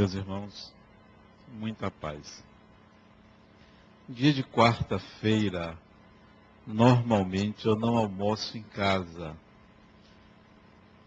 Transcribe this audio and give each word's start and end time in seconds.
Meus 0.00 0.14
irmãos, 0.14 0.74
muita 1.46 1.90
paz. 1.90 2.42
Dia 4.08 4.32
de 4.32 4.42
quarta-feira, 4.42 5.76
normalmente 6.66 7.66
eu 7.66 7.76
não 7.76 7.98
almoço 7.98 8.56
em 8.56 8.62
casa. 8.62 9.36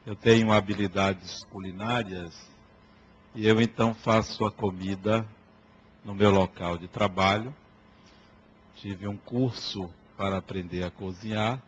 Eu 0.05 0.16
tenho 0.16 0.52
habilidades 0.52 1.43
culinárias 1.45 2.39
e 3.34 3.48
eu 3.48 3.59
então 3.59 3.95
faço 3.95 4.45
a 4.45 4.52
comida 4.52 5.27
no 6.05 6.13
meu 6.13 6.30
local 6.30 6.77
de 6.77 6.88
trabalho. 6.88 7.52
Tive 8.75 9.07
um 9.07 9.17
curso 9.17 9.89
para 10.16 10.38
aprender 10.38 10.84
a 10.84 10.91
cozinhar, 10.91 11.59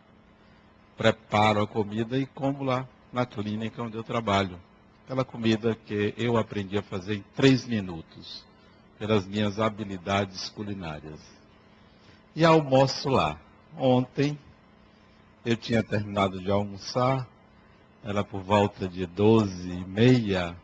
preparo 0.96 1.60
a 1.60 1.66
comida 1.66 2.16
e 2.16 2.24
como 2.24 2.62
lá 2.62 2.88
na 3.12 3.26
clínica 3.26 3.82
onde 3.82 3.96
eu 3.96 4.04
trabalho. 4.04 4.60
Aquela 5.06 5.24
comida 5.24 5.72
que 5.86 6.12
eu 6.16 6.36
aprendi 6.36 6.76
a 6.76 6.82
fazer 6.82 7.14
em 7.14 7.24
três 7.36 7.64
minutos, 7.64 8.44
pelas 8.98 9.24
minhas 9.24 9.60
habilidades 9.60 10.48
culinárias. 10.48 11.20
E 12.34 12.44
almoço 12.44 13.08
lá. 13.08 13.38
Ontem 13.78 14.36
eu 15.44 15.56
tinha 15.56 15.80
terminado 15.80 16.40
de 16.40 16.50
almoçar, 16.50 17.24
era 18.02 18.24
por 18.24 18.42
volta 18.42 18.88
de 18.88 19.06
doze 19.06 19.70
e 19.70 19.84
meia, 19.84 20.56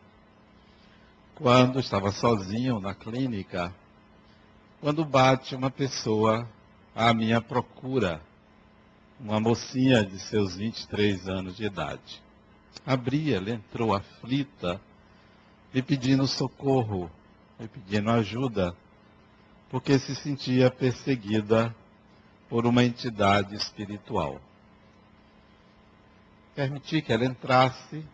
quando 1.35 1.79
estava 1.79 2.11
sozinho 2.11 2.81
na 2.81 2.93
clínica, 2.93 3.73
quando 4.81 5.05
bate 5.05 5.55
uma 5.55 5.71
pessoa 5.71 6.45
à 6.93 7.13
minha 7.13 7.39
procura, 7.39 8.21
uma 9.21 9.39
mocinha 9.39 10.03
de 10.03 10.19
seus 10.19 10.57
23 10.57 11.29
anos 11.29 11.55
de 11.55 11.63
idade. 11.63 12.22
Abri, 12.85 13.33
ela 13.33 13.51
entrou 13.51 13.93
aflita, 13.93 14.81
me 15.73 15.81
pedindo 15.81 16.27
socorro, 16.27 17.09
me 17.59 17.67
pedindo 17.67 18.09
ajuda, 18.11 18.75
porque 19.69 19.97
se 19.97 20.15
sentia 20.15 20.69
perseguida 20.69 21.73
por 22.49 22.65
uma 22.65 22.83
entidade 22.83 23.55
espiritual. 23.55 24.39
Permiti 26.53 27.01
que 27.01 27.11
ela 27.11 27.25
entrasse 27.25 28.05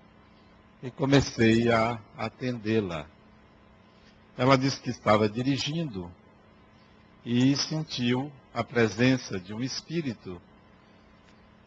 e 0.81 0.89
comecei 0.89 1.69
a 1.71 1.99
atendê-la. 2.17 3.05
Ela 4.37 4.57
disse 4.57 4.80
que 4.80 4.89
estava 4.89 5.27
dirigindo 5.27 6.09
e 7.25 7.55
sentiu 7.57 8.31
a 8.53 8.63
presença 8.63 9.39
de 9.39 9.53
um 9.53 9.61
espírito 9.61 10.41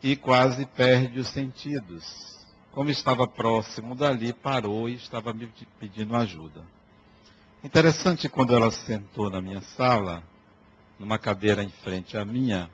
e 0.02 0.16
quase 0.16 0.64
perde 0.64 1.20
os 1.20 1.28
sentidos. 1.28 2.41
Como 2.72 2.88
estava 2.88 3.26
próximo 3.26 3.94
dali, 3.94 4.32
parou 4.32 4.88
e 4.88 4.94
estava 4.94 5.32
me 5.34 5.46
pedindo 5.78 6.16
ajuda. 6.16 6.64
Interessante 7.62 8.30
quando 8.30 8.54
ela 8.54 8.70
sentou 8.70 9.28
na 9.28 9.42
minha 9.42 9.60
sala, 9.60 10.22
numa 10.98 11.18
cadeira 11.18 11.62
em 11.62 11.68
frente 11.68 12.16
à 12.16 12.24
minha, 12.24 12.70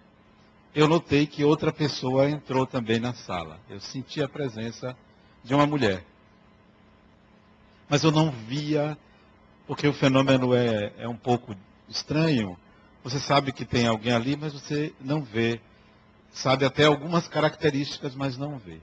eu 0.73 0.87
notei 0.87 1.27
que 1.27 1.43
outra 1.43 1.73
pessoa 1.73 2.31
entrou 2.31 2.65
também 2.65 3.01
na 3.01 3.13
sala. 3.13 3.59
Eu 3.69 3.81
senti 3.81 4.23
a 4.23 4.29
presença 4.29 4.97
de 5.43 5.53
uma 5.53 5.67
mulher. 5.67 6.05
Mas 7.89 8.05
eu 8.05 8.13
não 8.13 8.31
via, 8.31 8.97
porque 9.67 9.89
o 9.89 9.93
fenômeno 9.93 10.55
é, 10.55 10.93
é 10.97 11.09
um 11.09 11.17
pouco 11.17 11.57
estranho. 11.89 12.57
Você 13.03 13.19
sabe 13.19 13.51
que 13.53 13.65
tem 13.65 13.89
alguém 13.89 14.13
ali, 14.13 14.37
mas 14.37 14.53
você 14.53 14.95
não 15.01 15.23
vê. 15.23 15.61
Sabe 16.31 16.65
até 16.65 16.85
algumas 16.85 17.27
características, 17.27 18.15
mas 18.15 18.39
não 18.39 18.59
vê. 18.59 18.81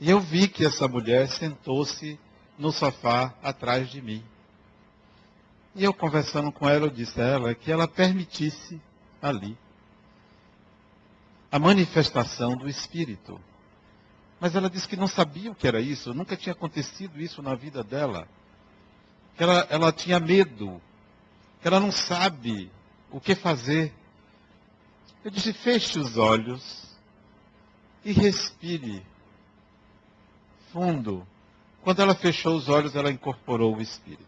E 0.00 0.08
eu 0.10 0.20
vi 0.20 0.46
que 0.46 0.64
essa 0.64 0.86
mulher 0.86 1.28
sentou-se 1.28 2.18
no 2.58 2.70
sofá 2.70 3.34
atrás 3.42 3.90
de 3.90 4.00
mim. 4.00 4.22
E 5.74 5.84
eu 5.84 5.92
conversando 5.92 6.52
com 6.52 6.68
ela, 6.68 6.86
eu 6.86 6.90
disse 6.90 7.20
a 7.20 7.24
ela 7.24 7.54
que 7.54 7.70
ela 7.70 7.86
permitisse 7.86 8.80
ali 9.20 9.56
a 11.50 11.58
manifestação 11.58 12.56
do 12.56 12.68
Espírito. 12.68 13.40
Mas 14.40 14.54
ela 14.54 14.70
disse 14.70 14.86
que 14.86 14.96
não 14.96 15.08
sabia 15.08 15.50
o 15.50 15.54
que 15.54 15.66
era 15.66 15.80
isso, 15.80 16.14
nunca 16.14 16.36
tinha 16.36 16.52
acontecido 16.52 17.20
isso 17.20 17.42
na 17.42 17.54
vida 17.54 17.82
dela. 17.82 18.28
Que 19.36 19.42
ela, 19.42 19.66
ela 19.68 19.92
tinha 19.92 20.20
medo, 20.20 20.80
que 21.60 21.66
ela 21.66 21.80
não 21.80 21.90
sabe 21.90 22.70
o 23.10 23.20
que 23.20 23.34
fazer. 23.34 23.92
Eu 25.24 25.30
disse: 25.30 25.52
feche 25.52 25.98
os 25.98 26.16
olhos 26.16 26.96
e 28.04 28.12
respire 28.12 29.04
fundo. 30.72 31.26
Quando 31.82 32.02
ela 32.02 32.14
fechou 32.14 32.56
os 32.56 32.68
olhos, 32.68 32.94
ela 32.94 33.10
incorporou 33.10 33.76
o 33.76 33.80
Espírito. 33.80 34.24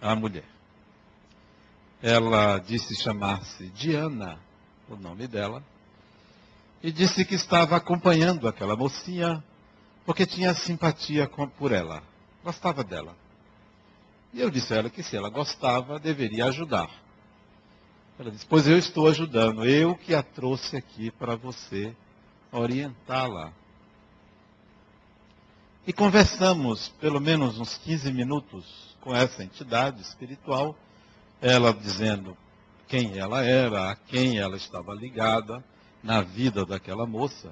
A 0.00 0.14
mulher. 0.14 0.44
Ela 2.02 2.58
disse 2.58 2.94
chamar-se 3.02 3.68
Diana 3.68 4.38
o 4.88 4.96
nome 4.96 5.26
dela, 5.26 5.62
e 6.82 6.90
disse 6.90 7.24
que 7.24 7.34
estava 7.34 7.76
acompanhando 7.76 8.48
aquela 8.48 8.74
mocinha 8.74 9.42
porque 10.04 10.26
tinha 10.26 10.54
simpatia 10.54 11.30
por 11.56 11.72
ela, 11.72 12.02
gostava 12.42 12.82
dela. 12.82 13.14
E 14.32 14.40
eu 14.40 14.50
disse 14.50 14.72
a 14.72 14.78
ela 14.78 14.90
que 14.90 15.02
se 15.02 15.16
ela 15.16 15.28
gostava, 15.28 15.98
deveria 15.98 16.46
ajudar. 16.46 16.90
Ela 18.18 18.30
disse: 18.30 18.46
Pois 18.46 18.66
eu 18.66 18.78
estou 18.78 19.08
ajudando, 19.08 19.64
eu 19.64 19.94
que 19.94 20.14
a 20.14 20.22
trouxe 20.22 20.76
aqui 20.76 21.10
para 21.10 21.36
você 21.36 21.94
orientá-la. 22.50 23.52
E 25.86 25.92
conversamos 25.92 26.88
pelo 27.00 27.20
menos 27.20 27.58
uns 27.58 27.78
15 27.78 28.12
minutos 28.12 28.96
com 29.00 29.14
essa 29.14 29.42
entidade 29.42 30.02
espiritual, 30.02 30.76
ela 31.40 31.72
dizendo 31.72 32.36
quem 32.86 33.18
ela 33.18 33.42
era, 33.42 33.90
a 33.90 33.96
quem 33.96 34.38
ela 34.38 34.56
estava 34.56 34.94
ligada 34.94 35.64
na 36.02 36.20
vida 36.20 36.66
daquela 36.66 37.06
moça. 37.06 37.50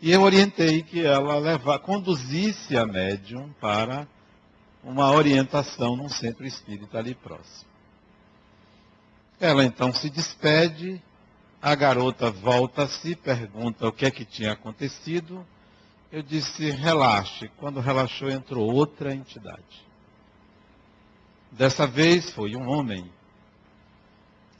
E 0.00 0.10
eu 0.10 0.22
orientei 0.22 0.82
que 0.82 1.04
ela 1.04 1.38
leva, 1.38 1.78
conduzisse 1.78 2.76
a 2.76 2.84
médium 2.84 3.52
para 3.60 4.08
uma 4.82 5.12
orientação 5.12 5.94
num 5.94 6.08
centro 6.08 6.44
espírita 6.44 6.98
ali 6.98 7.14
próximo. 7.14 7.70
Ela 9.38 9.64
então 9.64 9.92
se 9.92 10.10
despede, 10.10 11.00
a 11.60 11.74
garota 11.76 12.32
volta-se, 12.32 13.14
pergunta 13.14 13.86
o 13.86 13.92
que 13.92 14.06
é 14.06 14.10
que 14.10 14.24
tinha 14.24 14.52
acontecido. 14.52 15.46
Eu 16.12 16.22
disse, 16.22 16.70
relaxe. 16.70 17.50
Quando 17.56 17.80
relaxou, 17.80 18.28
entrou 18.28 18.70
outra 18.70 19.14
entidade. 19.14 19.86
Dessa 21.50 21.86
vez 21.86 22.28
foi 22.30 22.54
um 22.54 22.68
homem 22.68 23.10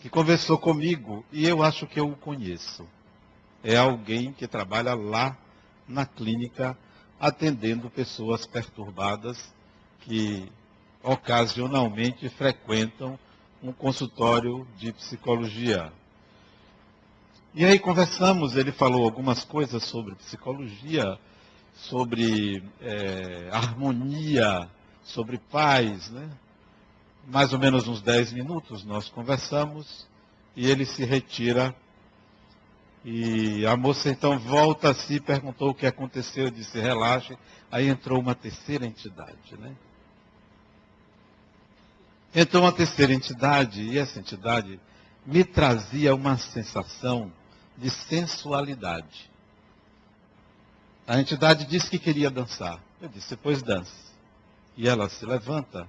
que 0.00 0.08
conversou 0.08 0.56
comigo 0.56 1.22
e 1.30 1.46
eu 1.46 1.62
acho 1.62 1.86
que 1.86 2.00
eu 2.00 2.08
o 2.08 2.16
conheço. 2.16 2.88
É 3.62 3.76
alguém 3.76 4.32
que 4.32 4.48
trabalha 4.48 4.94
lá 4.94 5.36
na 5.86 6.06
clínica 6.06 6.76
atendendo 7.20 7.90
pessoas 7.90 8.46
perturbadas 8.46 9.52
que 10.00 10.50
ocasionalmente 11.02 12.30
frequentam 12.30 13.18
um 13.62 13.72
consultório 13.72 14.66
de 14.78 14.90
psicologia. 14.92 15.92
E 17.54 17.62
aí 17.62 17.78
conversamos, 17.78 18.56
ele 18.56 18.72
falou 18.72 19.04
algumas 19.04 19.44
coisas 19.44 19.84
sobre 19.84 20.14
psicologia, 20.14 21.18
sobre 21.74 22.62
é, 22.80 23.48
harmonia, 23.52 24.68
sobre 25.02 25.38
paz, 25.38 26.10
né? 26.10 26.30
mais 27.26 27.52
ou 27.52 27.58
menos 27.58 27.86
uns 27.86 28.00
10 28.00 28.32
minutos 28.32 28.84
nós 28.84 29.08
conversamos 29.08 30.06
e 30.56 30.68
ele 30.68 30.84
se 30.84 31.04
retira. 31.04 31.74
E 33.04 33.66
a 33.66 33.76
moça 33.76 34.08
então 34.08 34.38
volta 34.38 34.90
a 34.90 34.94
si, 34.94 35.18
perguntou 35.18 35.70
o 35.70 35.74
que 35.74 35.86
aconteceu, 35.86 36.44
eu 36.44 36.50
disse, 36.50 36.78
relaxe. 36.78 37.36
Aí 37.70 37.88
entrou 37.88 38.20
uma 38.20 38.34
terceira 38.34 38.86
entidade, 38.86 39.56
né? 39.58 39.74
Entrou 42.34 42.62
uma 42.62 42.72
terceira 42.72 43.12
entidade, 43.12 43.82
e 43.82 43.98
essa 43.98 44.20
entidade 44.20 44.78
me 45.26 45.42
trazia 45.44 46.14
uma 46.14 46.38
sensação 46.38 47.32
de 47.76 47.90
sensualidade. 47.90 49.31
A 51.12 51.20
entidade 51.20 51.66
disse 51.66 51.90
que 51.90 51.98
queria 51.98 52.30
dançar. 52.30 52.82
Eu 52.98 53.06
disse, 53.06 53.36
pois 53.36 53.62
dance. 53.62 53.92
E 54.74 54.88
ela 54.88 55.10
se 55.10 55.26
levanta 55.26 55.86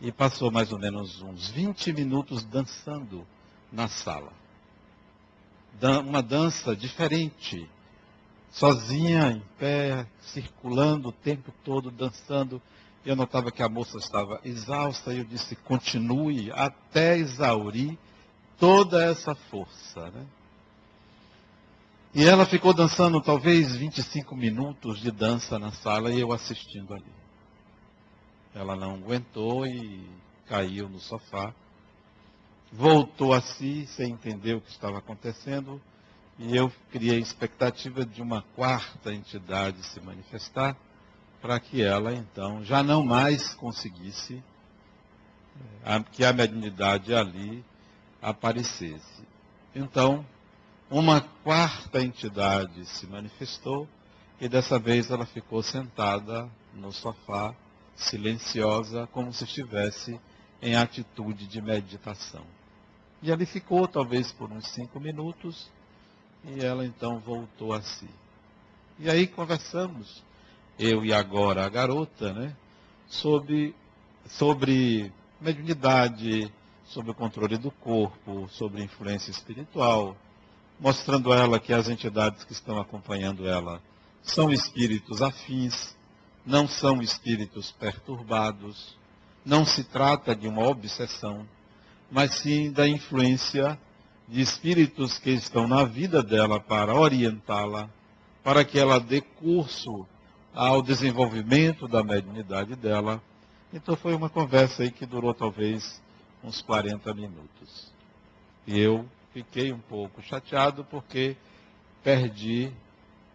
e 0.00 0.10
passou 0.10 0.50
mais 0.50 0.72
ou 0.72 0.78
menos 0.80 1.22
uns 1.22 1.48
20 1.50 1.92
minutos 1.92 2.42
dançando 2.42 3.24
na 3.70 3.86
sala. 3.86 4.32
Uma 6.04 6.20
dança 6.20 6.74
diferente, 6.74 7.70
sozinha, 8.50 9.30
em 9.30 9.42
pé, 9.56 10.04
circulando 10.20 11.10
o 11.10 11.12
tempo 11.12 11.54
todo, 11.64 11.88
dançando. 11.88 12.60
Eu 13.06 13.14
notava 13.14 13.52
que 13.52 13.62
a 13.62 13.68
moça 13.68 13.98
estava 13.98 14.40
exausta 14.42 15.14
e 15.14 15.18
eu 15.18 15.24
disse: 15.24 15.54
continue 15.54 16.50
até 16.50 17.16
exaurir 17.16 17.96
toda 18.58 19.00
essa 19.00 19.32
força. 19.32 20.10
Né? 20.10 20.26
E 22.12 22.24
ela 22.26 22.44
ficou 22.44 22.74
dançando 22.74 23.20
talvez 23.20 23.76
25 23.76 24.34
minutos 24.34 24.98
de 24.98 25.12
dança 25.12 25.60
na 25.60 25.70
sala 25.70 26.10
e 26.12 26.18
eu 26.18 26.32
assistindo 26.32 26.92
ali. 26.92 27.12
Ela 28.52 28.74
não 28.74 28.94
aguentou 28.94 29.64
e 29.64 30.04
caiu 30.46 30.88
no 30.88 30.98
sofá. 30.98 31.54
Voltou 32.72 33.32
a 33.32 33.40
si, 33.40 33.86
sem 33.86 34.10
entender 34.10 34.54
o 34.54 34.60
que 34.60 34.70
estava 34.70 34.98
acontecendo, 34.98 35.80
e 36.36 36.56
eu 36.56 36.72
criei 36.90 37.20
expectativa 37.20 38.04
de 38.04 38.20
uma 38.20 38.42
quarta 38.56 39.14
entidade 39.14 39.80
se 39.86 40.00
manifestar, 40.00 40.76
para 41.40 41.60
que 41.60 41.80
ela, 41.80 42.12
então, 42.12 42.64
já 42.64 42.82
não 42.82 43.04
mais 43.04 43.54
conseguisse 43.54 44.42
que 46.10 46.24
a 46.24 46.32
mediunidade 46.32 47.14
ali 47.14 47.64
aparecesse. 48.20 49.22
Então, 49.74 50.26
uma 50.90 51.20
quarta 51.20 52.02
entidade 52.02 52.84
se 52.84 53.06
manifestou 53.06 53.88
e 54.40 54.48
dessa 54.48 54.76
vez 54.76 55.08
ela 55.08 55.24
ficou 55.24 55.62
sentada 55.62 56.50
no 56.74 56.90
sofá, 56.90 57.54
silenciosa, 57.94 59.08
como 59.12 59.32
se 59.32 59.44
estivesse 59.44 60.20
em 60.60 60.74
atitude 60.74 61.46
de 61.46 61.62
meditação. 61.62 62.42
E 63.22 63.30
ali 63.30 63.46
ficou, 63.46 63.86
talvez 63.86 64.32
por 64.32 64.50
uns 64.50 64.66
cinco 64.68 64.98
minutos, 64.98 65.70
e 66.44 66.64
ela 66.64 66.84
então 66.84 67.20
voltou 67.20 67.72
a 67.72 67.82
si. 67.82 68.08
E 68.98 69.08
aí 69.08 69.26
conversamos, 69.26 70.24
eu 70.78 71.04
e 71.04 71.12
agora 71.12 71.64
a 71.64 71.68
garota, 71.68 72.32
né, 72.32 72.56
sobre, 73.06 73.74
sobre 74.26 75.12
mediunidade, 75.40 76.52
sobre 76.86 77.12
o 77.12 77.14
controle 77.14 77.58
do 77.58 77.70
corpo, 77.70 78.48
sobre 78.48 78.82
influência 78.82 79.30
espiritual, 79.30 80.16
mostrando 80.80 81.30
a 81.30 81.36
ela 81.36 81.60
que 81.60 81.72
as 81.72 81.88
entidades 81.88 82.42
que 82.42 82.52
estão 82.52 82.80
acompanhando 82.80 83.46
ela 83.46 83.82
são 84.22 84.50
espíritos 84.50 85.20
afins, 85.20 85.94
não 86.44 86.66
são 86.66 87.02
espíritos 87.02 87.70
perturbados, 87.70 88.96
não 89.44 89.64
se 89.64 89.84
trata 89.84 90.34
de 90.34 90.48
uma 90.48 90.66
obsessão, 90.66 91.46
mas 92.10 92.36
sim 92.36 92.72
da 92.72 92.88
influência 92.88 93.78
de 94.26 94.40
espíritos 94.40 95.18
que 95.18 95.30
estão 95.30 95.68
na 95.68 95.84
vida 95.84 96.22
dela 96.22 96.58
para 96.58 96.94
orientá-la, 96.94 97.90
para 98.42 98.64
que 98.64 98.78
ela 98.78 98.98
dê 98.98 99.20
curso 99.20 100.06
ao 100.54 100.80
desenvolvimento 100.80 101.86
da 101.86 102.02
mediunidade 102.02 102.74
dela. 102.74 103.22
Então 103.72 103.96
foi 103.96 104.14
uma 104.14 104.30
conversa 104.30 104.82
aí 104.82 104.90
que 104.90 105.04
durou 105.04 105.34
talvez 105.34 106.00
uns 106.42 106.62
40 106.62 107.12
minutos. 107.12 107.92
E 108.66 108.78
eu 108.78 109.06
fiquei 109.32 109.72
um 109.72 109.78
pouco 109.78 110.22
chateado 110.22 110.84
porque 110.84 111.36
perdi 112.02 112.72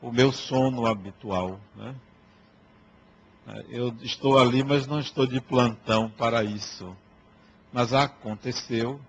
o 0.02 0.12
meu 0.12 0.32
sono 0.32 0.86
habitual. 0.86 1.60
Né? 1.76 1.96
Eu 3.70 3.96
estou 4.02 4.40
ali, 4.40 4.64
mas 4.64 4.88
não 4.88 5.00
estou 5.00 5.26
de 5.26 5.40
plantão 5.40 6.10
para 6.10 6.44
isso. 6.44 6.96
Mas 7.72 7.94
aconteceu 7.94 9.00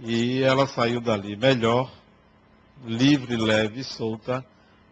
e 0.00 0.42
ela 0.42 0.66
saiu 0.66 1.00
dali 1.00 1.36
melhor, 1.36 1.90
livre, 2.84 3.36
leve 3.36 3.80
e 3.80 3.84
solta, 3.84 4.44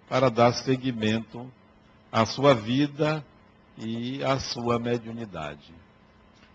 para 0.08 0.28
dar 0.28 0.52
seguimento 0.52 1.50
à 2.10 2.26
sua 2.26 2.54
vida 2.54 3.24
e 3.78 4.22
à 4.24 4.38
sua 4.38 4.78
mediunidade. 4.78 5.72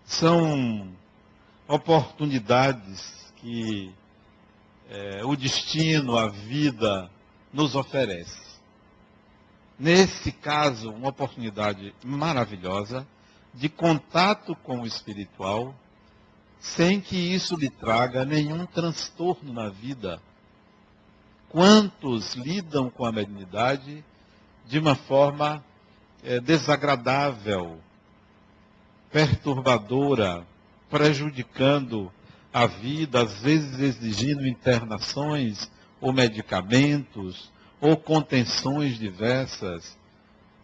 São 0.04 0.90
oportunidades 1.66 3.32
que 3.36 3.92
é, 4.88 5.24
o 5.24 5.36
destino, 5.36 6.16
a 6.16 6.28
vida 6.28 7.10
nos 7.52 7.74
oferece. 7.74 8.46
Nesse 9.78 10.32
caso, 10.32 10.90
uma 10.90 11.08
oportunidade 11.08 11.94
maravilhosa 12.04 13.06
de 13.52 13.68
contato 13.68 14.54
com 14.56 14.80
o 14.80 14.86
espiritual, 14.86 15.74
sem 16.58 17.00
que 17.00 17.16
isso 17.16 17.56
lhe 17.56 17.68
traga 17.68 18.24
nenhum 18.24 18.64
transtorno 18.66 19.52
na 19.52 19.68
vida. 19.68 20.20
Quantos 21.48 22.34
lidam 22.34 22.90
com 22.90 23.04
a 23.04 23.12
mediunidade 23.12 24.04
de 24.66 24.78
uma 24.78 24.94
forma 24.94 25.64
é, 26.22 26.40
desagradável, 26.40 27.78
perturbadora, 29.10 30.46
prejudicando 30.90 32.12
a 32.52 32.66
vida, 32.66 33.22
às 33.22 33.40
vezes 33.40 33.78
exigindo 33.78 34.46
internações 34.46 35.70
ou 36.00 36.12
medicamentos 36.12 37.50
ou 37.80 37.96
contenções 37.96 38.98
diversas. 38.98 39.96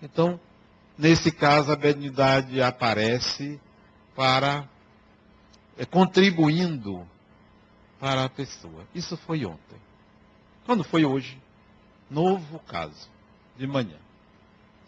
Então, 0.03 0.41
nesse 0.97 1.31
caso, 1.31 1.71
a 1.71 1.77
benignidade 1.77 2.61
aparece 2.63 3.61
para 4.15 4.69
é, 5.77 5.85
contribuindo 5.85 7.07
para 7.99 8.25
a 8.25 8.29
pessoa. 8.29 8.87
Isso 8.95 9.17
foi 9.17 9.45
ontem. 9.45 9.81
Quando 10.65 10.85
foi 10.85 11.05
hoje? 11.05 11.41
Novo 12.11 12.59
caso, 12.61 13.09
de 13.57 13.67
manhã. 13.67 13.97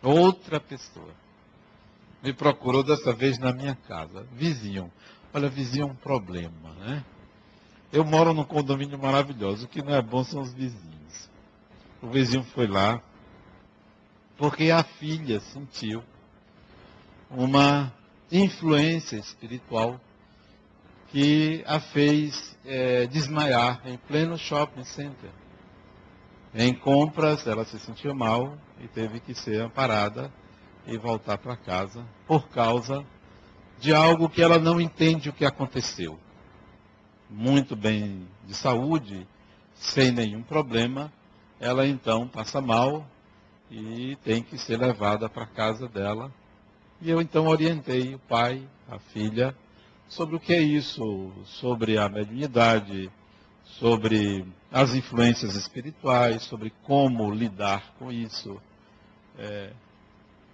Outra 0.03 0.61
pessoa 0.61 1.15
me 2.23 2.33
procurou 2.33 2.83
dessa 2.83 3.13
vez 3.13 3.39
na 3.39 3.53
minha 3.53 3.75
casa. 3.87 4.27
Vizinho. 4.33 4.91
Olha, 5.35 5.49
vizinho 5.49 5.83
é 5.83 5.87
um 5.91 5.97
problema, 5.97 6.73
né? 6.79 7.05
Eu 7.93 8.05
moro 8.05 8.33
num 8.33 8.45
condomínio 8.45 8.97
maravilhoso. 8.97 9.65
O 9.65 9.69
que 9.69 9.83
não 9.83 9.93
é 9.93 10.01
bom 10.01 10.23
são 10.23 10.41
os 10.41 10.53
vizinhos. 10.53 11.29
O 12.01 12.09
vizinho 12.09 12.45
foi 12.45 12.69
lá 12.69 13.03
porque 14.37 14.71
a 14.71 14.85
filha 14.85 15.41
sentiu 15.41 16.05
uma 17.29 17.93
influência 18.31 19.17
espiritual 19.17 20.01
que 21.09 21.65
a 21.67 21.81
fez 21.81 22.57
é, 22.65 23.07
desmaiar 23.09 23.81
em 23.85 23.97
pleno 23.97 24.39
shopping 24.39 24.85
center. 24.85 25.31
Em 26.55 26.73
compras, 26.73 27.45
ela 27.45 27.65
se 27.65 27.81
sentiu 27.81 28.15
mal 28.15 28.57
e 28.81 28.87
teve 28.87 29.19
que 29.19 29.35
ser 29.35 29.61
amparada 29.61 30.33
e 30.87 30.97
voltar 30.97 31.39
para 31.39 31.57
casa 31.57 32.07
por 32.25 32.49
causa 32.51 33.05
de 33.85 33.93
algo 33.93 34.31
que 34.31 34.41
ela 34.41 34.59
não 34.59 34.81
entende 34.81 35.29
o 35.29 35.33
que 35.35 35.45
aconteceu. 35.45 36.19
Muito 37.29 37.77
bem 37.77 38.27
de 38.47 38.55
saúde, 38.55 39.29
sem 39.75 40.11
nenhum 40.11 40.43
problema, 40.43 41.13
ela 41.61 41.87
então 41.87 42.27
passa 42.27 42.63
mal 42.63 43.07
e 43.71 44.17
tem 44.25 44.43
que 44.43 44.57
ser 44.57 44.79
levada 44.79 45.29
para 45.29 45.43
a 45.43 45.47
casa 45.47 45.87
dela. 45.87 46.33
E 46.99 47.11
eu 47.11 47.21
então 47.21 47.47
orientei 47.47 48.15
o 48.15 48.19
pai, 48.21 48.67
a 48.89 48.99
filha, 48.99 49.55
sobre 50.09 50.37
o 50.37 50.41
que 50.41 50.55
é 50.55 50.63
isso, 50.63 51.31
sobre 51.45 51.99
a 51.99 52.09
mediunidade, 52.09 53.11
sobre 53.65 54.47
as 54.73 54.95
influências 54.95 55.57
espirituais, 55.57 56.43
sobre 56.45 56.73
como 56.85 57.31
lidar 57.31 57.93
com 57.99 58.11
isso. 58.11 58.59
É... 59.39 59.75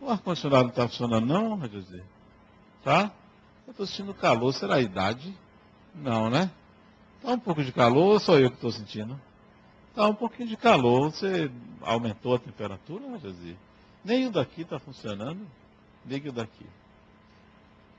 O 0.01 0.11
ar-condicionado 0.11 0.65
não 0.65 0.71
está 0.71 0.89
funcionando 0.89 1.27
não, 1.27 1.69
José? 1.69 2.03
Tá? 2.83 3.13
Eu 3.71 3.73
estou 3.73 3.87
sentindo 3.87 4.13
calor, 4.13 4.53
será 4.53 4.75
a 4.75 4.81
idade? 4.81 5.33
Não, 5.95 6.29
né? 6.29 6.51
Está 7.19 7.31
um 7.31 7.39
pouco 7.39 7.63
de 7.63 7.71
calor 7.71 8.15
ou 8.15 8.19
só 8.19 8.37
eu 8.37 8.51
que 8.51 8.57
estou 8.57 8.73
sentindo? 8.73 9.19
Está 9.91 10.09
um 10.09 10.15
pouquinho 10.15 10.49
de 10.49 10.57
calor. 10.57 11.13
Você 11.13 11.49
aumentou 11.81 12.35
a 12.35 12.41
temperatura, 12.41 13.17
José? 13.21 13.55
Nem 14.05 14.27
o 14.27 14.33
daqui 14.33 14.63
está 14.63 14.81
funcionando, 14.81 15.47
nem 16.05 16.19
o 16.27 16.33
daqui. 16.33 16.67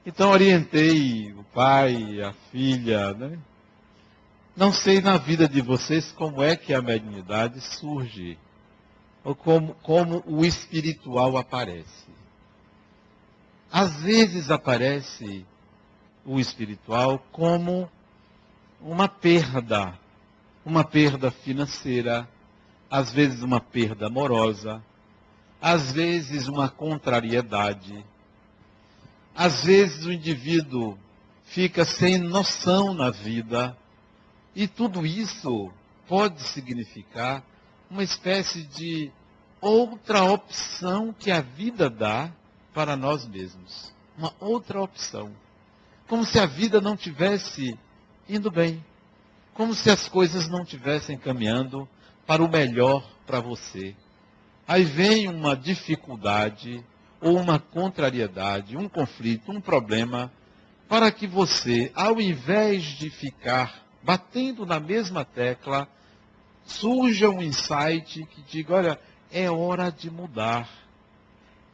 Então 0.06 0.32
orientei 0.32 1.32
o 1.32 1.44
pai, 1.54 2.22
a 2.22 2.34
filha, 2.52 3.14
né? 3.14 3.40
Não 4.58 4.74
sei 4.74 5.00
na 5.00 5.16
vida 5.16 5.48
de 5.48 5.62
vocês 5.62 6.12
como 6.12 6.44
é 6.44 6.58
que 6.58 6.74
a 6.74 6.82
mediunidade 6.82 7.62
surge, 7.62 8.38
ou 9.24 9.34
como, 9.34 9.74
como 9.76 10.22
o 10.28 10.44
espiritual 10.44 11.38
aparece. 11.38 12.12
Às 13.72 14.02
vezes 14.02 14.52
aparece 14.52 15.46
o 16.26 16.40
espiritual 16.40 17.20
como 17.32 17.90
uma 18.80 19.08
perda, 19.08 19.98
uma 20.66 20.84
perda 20.84 21.32
financeira, 21.32 22.28
às 22.90 23.12
vezes 23.12 23.42
uma 23.42 23.60
perda 23.60 24.08
amorosa, 24.08 24.84
às 25.62 25.92
vezes 25.92 26.48
uma 26.48 26.70
contrariedade, 26.70 28.04
às 29.36 29.64
vezes 29.64 30.06
o 30.06 30.12
indivíduo 30.12 30.98
fica 31.46 31.86
sem 31.86 32.18
noção 32.18 32.94
na 32.94 33.10
vida, 33.10 33.78
e 34.56 34.68
tudo 34.68 35.06
isso 35.06 35.72
pode 36.08 36.42
significar 36.42 37.44
uma 37.90 38.04
espécie 38.04 38.64
de 38.64 39.12
outra 39.62 40.24
opção 40.24 41.14
que 41.14 41.30
a 41.30 41.42
vida 41.42 41.90
dá 41.90 42.32
para 42.74 42.96
nós 42.96 43.28
mesmos. 43.28 43.94
Uma 44.18 44.34
outra 44.40 44.82
opção. 44.82 45.32
Como 46.12 46.26
se 46.26 46.38
a 46.38 46.46
vida 46.46 46.82
não 46.82 46.98
tivesse 46.98 47.80
indo 48.28 48.52
bem. 48.52 48.84
Como 49.54 49.74
se 49.74 49.90
as 49.90 50.10
coisas 50.10 50.50
não 50.50 50.66
tivessem 50.66 51.18
caminhando 51.18 51.88
para 52.28 52.44
o 52.44 52.52
melhor 52.52 53.10
para 53.26 53.40
você. 53.40 53.96
Aí 54.68 54.84
vem 54.84 55.30
uma 55.30 55.56
dificuldade, 55.56 56.84
ou 57.22 57.40
uma 57.40 57.60
contrariedade, 57.60 58.76
um 58.76 58.90
conflito, 58.90 59.54
um 59.54 59.62
problema, 59.62 60.30
para 60.90 61.10
que 61.14 61.26
você, 61.26 61.94
ao 61.96 62.20
invés 62.20 62.84
de 62.84 63.10
ficar 63.10 63.82
batendo 64.04 64.66
na 64.66 64.82
mesma 64.82 65.24
tecla, 65.24 65.88
surja 66.66 67.30
um 67.30 67.42
insight 67.42 68.26
que 68.26 68.42
diga: 68.42 68.76
olha, 68.76 69.00
é 69.32 69.50
hora 69.50 69.90
de 69.90 70.12
mudar, 70.12 70.70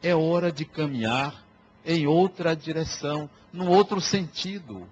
é 0.00 0.14
hora 0.14 0.52
de 0.52 0.64
caminhar 0.64 1.44
em 1.84 2.06
outra 2.06 2.54
direção, 2.54 3.28
num 3.52 3.68
outro 3.68 4.00
sentido, 4.00 4.86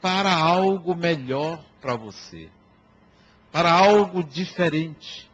para 0.00 0.34
algo 0.34 0.94
melhor 0.94 1.64
para 1.80 1.94
você, 1.94 2.48
para 3.50 3.72
algo 3.72 4.24
diferente. 4.24 5.30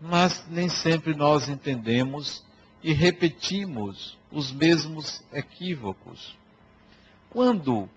Mas 0.00 0.44
nem 0.48 0.68
sempre 0.68 1.14
nós 1.14 1.48
entendemos 1.48 2.44
e 2.82 2.92
repetimos 2.92 4.18
os 4.30 4.52
mesmos 4.52 5.22
equívocos. 5.32 6.36
Quando 7.30 7.88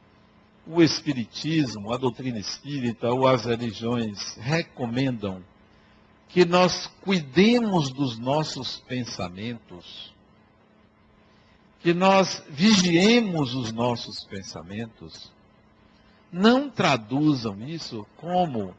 o 0.68 0.82
Espiritismo, 0.82 1.94
a 1.94 1.98
doutrina 1.98 2.40
espírita 2.40 3.10
ou 3.10 3.28
as 3.28 3.46
religiões 3.46 4.36
recomendam 4.36 5.44
que 6.30 6.44
nós 6.44 6.88
cuidemos 7.02 7.92
dos 7.92 8.18
nossos 8.18 8.78
pensamentos, 8.88 10.14
que 11.86 11.94
nós 11.94 12.44
vigiemos 12.50 13.54
os 13.54 13.72
nossos 13.72 14.24
pensamentos, 14.24 15.32
não 16.32 16.68
traduzam 16.68 17.62
isso 17.62 18.08
como 18.18 18.74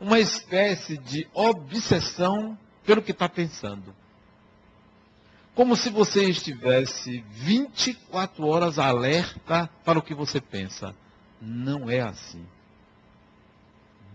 uma 0.00 0.18
espécie 0.18 0.98
de 0.98 1.24
obsessão 1.32 2.58
pelo 2.84 3.00
que 3.00 3.12
está 3.12 3.28
pensando 3.28 3.94
como 5.54 5.76
se 5.76 5.88
você 5.88 6.24
estivesse 6.24 7.24
24 7.30 8.44
horas 8.44 8.76
alerta 8.76 9.70
para 9.84 10.00
o 10.00 10.02
que 10.02 10.14
você 10.14 10.40
pensa. 10.40 10.94
Não 11.40 11.88
é 11.88 12.00
assim. 12.00 12.44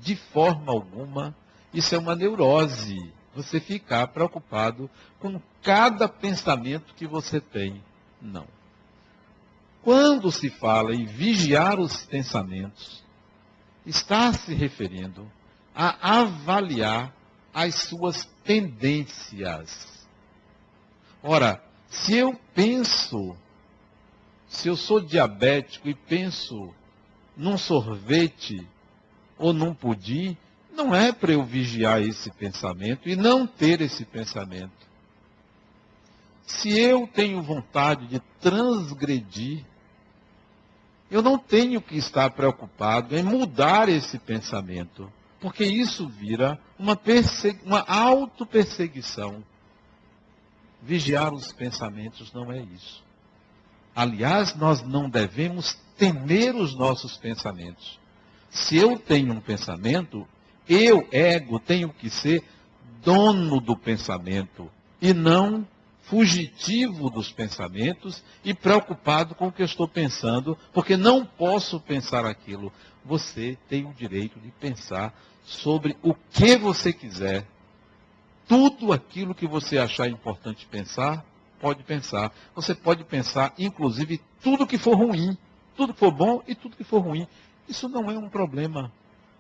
De 0.02 0.18
forma 0.18 0.72
alguma, 0.72 1.34
isso 1.74 1.96
é 1.96 1.98
uma 1.98 2.14
neurose. 2.14 3.12
Você 3.36 3.60
ficar 3.62 4.08
preocupado 4.08 4.90
com 5.20 5.42
cada 5.62 6.10
pensamento 6.10 6.94
que 6.94 7.08
você 7.08 7.42
tem. 7.42 7.82
Não. 8.24 8.48
Quando 9.84 10.32
se 10.32 10.50
fala 10.50 10.96
em 10.96 11.06
vigiar 11.06 11.80
os 11.80 12.06
pensamentos, 12.06 13.04
está 13.86 14.32
se 14.34 14.54
referindo 14.54 15.30
a 15.76 16.20
avaliar 16.22 17.14
as 17.54 17.76
suas 17.76 18.26
tendências 18.44 19.94
Ora, 21.24 21.64
se 21.88 22.18
eu 22.18 22.38
penso, 22.54 23.38
se 24.46 24.68
eu 24.68 24.76
sou 24.76 25.00
diabético 25.00 25.88
e 25.88 25.96
penso 25.96 26.76
num 27.38 27.58
sorvete 27.58 28.68
ou 29.38 29.54
num 29.54 29.74
pudim, 29.74 30.36
não 30.70 30.94
é 30.94 31.14
para 31.14 31.32
eu 31.32 31.44
vigiar 31.46 32.02
esse 32.02 32.30
pensamento 32.32 33.08
e 33.08 33.16
não 33.16 33.48
ter 33.48 33.80
esse 33.80 34.04
pensamento. 34.04 34.93
Se 36.46 36.78
eu 36.78 37.08
tenho 37.08 37.42
vontade 37.42 38.08
de 38.08 38.20
transgredir, 38.42 39.64
eu 41.10 41.22
não 41.22 41.38
tenho 41.38 41.82
que 41.82 41.96
estar 41.96 42.32
preocupado 42.32 43.16
em 43.16 43.24
mudar 43.24 43.88
esse 43.88 44.18
pensamento, 44.18 45.12
porque 45.40 45.64
isso 45.64 46.08
vira 46.08 46.60
uma, 46.78 47.00
uma 47.64 47.82
auto-perseguição. 47.82 49.44
Vigiar 50.82 51.34
os 51.34 51.52
pensamentos 51.54 52.34
não 52.34 52.52
é 52.52 52.60
isso. 52.60 53.04
Aliás, 53.96 54.56
nós 54.56 54.82
não 54.82 55.10
devemos 55.10 55.78
temer 55.98 56.56
os 56.56 56.76
nossos 56.76 57.16
pensamentos. 57.16 58.00
Se 58.50 58.76
eu 58.78 58.98
tenho 58.98 59.34
um 59.34 59.40
pensamento, 59.40 60.28
eu, 60.68 61.08
ego, 61.12 61.60
tenho 61.60 61.90
que 61.90 62.10
ser 62.10 62.44
dono 63.04 63.60
do 63.60 63.78
pensamento 63.78 64.70
e 65.02 65.14
não 65.14 65.68
fugitivo 66.04 67.10
dos 67.10 67.32
pensamentos 67.32 68.24
e 68.44 68.54
preocupado 68.54 69.34
com 69.36 69.48
o 69.48 69.52
que 69.52 69.62
eu 69.62 69.66
estou 69.66 69.88
pensando, 69.88 70.58
porque 70.74 70.98
não 70.98 71.26
posso 71.26 71.80
pensar 71.80 72.26
aquilo. 72.26 72.72
Você 73.06 73.58
tem 73.68 73.86
o 73.86 73.94
direito 73.94 74.40
de 74.40 74.52
pensar 74.52 75.14
sobre 75.44 75.98
o 76.02 76.14
que 76.14 76.58
você 76.58 76.94
quiser, 76.94 77.46
tudo 78.48 78.92
aquilo 78.92 79.34
que 79.34 79.48
você 79.48 79.78
achar 79.78 80.08
importante 80.08 80.66
pensar, 80.68 81.26
pode 81.60 81.82
pensar. 81.84 82.34
Você 82.54 82.76
pode 82.76 83.06
pensar, 83.06 83.54
inclusive, 83.58 84.22
tudo 84.42 84.68
que 84.68 84.78
for 84.78 84.98
ruim, 84.98 85.38
tudo 85.78 85.94
que 85.94 86.00
for 86.00 86.12
bom 86.12 86.44
e 86.46 86.54
tudo 86.54 86.76
que 86.76 86.84
for 86.84 87.00
ruim. 87.00 87.26
Isso 87.68 87.88
não 87.88 88.12
é 88.12 88.18
um 88.18 88.28
problema. 88.28 88.92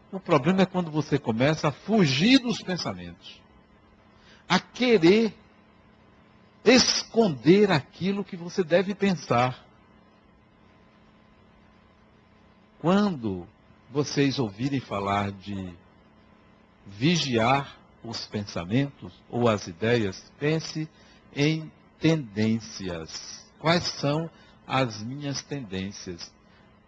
O 0.09 0.19
problema 0.19 0.61
é 0.61 0.65
quando 0.65 0.89
você 0.89 1.19
começa 1.19 1.67
a 1.67 1.71
fugir 1.71 2.39
dos 2.39 2.61
pensamentos, 2.61 3.41
a 4.47 4.59
querer 4.59 5.33
esconder 6.65 7.71
aquilo 7.71 8.23
que 8.23 8.37
você 8.37 8.63
deve 8.63 8.95
pensar. 8.95 9.65
Quando 12.79 13.47
vocês 13.89 14.39
ouvirem 14.39 14.79
falar 14.79 15.31
de 15.31 15.73
vigiar 16.85 17.77
os 18.03 18.25
pensamentos 18.25 19.13
ou 19.29 19.47
as 19.47 19.67
ideias, 19.67 20.31
pense 20.39 20.89
em 21.35 21.71
tendências. 21.99 23.49
Quais 23.59 23.83
são 23.83 24.29
as 24.67 25.01
minhas 25.01 25.41
tendências? 25.41 26.33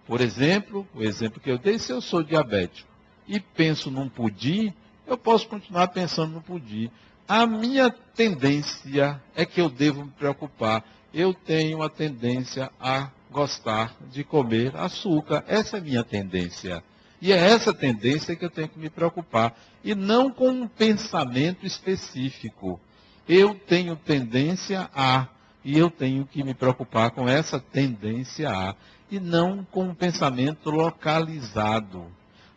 Por 0.06 0.22
exemplo, 0.22 0.88
o 0.94 1.02
exemplo 1.02 1.40
que 1.40 1.50
eu 1.50 1.58
dei, 1.58 1.80
se 1.80 1.92
eu 1.92 2.02
sou 2.02 2.22
diabético 2.22 2.90
e 3.28 3.40
penso 3.40 3.90
num 3.90 4.10
pudim, 4.10 4.74
eu 5.08 5.18
posso 5.18 5.48
continuar 5.48 5.88
pensando 5.90 6.34
no 6.34 6.42
pudim. 6.42 6.92
A 7.28 7.48
minha 7.48 7.90
tendência 7.90 9.20
é 9.36 9.46
que 9.46 9.60
eu 9.60 9.68
devo 9.68 10.06
me 10.06 10.12
preocupar. 10.12 10.84
Eu 11.12 11.34
tenho 11.34 11.82
a 11.82 11.90
tendência 11.90 12.72
a 12.80 13.10
gostar 13.32 13.96
de 14.12 14.24
comer 14.24 14.76
açúcar. 14.76 15.44
Essa 15.48 15.78
é 15.78 15.80
a 15.80 15.84
minha 15.84 16.04
tendência. 16.04 16.84
E 17.20 17.34
é 17.34 17.38
essa 17.38 17.74
tendência 17.74 18.36
que 18.36 18.46
eu 18.46 18.50
tenho 18.52 18.70
que 18.70 18.78
me 18.78 18.92
preocupar. 18.92 19.58
E 19.84 19.96
não 19.96 20.30
com 20.30 20.50
um 20.50 20.68
pensamento 20.68 21.66
específico. 21.66 22.80
Eu 23.28 23.56
tenho 23.56 23.96
tendência 23.96 24.88
a, 24.94 25.28
e 25.64 25.76
eu 25.76 25.90
tenho 25.90 26.28
que 26.28 26.44
me 26.44 26.54
preocupar 26.54 27.10
com 27.10 27.28
essa 27.28 27.60
tendência 27.60 28.52
a. 28.52 28.76
E 29.10 29.20
não 29.20 29.66
com 29.72 29.86
um 29.86 29.96
pensamento 29.96 30.70
localizado. 30.70 32.06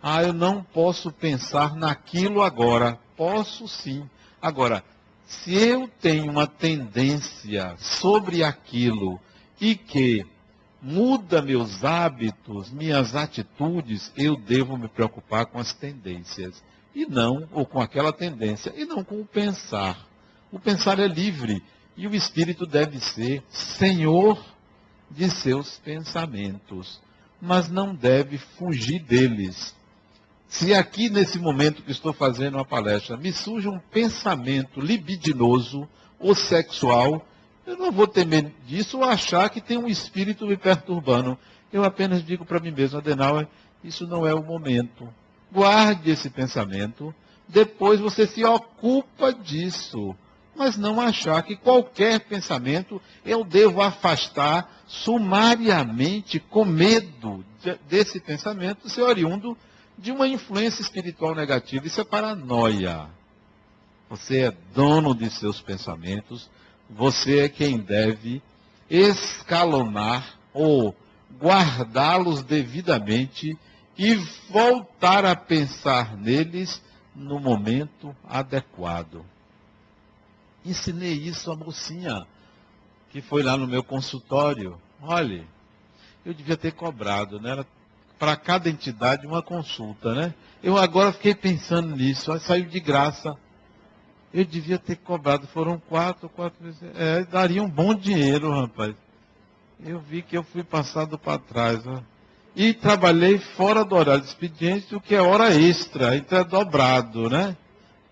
Ah, 0.02 0.22
eu 0.22 0.34
não 0.34 0.62
posso 0.62 1.10
pensar 1.10 1.74
naquilo 1.74 2.42
agora. 2.42 2.98
Posso 3.16 3.66
sim. 3.66 4.06
Agora, 4.40 4.84
se 5.26 5.54
eu 5.54 5.88
tenho 6.00 6.30
uma 6.30 6.46
tendência 6.46 7.76
sobre 7.78 8.42
aquilo 8.42 9.20
e 9.60 9.74
que 9.74 10.24
muda 10.80 11.42
meus 11.42 11.84
hábitos, 11.84 12.70
minhas 12.70 13.14
atitudes, 13.14 14.12
eu 14.16 14.36
devo 14.36 14.76
me 14.76 14.88
preocupar 14.88 15.46
com 15.46 15.58
as 15.58 15.72
tendências. 15.72 16.62
E 16.94 17.04
não, 17.04 17.48
ou 17.52 17.66
com 17.66 17.80
aquela 17.80 18.12
tendência, 18.12 18.72
e 18.76 18.84
não 18.84 19.04
com 19.04 19.20
o 19.20 19.26
pensar. 19.26 20.06
O 20.50 20.58
pensar 20.58 20.98
é 20.98 21.06
livre 21.06 21.62
e 21.96 22.06
o 22.06 22.14
espírito 22.14 22.64
deve 22.64 23.00
ser 23.00 23.42
senhor 23.48 24.42
de 25.10 25.28
seus 25.30 25.78
pensamentos, 25.78 27.00
mas 27.40 27.68
não 27.68 27.94
deve 27.94 28.38
fugir 28.38 29.00
deles. 29.00 29.74
Se 30.48 30.72
aqui 30.74 31.10
nesse 31.10 31.38
momento 31.38 31.82
que 31.82 31.92
estou 31.92 32.12
fazendo 32.12 32.54
uma 32.54 32.64
palestra 32.64 33.16
me 33.18 33.30
surge 33.32 33.68
um 33.68 33.78
pensamento 33.78 34.80
libidinoso 34.80 35.86
ou 36.18 36.34
sexual, 36.34 37.24
eu 37.66 37.76
não 37.76 37.92
vou 37.92 38.06
temer 38.06 38.50
disso 38.66 38.98
ou 38.98 39.04
achar 39.04 39.50
que 39.50 39.60
tem 39.60 39.76
um 39.76 39.86
espírito 39.86 40.46
me 40.46 40.56
perturbando. 40.56 41.38
Eu 41.70 41.84
apenas 41.84 42.24
digo 42.24 42.46
para 42.46 42.60
mim 42.60 42.70
mesmo, 42.70 42.98
Adenauer, 42.98 43.46
isso 43.84 44.06
não 44.06 44.26
é 44.26 44.32
o 44.32 44.42
momento. 44.42 45.06
Guarde 45.52 46.10
esse 46.10 46.30
pensamento, 46.30 47.14
depois 47.46 48.00
você 48.00 48.26
se 48.26 48.42
ocupa 48.42 49.32
disso. 49.34 50.16
Mas 50.56 50.78
não 50.78 50.98
achar 50.98 51.42
que 51.42 51.54
qualquer 51.54 52.20
pensamento 52.20 53.00
eu 53.24 53.44
devo 53.44 53.82
afastar 53.82 54.82
sumariamente, 54.86 56.40
com 56.40 56.64
medo 56.64 57.44
desse 57.86 58.18
pensamento 58.18 58.88
ser 58.88 59.02
oriundo 59.02 59.56
de 59.98 60.12
uma 60.12 60.28
influência 60.28 60.80
espiritual 60.80 61.34
negativa. 61.34 61.86
Isso 61.86 62.00
é 62.00 62.04
paranoia. 62.04 63.08
Você 64.08 64.38
é 64.44 64.50
dono 64.72 65.14
de 65.14 65.28
seus 65.28 65.60
pensamentos, 65.60 66.48
você 66.88 67.40
é 67.40 67.48
quem 67.48 67.78
deve 67.78 68.40
escalonar 68.88 70.38
ou 70.54 70.96
guardá-los 71.38 72.42
devidamente 72.42 73.58
e 73.98 74.14
voltar 74.48 75.26
a 75.26 75.36
pensar 75.36 76.16
neles 76.16 76.80
no 77.14 77.38
momento 77.38 78.16
adequado. 78.24 79.26
Ensinei 80.64 81.12
isso 81.12 81.50
à 81.50 81.56
mocinha. 81.56 82.26
que 83.10 83.22
foi 83.22 83.42
lá 83.42 83.56
no 83.56 83.66
meu 83.66 83.82
consultório. 83.82 84.78
Olhe, 85.00 85.46
eu 86.26 86.34
devia 86.34 86.58
ter 86.58 86.72
cobrado, 86.72 87.40
né? 87.40 87.64
Para 88.18 88.36
cada 88.36 88.68
entidade 88.68 89.26
uma 89.26 89.42
consulta, 89.42 90.14
né? 90.14 90.34
Eu 90.62 90.76
agora 90.76 91.12
fiquei 91.12 91.34
pensando 91.34 91.94
nisso, 91.94 92.36
saiu 92.40 92.66
de 92.66 92.80
graça. 92.80 93.36
Eu 94.34 94.44
devia 94.44 94.78
ter 94.78 94.96
cobrado, 94.96 95.46
foram 95.46 95.78
quatro, 95.78 96.28
quatro 96.28 96.62
vezes. 96.62 96.80
É, 96.96 97.24
daria 97.24 97.62
um 97.62 97.70
bom 97.70 97.94
dinheiro, 97.94 98.50
rapaz. 98.50 98.94
Eu 99.80 100.00
vi 100.00 100.22
que 100.22 100.36
eu 100.36 100.42
fui 100.42 100.64
passado 100.64 101.16
para 101.16 101.38
trás. 101.38 101.86
Ó. 101.86 102.02
E 102.54 102.74
trabalhei 102.74 103.38
fora 103.38 103.84
do 103.84 103.94
horário 103.94 104.22
de 104.22 104.28
expediente, 104.28 104.94
o 104.94 105.00
que 105.00 105.14
é 105.14 105.22
hora 105.22 105.54
extra, 105.54 106.16
então 106.16 106.38
é 106.38 106.44
dobrado, 106.44 107.30
né? 107.30 107.56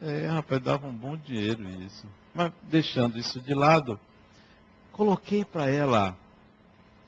É, 0.01 0.27
rapaz, 0.27 0.63
dava 0.63 0.87
um 0.87 0.93
bom 0.93 1.17
dinheiro 1.17 1.69
isso. 1.83 2.07
Mas 2.33 2.53
deixando 2.63 3.19
isso 3.19 3.41
de 3.41 3.55
lado, 3.55 3.99
coloquei 4.93 5.45
para 5.45 5.69
ela, 5.69 6.17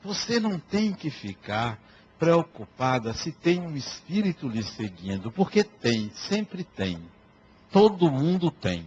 você 0.03 0.39
não 0.39 0.59
tem 0.59 0.91
que 0.91 1.09
ficar 1.09 1.79
preocupada 2.19 3.13
se 3.13 3.31
tem 3.31 3.61
um 3.61 3.75
espírito 3.75 4.47
lhe 4.47 4.61
seguindo, 4.61 5.31
porque 5.31 5.63
tem, 5.63 6.11
sempre 6.13 6.63
tem. 6.63 6.99
Todo 7.71 8.11
mundo 8.11 8.51
tem. 8.51 8.85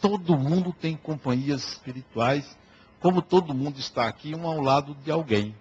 Todo 0.00 0.38
mundo 0.38 0.72
tem 0.72 0.96
companhias 0.96 1.72
espirituais, 1.72 2.56
como 3.00 3.20
todo 3.20 3.52
mundo 3.52 3.80
está 3.80 4.06
aqui, 4.06 4.34
um 4.34 4.46
ao 4.46 4.60
lado 4.60 4.94
de 5.04 5.10
alguém. 5.10 5.54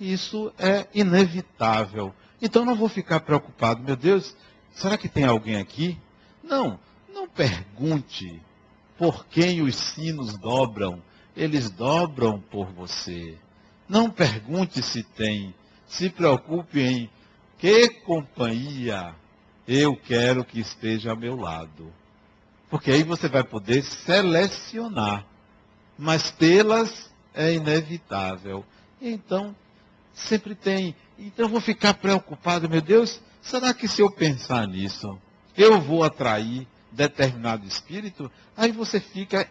Isso 0.00 0.52
é 0.56 0.86
inevitável. 0.94 2.14
Então 2.40 2.64
não 2.64 2.76
vou 2.76 2.88
ficar 2.88 3.20
preocupado, 3.20 3.82
meu 3.82 3.96
Deus, 3.96 4.36
será 4.72 4.96
que 4.96 5.08
tem 5.08 5.24
alguém 5.24 5.56
aqui? 5.56 5.98
Não, 6.42 6.78
não 7.12 7.28
pergunte 7.28 8.40
por 8.96 9.26
quem 9.26 9.60
os 9.60 9.74
sinos 9.74 10.36
dobram, 10.38 11.02
eles 11.36 11.70
dobram 11.70 12.40
por 12.40 12.66
você. 12.66 13.36
Não 13.88 14.10
pergunte 14.10 14.82
se 14.82 15.02
tem, 15.02 15.54
se 15.88 16.10
preocupe 16.10 16.80
em 16.80 17.10
que 17.58 17.88
companhia 18.02 19.14
eu 19.66 19.96
quero 19.96 20.44
que 20.44 20.60
esteja 20.60 21.10
ao 21.10 21.16
meu 21.16 21.36
lado. 21.36 21.92
Porque 22.70 22.90
aí 22.90 23.02
você 23.02 23.28
vai 23.28 23.42
poder 23.42 23.82
selecionar. 23.82 25.26
Mas 25.98 26.30
tê-las 26.30 27.10
é 27.34 27.52
inevitável. 27.52 28.64
Então, 29.00 29.54
sempre 30.14 30.54
tem. 30.54 30.94
Então 31.18 31.46
eu 31.46 31.50
vou 31.50 31.60
ficar 31.60 31.94
preocupado, 31.94 32.68
meu 32.68 32.80
Deus, 32.80 33.20
será 33.42 33.74
que 33.74 33.88
se 33.88 34.00
eu 34.00 34.10
pensar 34.10 34.66
nisso, 34.66 35.18
eu 35.56 35.80
vou 35.80 36.04
atrair 36.04 36.66
determinado 36.92 37.66
espírito? 37.66 38.30
Aí 38.56 38.70
você 38.70 39.00
fica 39.00 39.48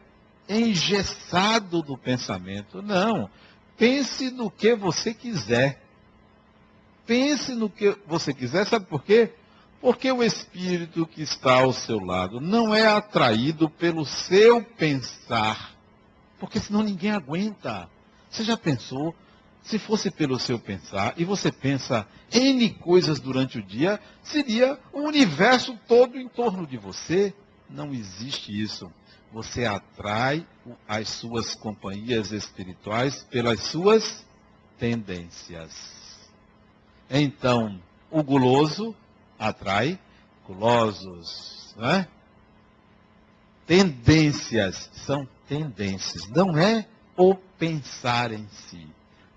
engessado 0.47 1.81
do 1.81 1.97
pensamento. 1.97 2.81
Não. 2.81 3.29
Pense 3.77 4.31
no 4.31 4.49
que 4.49 4.73
você 4.75 5.13
quiser. 5.13 5.81
Pense 7.07 7.55
no 7.55 7.69
que 7.69 7.97
você 8.05 8.33
quiser, 8.33 8.67
sabe 8.67 8.85
por 8.85 9.01
quê? 9.01 9.31
Porque 9.79 10.11
o 10.11 10.21
espírito 10.21 11.07
que 11.07 11.21
está 11.21 11.61
ao 11.61 11.71
seu 11.71 11.99
lado 11.99 12.41
não 12.41 12.75
é 12.75 12.85
atraído 12.85 13.69
pelo 13.69 14.05
seu 14.05 14.61
pensar. 14.61 15.73
Porque 16.37 16.59
senão 16.59 16.83
ninguém 16.83 17.11
aguenta. 17.11 17.89
Você 18.29 18.43
já 18.43 18.57
pensou? 18.57 19.15
Se 19.63 19.79
fosse 19.79 20.11
pelo 20.11 20.39
seu 20.39 20.59
pensar, 20.59 21.13
e 21.17 21.25
você 21.25 21.51
pensa 21.51 22.07
N 22.31 22.69
coisas 22.75 23.19
durante 23.19 23.57
o 23.57 23.63
dia, 23.63 23.99
seria 24.23 24.79
o 24.93 25.01
universo 25.01 25.77
todo 25.87 26.17
em 26.17 26.27
torno 26.27 26.65
de 26.65 26.77
você. 26.77 27.33
Não 27.69 27.93
existe 27.93 28.51
isso. 28.61 28.91
Você 29.31 29.65
atrai 29.65 30.45
as 30.87 31.09
suas 31.09 31.53
companhias 31.53 32.31
espirituais 32.31 33.23
pelas 33.29 33.61
suas 33.61 34.25
tendências. 34.77 35.96
Então, 37.09 37.79
o 38.11 38.21
guloso 38.21 38.95
atrai 39.39 39.99
gulosos, 40.45 41.75
né? 41.77 42.07
Tendências 43.65 44.89
são 44.93 45.27
tendências, 45.47 46.27
não 46.29 46.57
é 46.57 46.87
o 47.17 47.35
pensar 47.35 48.31
em 48.31 48.47
si. 48.47 48.87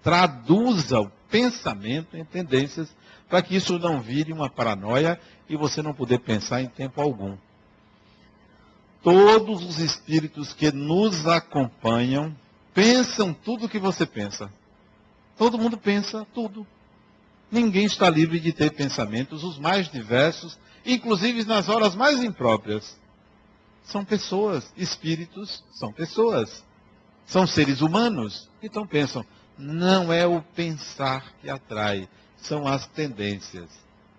Traduza 0.03 1.01
o 1.01 1.11
pensamento 1.29 2.17
em 2.17 2.25
tendências 2.25 2.95
para 3.29 3.43
que 3.43 3.57
isso 3.57 3.79
não 3.79 4.01
vire 4.01 4.33
uma 4.33 4.49
paranoia 4.49 5.21
e 5.49 5.57
você 5.57 5.83
não 5.83 5.93
poder 5.93 6.19
pensar 6.21 6.63
em 6.63 6.69
tempo 6.69 7.01
algum. 7.01 7.37
Todos 9.03 9.65
os 9.65 9.79
espíritos 9.79 10.53
que 10.53 10.71
nos 10.71 11.27
acompanham 11.27 12.37
pensam 12.75 13.33
tudo 13.33 13.67
o 13.67 13.69
que 13.69 13.79
você 13.79 14.05
pensa. 14.05 14.53
Todo 15.37 15.59
mundo 15.59 15.79
pensa 15.79 16.27
tudo. 16.35 16.67
Ninguém 17.51 17.85
está 17.85 18.09
livre 18.09 18.39
de 18.39 18.53
ter 18.53 18.71
pensamentos 18.71 19.43
os 19.43 19.59
mais 19.59 19.89
diversos, 19.89 20.57
inclusive 20.87 21.45
nas 21.45 21.69
horas 21.69 21.97
mais 21.97 22.23
impróprias. 22.23 22.99
São 23.83 24.05
pessoas, 24.05 24.73
espíritos 24.77 25.65
são 25.73 25.93
pessoas. 25.93 26.65
São 27.27 27.47
seres 27.47 27.81
humanos. 27.81 28.49
Então 28.63 28.87
pensam, 28.87 29.25
não 29.59 30.13
é 30.13 30.27
o 30.27 30.41
pensar 30.41 31.33
que 31.41 31.51
atrai, 31.51 32.09
são 32.37 32.69
as 32.69 32.87
tendências. 32.87 33.69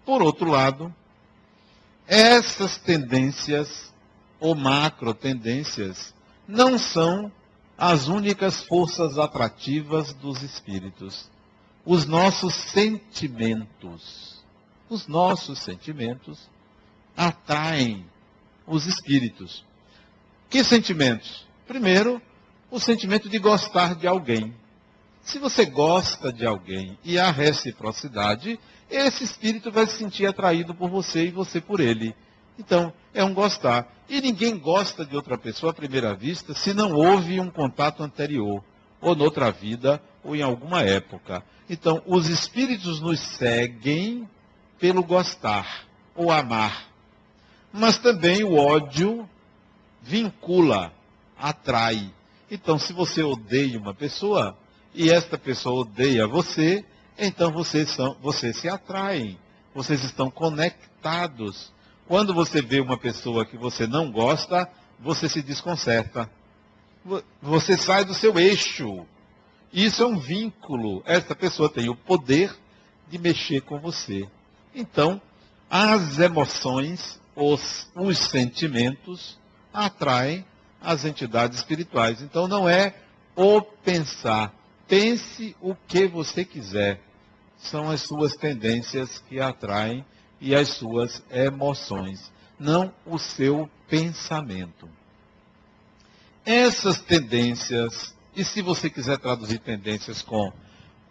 Por 0.05 0.21
outro 0.21 0.49
lado, 0.49 0.93
essas 2.05 2.77
tendências, 2.77 3.93
ou 4.41 4.55
macro 4.55 5.13
tendências, 5.13 6.13
não 6.45 6.77
são 6.77 7.31
as 7.77 8.07
únicas 8.07 8.63
forças 8.63 9.17
atrativas 9.17 10.11
dos 10.13 10.41
espíritos 10.41 11.29
os 11.85 12.05
nossos 12.05 12.53
sentimentos. 12.53 14.41
Os 14.89 15.07
nossos 15.07 15.59
sentimentos 15.59 16.49
atraem 17.15 18.05
os 18.67 18.85
espíritos. 18.85 19.65
Que 20.49 20.63
sentimentos? 20.63 21.47
Primeiro, 21.67 22.21
o 22.69 22.79
sentimento 22.79 23.29
de 23.29 23.39
gostar 23.39 23.95
de 23.95 24.07
alguém. 24.07 24.53
Se 25.21 25.39
você 25.39 25.65
gosta 25.65 26.31
de 26.31 26.45
alguém 26.45 26.97
e 27.03 27.17
há 27.17 27.31
reciprocidade, 27.31 28.59
esse 28.89 29.23
espírito 29.23 29.71
vai 29.71 29.85
se 29.85 29.97
sentir 29.97 30.25
atraído 30.25 30.73
por 30.73 30.89
você 30.89 31.27
e 31.27 31.31
você 31.31 31.61
por 31.61 31.79
ele. 31.79 32.15
Então, 32.59 32.93
é 33.13 33.23
um 33.23 33.33
gostar. 33.33 33.87
E 34.09 34.19
ninguém 34.19 34.57
gosta 34.57 35.05
de 35.05 35.15
outra 35.15 35.37
pessoa 35.37 35.71
à 35.71 35.73
primeira 35.73 36.13
vista 36.13 36.53
se 36.53 36.73
não 36.73 36.91
houve 36.91 37.39
um 37.39 37.49
contato 37.49 38.03
anterior, 38.03 38.63
ou 38.99 39.15
noutra 39.15 39.51
vida, 39.51 40.01
ou 40.23 40.35
em 40.35 40.41
alguma 40.41 40.81
época. 40.81 41.43
Então, 41.69 42.01
os 42.05 42.27
espíritos 42.27 42.99
nos 42.99 43.19
seguem 43.19 44.27
pelo 44.79 45.03
gostar 45.03 45.85
ou 46.15 46.31
amar. 46.31 46.87
Mas 47.71 47.97
também 47.97 48.43
o 48.43 48.55
ódio 48.55 49.27
vincula, 50.01 50.93
atrai. 51.37 52.11
Então, 52.49 52.77
se 52.77 52.91
você 52.91 53.23
odeia 53.23 53.79
uma 53.79 53.93
pessoa 53.93 54.57
e 54.93 55.09
esta 55.09 55.37
pessoa 55.37 55.81
odeia 55.81 56.27
você, 56.27 56.83
então 57.17 57.51
vocês, 57.51 57.89
são, 57.91 58.17
vocês 58.21 58.57
se 58.57 58.67
atraem. 58.67 59.37
Vocês 59.73 60.03
estão 60.03 60.29
conectados. 60.29 61.71
Quando 62.07 62.33
você 62.33 62.61
vê 62.61 62.81
uma 62.81 62.97
pessoa 62.97 63.45
que 63.45 63.55
você 63.55 63.87
não 63.87 64.11
gosta, 64.11 64.69
você 64.99 65.29
se 65.29 65.41
desconcerta. 65.41 66.29
Você 67.41 67.77
sai 67.77 68.03
do 68.03 68.13
seu 68.13 68.37
eixo. 68.37 69.05
Isso 69.73 70.03
é 70.03 70.05
um 70.05 70.19
vínculo. 70.19 71.01
Essa 71.05 71.35
pessoa 71.35 71.69
tem 71.69 71.89
o 71.89 71.95
poder 71.95 72.55
de 73.09 73.17
mexer 73.17 73.61
com 73.61 73.79
você. 73.79 74.27
Então, 74.73 75.21
as 75.69 76.19
emoções, 76.19 77.19
os, 77.35 77.89
os 77.95 78.17
sentimentos, 78.17 79.37
atraem 79.73 80.45
as 80.81 81.05
entidades 81.05 81.59
espirituais. 81.59 82.21
Então, 82.21 82.47
não 82.47 82.67
é 82.67 82.95
o 83.35 83.61
pensar. 83.61 84.53
Pense 84.87 85.55
o 85.61 85.73
que 85.73 86.07
você 86.07 86.43
quiser. 86.43 86.99
São 87.57 87.89
as 87.89 88.01
suas 88.01 88.35
tendências 88.35 89.19
que 89.29 89.39
atraem 89.39 90.03
e 90.41 90.55
as 90.55 90.69
suas 90.69 91.23
emoções, 91.29 92.31
não 92.59 92.91
o 93.05 93.19
seu 93.19 93.69
pensamento. 93.87 94.89
Essas 96.43 96.99
tendências 96.99 98.15
e 98.35 98.43
se 98.43 98.61
você 98.61 98.89
quiser 98.89 99.17
traduzir 99.17 99.59
tendências 99.59 100.21
com 100.21 100.51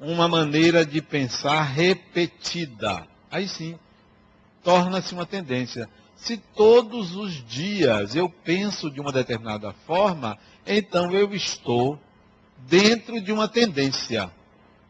uma 0.01 0.27
maneira 0.27 0.85
de 0.85 1.03
pensar 1.03 1.63
repetida, 1.63 3.07
aí 3.31 3.47
sim, 3.47 3.79
torna-se 4.63 5.13
uma 5.13 5.27
tendência. 5.27 5.89
Se 6.17 6.37
todos 6.37 7.15
os 7.17 7.45
dias 7.47 8.15
eu 8.15 8.29
penso 8.29 8.91
de 8.91 9.01
uma 9.01 9.13
determinada 9.13 9.73
forma, 9.87 10.39
então 10.67 11.13
eu 11.13 11.35
estou 11.35 11.99
dentro 12.59 13.21
de 13.21 13.33
uma 13.33 13.49
tendência. 13.49 14.31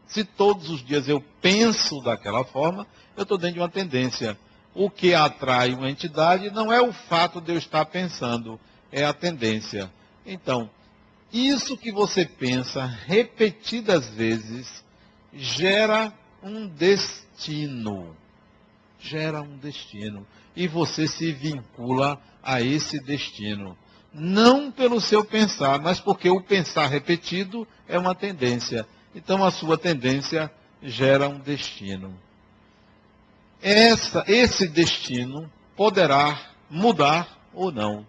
Se 0.07 0.23
todos 0.23 0.69
os 0.69 0.83
dias 0.83 1.07
eu 1.07 1.23
penso 1.41 2.01
daquela 2.01 2.43
forma, 2.43 2.85
eu 3.15 3.23
estou 3.23 3.37
dentro 3.37 3.55
de 3.55 3.59
uma 3.61 3.69
tendência. 3.69 4.37
O 4.73 4.89
que 4.89 5.13
atrai 5.13 5.73
uma 5.73 5.89
entidade 5.89 6.49
não 6.49 6.71
é 6.71 6.81
o 6.81 6.93
fato 6.93 7.41
de 7.41 7.51
eu 7.51 7.57
estar 7.57 7.85
pensando, 7.85 8.59
é 8.91 9.05
a 9.05 9.13
tendência. 9.13 9.91
Então, 10.25 10.69
Isso 11.31 11.77
que 11.77 11.91
você 11.91 12.25
pensa 12.25 12.85
repetidas 12.85 14.09
vezes 14.09 14.83
gera 15.33 16.13
um 16.43 16.67
destino. 16.67 18.15
Gera 18.99 19.41
um 19.41 19.57
destino. 19.57 20.27
E 20.55 20.67
você 20.67 21.07
se 21.07 21.31
vincula 21.31 22.21
a 22.43 22.61
esse 22.61 22.99
destino. 22.99 23.77
Não 24.13 24.69
pelo 24.69 24.99
seu 24.99 25.23
pensar, 25.23 25.79
mas 25.79 26.01
porque 26.01 26.29
o 26.29 26.41
pensar 26.41 26.87
repetido 26.87 27.65
é 27.87 27.97
uma 27.97 28.13
tendência. 28.13 28.85
Então 29.15 29.43
a 29.43 29.51
sua 29.51 29.77
tendência 29.77 30.51
gera 30.83 31.29
um 31.29 31.39
destino. 31.39 32.13
Essa, 33.61 34.25
esse 34.27 34.67
destino 34.67 35.49
poderá 35.77 36.51
mudar 36.69 37.47
ou 37.53 37.71
não. 37.71 38.05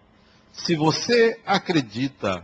Se 0.51 0.75
você 0.75 1.39
acredita 1.45 2.43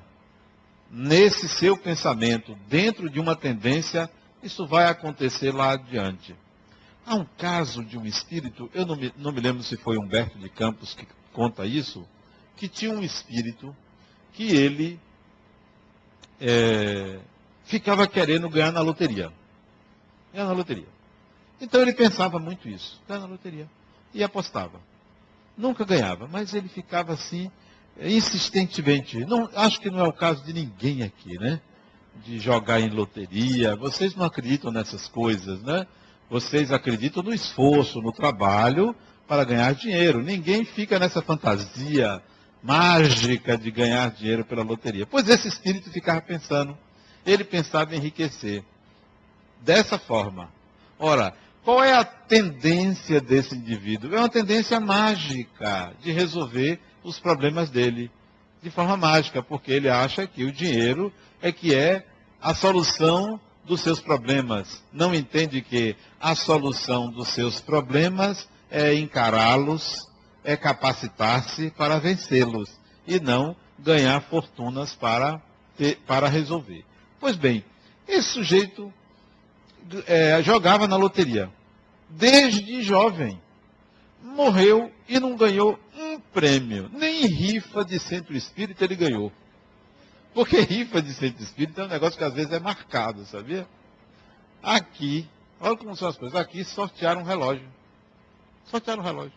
nesse 0.90 1.48
seu 1.48 1.78
pensamento 1.78 2.56
dentro 2.68 3.10
de 3.10 3.20
uma 3.20 3.36
tendência, 3.36 4.10
isso 4.42 4.66
vai 4.66 4.86
acontecer 4.86 5.54
lá 5.54 5.74
adiante. 5.74 6.36
Há 7.06 7.16
um 7.16 7.26
caso 7.38 7.84
de 7.84 7.98
um 7.98 8.06
espírito, 8.06 8.70
eu 8.74 8.86
não 8.86 8.96
me, 8.96 9.14
não 9.18 9.32
me 9.32 9.40
lembro 9.40 9.64
se 9.64 9.78
foi 9.78 9.98
Humberto 9.98 10.38
de 10.38 10.50
Campos 10.50 10.94
que 10.94 11.08
conta 11.34 11.66
isso, 11.66 12.06
que 12.56 12.68
tinha 12.68 12.92
um 12.92 13.02
espírito 13.02 13.76
que 14.34 14.56
ele 14.56 15.00
é, 16.40 17.20
ficava 17.64 18.08
querendo 18.08 18.50
ganhar 18.50 18.72
na 18.72 18.82
loteria. 18.82 19.32
Ganhar 20.34 20.46
na 20.46 20.54
loteria. 20.54 20.88
Então 21.60 21.82
ele 21.82 21.94
pensava 21.94 22.40
muito 22.40 22.70
isso, 22.70 23.02
ganhar 23.08 23.22
na 23.22 23.28
loteria. 23.28 23.70
E 24.14 24.24
apostava. 24.24 24.80
Nunca 25.58 25.84
ganhava, 25.84 26.28
mas 26.28 26.54
ele 26.54 26.70
ficava 26.70 27.14
assim, 27.14 27.52
insistentemente. 28.02 29.26
Não, 29.26 29.50
acho 29.56 29.80
que 29.80 29.90
não 29.90 30.00
é 30.00 30.08
o 30.08 30.14
caso 30.14 30.44
de 30.44 30.54
ninguém 30.54 31.04
aqui, 31.04 31.38
né? 31.38 31.60
De 32.26 32.40
jogar 32.40 32.80
em 32.80 32.90
loteria. 32.90 33.76
Vocês 33.76 34.16
não 34.16 34.26
acreditam 34.26 34.72
nessas 34.72 35.08
coisas, 35.08 35.62
né? 35.62 35.86
Vocês 36.30 36.72
acreditam 36.72 37.24
no 37.24 37.34
esforço, 37.34 38.02
no 38.02 38.12
trabalho 38.12 38.96
para 39.28 39.44
ganhar 39.44 39.74
dinheiro. 39.74 40.22
Ninguém 40.22 40.64
fica 40.64 41.00
nessa 41.00 41.22
fantasia 41.22 42.22
mágica 42.62 43.58
de 43.58 43.72
ganhar 43.72 44.12
dinheiro 44.12 44.46
pela 44.46 44.64
loteria. 44.64 45.06
Pois 45.06 45.28
esse 45.28 45.48
espírito 45.48 45.90
ficava 45.92 46.22
pensando. 46.22 46.78
Ele 47.26 47.44
pensava 47.44 47.94
em 47.94 47.98
enriquecer. 47.98 48.64
Dessa 49.62 49.98
forma. 49.98 50.50
Ora, 50.98 51.34
qual 51.64 51.84
é 51.84 51.94
a 51.94 52.04
tendência 52.04 53.20
desse 53.20 53.56
indivíduo? 53.56 54.16
É 54.16 54.20
uma 54.20 54.30
tendência 54.30 54.80
mágica 54.80 55.94
de 56.02 56.12
resolver 56.12 56.80
os 57.04 57.20
problemas 57.20 57.70
dele 57.70 58.12
de 58.62 58.70
forma 58.70 58.98
mágica, 58.98 59.42
porque 59.42 59.72
ele 59.72 59.90
acha 59.90 60.28
que 60.28 60.44
o 60.44 60.52
dinheiro 60.52 61.14
é 61.42 61.52
que 61.52 61.74
é 61.74 62.06
a 62.42 62.54
solução 62.54 63.40
dos 63.64 63.82
seus 63.82 64.00
problemas. 64.00 64.84
Não 64.92 65.14
entende 65.14 65.62
que 65.62 65.96
a 66.20 66.36
solução 66.36 67.10
dos 67.10 67.30
seus 67.30 67.62
problemas 67.62 68.50
é 68.70 68.94
encará-los, 68.96 70.10
é 70.44 70.58
capacitar-se 70.58 71.72
para 71.72 72.00
vencê-los 72.00 72.70
e 73.08 73.20
não 73.20 73.56
ganhar 73.78 74.22
fortunas 74.22 74.94
para, 74.96 75.42
ter, 75.78 75.98
para 76.06 76.28
resolver. 76.28 76.84
Pois 77.20 77.36
bem, 77.36 77.64
esse 78.08 78.30
sujeito 78.30 78.94
é, 80.06 80.42
jogava 80.44 80.88
na 80.88 80.96
loteria 80.96 81.50
desde 82.10 82.82
jovem. 82.82 83.40
Morreu 84.22 84.92
e 85.08 85.20
não 85.20 85.36
ganhou 85.36 85.80
um 85.98 86.09
prêmio. 86.34 86.90
Nem 86.94 87.26
rifa 87.26 87.84
de 87.84 88.00
centro 88.00 88.36
espírita 88.36 88.84
ele 88.84 88.96
ganhou. 88.96 89.32
Porque 90.34 90.60
rifa 90.60 91.02
de 91.02 91.14
centro 91.14 91.44
espírita 91.44 91.82
é 91.82 91.86
um 91.86 91.90
negócio 91.90 92.18
que 92.18 92.24
às 92.24 92.34
vezes 92.34 92.52
é 92.52 92.60
marcado, 92.60 93.26
sabia? 93.26 93.68
Aqui, 94.62 95.28
olha 95.60 95.76
como 95.76 95.96
são 95.96 96.08
as 96.08 96.18
coisas. 96.18 96.40
Aqui 96.40 96.64
sortearam 96.64 97.22
um 97.22 97.26
relógio. 97.26 97.68
Sortearam 98.66 99.02
um 99.02 99.06
relógio. 99.06 99.34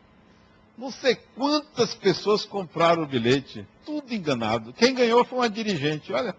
Não 0.76 0.90
sei 0.90 1.16
quantas 1.34 1.94
pessoas 1.94 2.44
compraram 2.44 3.02
o 3.02 3.06
bilhete. 3.06 3.66
Tudo 3.84 4.12
enganado. 4.12 4.72
Quem 4.72 4.94
ganhou 4.94 5.24
foi 5.24 5.38
uma 5.38 5.50
dirigente. 5.50 6.12
Olha, 6.12 6.34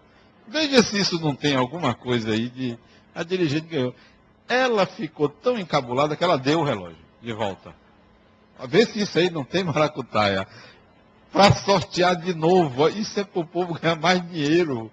veja 0.46 0.82
se 0.82 0.98
isso 0.98 1.20
não 1.20 1.34
tem 1.34 1.54
alguma 1.54 1.94
coisa 1.94 2.30
aí 2.30 2.48
de. 2.48 2.78
A 3.14 3.22
dirigente 3.22 3.66
ganhou. 3.68 3.94
Ela 4.48 4.86
ficou 4.86 5.28
tão 5.28 5.58
encabulada 5.58 6.16
que 6.16 6.24
ela 6.24 6.36
deu 6.36 6.60
o 6.60 6.64
relógio 6.64 6.98
de 7.22 7.32
volta. 7.32 7.74
Ver 8.68 8.86
se 8.86 9.00
isso 9.00 9.18
aí 9.18 9.30
não 9.30 9.44
tem 9.44 9.64
maracutaia. 9.64 10.46
Para 11.32 11.54
sortear 11.54 12.16
de 12.16 12.34
novo. 12.34 12.88
Isso 12.88 13.18
é 13.20 13.24
para 13.24 13.40
o 13.40 13.46
povo 13.46 13.74
ganhar 13.74 13.96
mais 13.96 14.26
dinheiro. 14.28 14.90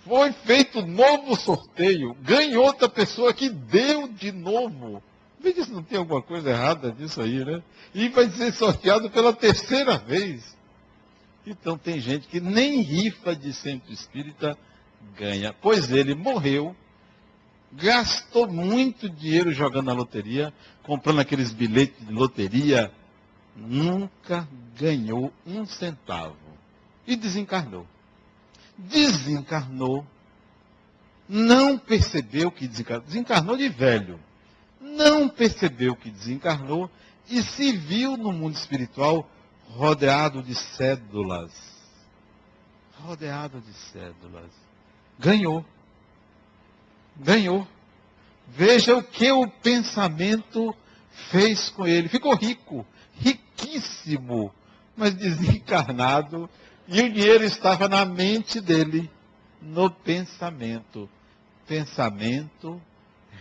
Foi 0.00 0.32
feito 0.32 0.84
novo 0.84 1.36
sorteio. 1.36 2.16
Ganhou 2.22 2.64
outra 2.64 2.88
pessoa 2.88 3.32
que 3.32 3.48
deu 3.48 4.08
de 4.08 4.32
novo. 4.32 5.02
Veja 5.38 5.64
se 5.64 5.70
não 5.70 5.82
tem 5.82 5.98
alguma 5.98 6.20
coisa 6.20 6.50
errada 6.50 6.94
nisso 6.98 7.20
aí, 7.20 7.44
né? 7.44 7.62
E 7.94 8.08
vai 8.08 8.28
ser 8.30 8.52
sorteado 8.52 9.10
pela 9.10 9.32
terceira 9.32 9.96
vez. 9.96 10.56
Então 11.46 11.78
tem 11.78 11.98
gente 12.00 12.28
que 12.28 12.40
nem 12.40 12.82
rifa 12.82 13.34
de 13.34 13.52
centro 13.52 13.92
espírita 13.92 14.56
ganha. 15.16 15.52
Pois 15.52 15.90
ele 15.90 16.14
morreu 16.14 16.76
gastou 17.72 18.48
muito 18.48 19.08
dinheiro 19.08 19.52
jogando 19.52 19.86
na 19.86 19.92
loteria, 19.92 20.52
comprando 20.82 21.20
aqueles 21.20 21.52
bilhetes 21.52 22.04
de 22.04 22.12
loteria, 22.12 22.92
nunca 23.54 24.48
ganhou 24.78 25.32
um 25.46 25.64
centavo. 25.66 26.36
E 27.06 27.16
desencarnou. 27.16 27.86
Desencarnou, 28.76 30.06
não 31.28 31.78
percebeu 31.78 32.50
que 32.50 32.66
desencarnou, 32.66 33.06
desencarnou 33.06 33.56
de 33.56 33.68
velho, 33.68 34.18
não 34.80 35.28
percebeu 35.28 35.94
que 35.94 36.10
desencarnou 36.10 36.90
e 37.28 37.42
se 37.42 37.72
viu 37.72 38.16
no 38.16 38.32
mundo 38.32 38.56
espiritual 38.56 39.28
rodeado 39.68 40.42
de 40.42 40.54
cédulas. 40.54 41.52
Rodeado 43.00 43.60
de 43.60 43.72
cédulas. 43.72 44.50
Ganhou 45.18 45.64
ganhou. 47.16 47.66
Veja 48.48 48.96
o 48.96 49.02
que 49.02 49.30
o 49.30 49.48
pensamento 49.48 50.74
fez 51.30 51.68
com 51.70 51.86
ele. 51.86 52.08
Ficou 52.08 52.34
rico, 52.34 52.86
riquíssimo, 53.14 54.52
mas 54.96 55.14
desencarnado. 55.14 56.48
E 56.88 57.00
o 57.02 57.12
dinheiro 57.12 57.44
estava 57.44 57.88
na 57.88 58.04
mente 58.04 58.60
dele, 58.60 59.08
no 59.62 59.90
pensamento. 59.90 61.08
Pensamento 61.66 62.80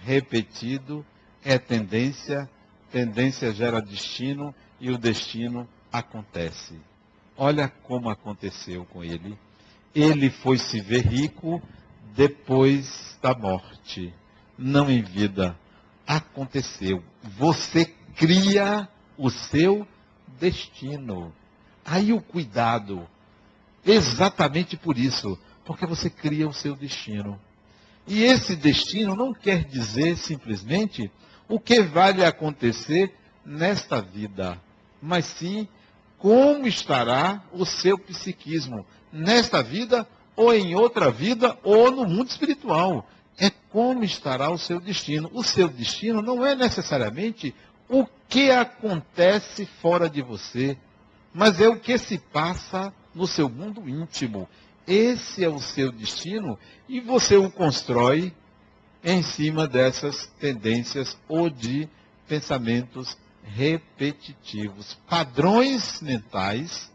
repetido 0.03 1.03
é 1.43 1.57
tendência, 1.57 2.49
tendência 2.91 3.51
gera 3.53 3.81
destino 3.81 4.53
e 4.79 4.91
o 4.91 4.97
destino 4.97 5.67
acontece. 5.91 6.79
Olha 7.35 7.69
como 7.83 8.09
aconteceu 8.09 8.85
com 8.85 9.03
ele. 9.03 9.37
Ele 9.95 10.29
foi 10.29 10.57
se 10.57 10.79
ver 10.79 11.07
rico 11.07 11.61
depois 12.15 13.17
da 13.21 13.33
morte, 13.33 14.13
não 14.57 14.89
em 14.89 15.01
vida. 15.01 15.57
Aconteceu. 16.05 17.03
Você 17.37 17.85
cria 18.15 18.87
o 19.17 19.29
seu 19.29 19.87
destino. 20.39 21.33
Aí 21.85 22.11
o 22.11 22.21
cuidado. 22.21 23.07
Exatamente 23.85 24.75
por 24.75 24.97
isso. 24.97 25.37
Porque 25.65 25.85
você 25.85 26.09
cria 26.09 26.47
o 26.47 26.53
seu 26.53 26.75
destino. 26.75 27.39
E 28.07 28.23
esse 28.23 28.55
destino 28.55 29.15
não 29.15 29.33
quer 29.33 29.63
dizer 29.65 30.17
simplesmente 30.17 31.11
o 31.47 31.59
que 31.59 31.81
vai 31.81 32.11
lhe 32.11 32.25
acontecer 32.25 33.13
nesta 33.45 34.01
vida, 34.01 34.59
mas 35.01 35.25
sim 35.25 35.67
como 36.17 36.67
estará 36.67 37.41
o 37.51 37.65
seu 37.65 37.97
psiquismo 37.97 38.85
nesta 39.11 39.63
vida 39.63 40.07
ou 40.39 40.53
em 40.53 40.73
outra 40.73 41.11
vida, 41.11 41.59
ou 41.63 41.91
no 41.91 42.05
mundo 42.05 42.29
espiritual. 42.29 43.05
É 43.37 43.49
como 43.69 44.05
estará 44.05 44.49
o 44.49 44.57
seu 44.57 44.79
destino. 44.79 45.29
O 45.33 45.43
seu 45.43 45.67
destino 45.67 46.21
não 46.21 46.45
é 46.45 46.55
necessariamente 46.55 47.53
o 47.89 48.05
que 48.29 48.49
acontece 48.49 49.65
fora 49.65 50.09
de 50.09 50.21
você, 50.21 50.77
mas 51.33 51.59
é 51.59 51.67
o 51.67 51.77
que 51.77 51.97
se 51.97 52.17
passa 52.17 52.93
no 53.13 53.27
seu 53.27 53.49
mundo 53.49 53.89
íntimo. 53.89 54.47
Esse 54.87 55.43
é 55.43 55.49
o 55.49 55.59
seu 55.59 55.91
destino 55.91 56.57
e 56.87 57.01
você 57.01 57.35
o 57.35 57.51
constrói 57.51 58.33
em 59.03 59.21
cima 59.21 59.67
dessas 59.67 60.27
tendências 60.39 61.17
ou 61.27 61.49
de 61.49 61.89
pensamentos 62.29 63.17
repetitivos, 63.43 64.97
padrões 65.09 66.01
mentais 66.01 66.89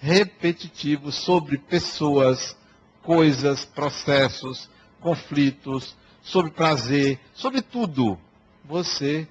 repetitivos 0.00 1.16
sobre 1.16 1.58
pessoas, 1.58 2.56
coisas, 3.02 3.64
processos, 3.64 4.68
conflitos, 5.00 5.96
sobre 6.22 6.50
prazer, 6.50 7.18
sobre 7.34 7.62
tudo. 7.62 8.18
Você 8.64 9.26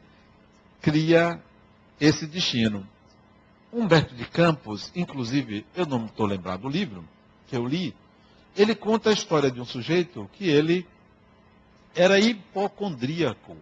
cria 0.82 1.42
esse 2.00 2.26
destino. 2.26 2.88
Humberto 3.72 4.16
de 4.16 4.26
Campos, 4.26 4.92
inclusive, 4.96 5.66
eu 5.76 5.86
não 5.86 6.06
estou 6.06 6.26
lembrado 6.26 6.62
do 6.62 6.70
livro 6.70 7.08
que 7.48 7.56
eu 7.56 7.66
li, 7.66 7.96
ele 8.56 8.76
conta 8.76 9.10
a 9.10 9.14
história 9.14 9.52
de 9.52 9.62
um 9.62 9.66
sujeito 9.66 10.30
que 10.34 10.48
ele 10.48 10.88
era 11.96 12.20
hipocondríaco. 12.20 13.56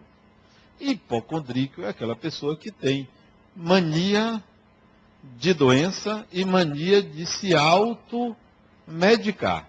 Hipocondríaco 0.80 1.82
é 1.82 1.88
aquela 1.88 2.16
pessoa 2.16 2.56
que 2.56 2.70
tem 2.70 3.06
mania 3.54 4.42
de 5.36 5.52
doença 5.52 6.26
e 6.32 6.44
mania 6.44 7.02
de 7.02 7.26
se 7.26 7.54
automedicar. 7.54 9.68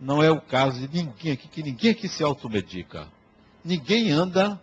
Não 0.00 0.22
é 0.22 0.30
o 0.30 0.40
caso 0.40 0.86
de 0.86 1.02
ninguém 1.02 1.32
aqui, 1.32 1.48
que 1.48 1.62
ninguém 1.62 1.90
aqui 1.90 2.08
se 2.08 2.22
automedica. 2.22 3.08
Ninguém 3.64 4.10
anda 4.10 4.60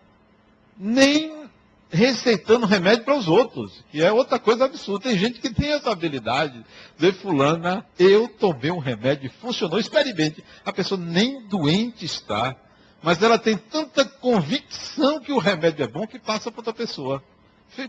nem 0.77 1.45
receitando 1.89 2.65
remédio 2.65 3.05
para 3.05 3.17
os 3.17 3.27
outros, 3.27 3.83
que 3.91 4.01
é 4.01 4.11
outra 4.11 4.39
coisa 4.39 4.65
absurda. 4.65 5.09
Tem 5.09 5.17
gente 5.17 5.39
que 5.39 5.53
tem 5.53 5.71
essa 5.71 5.91
habilidade. 5.91 6.65
De 6.97 7.11
fulana, 7.11 7.85
eu 7.99 8.27
tomei 8.27 8.71
um 8.71 8.79
remédio 8.79 9.27
e 9.27 9.29
funcionou. 9.29 9.79
Experimente. 9.79 10.43
A 10.63 10.71
pessoa 10.71 10.99
nem 10.99 11.45
doente 11.47 12.05
está, 12.05 12.55
mas 13.01 13.21
ela 13.21 13.37
tem 13.37 13.57
tanta 13.57 14.05
convicção 14.05 15.19
que 15.19 15.31
o 15.31 15.37
remédio 15.37 15.83
é 15.83 15.87
bom 15.87 16.07
que 16.07 16.19
passa 16.19 16.49
para 16.49 16.59
outra 16.59 16.73
pessoa. 16.73 17.23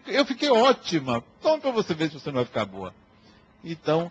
Eu 0.07 0.25
fiquei 0.25 0.51
ótima. 0.51 1.23
Toma 1.41 1.59
para 1.59 1.71
você 1.71 1.95
ver 1.95 2.09
se 2.09 2.19
você 2.19 2.29
não 2.29 2.37
vai 2.37 2.45
ficar 2.45 2.65
boa. 2.65 2.93
Então, 3.65 4.11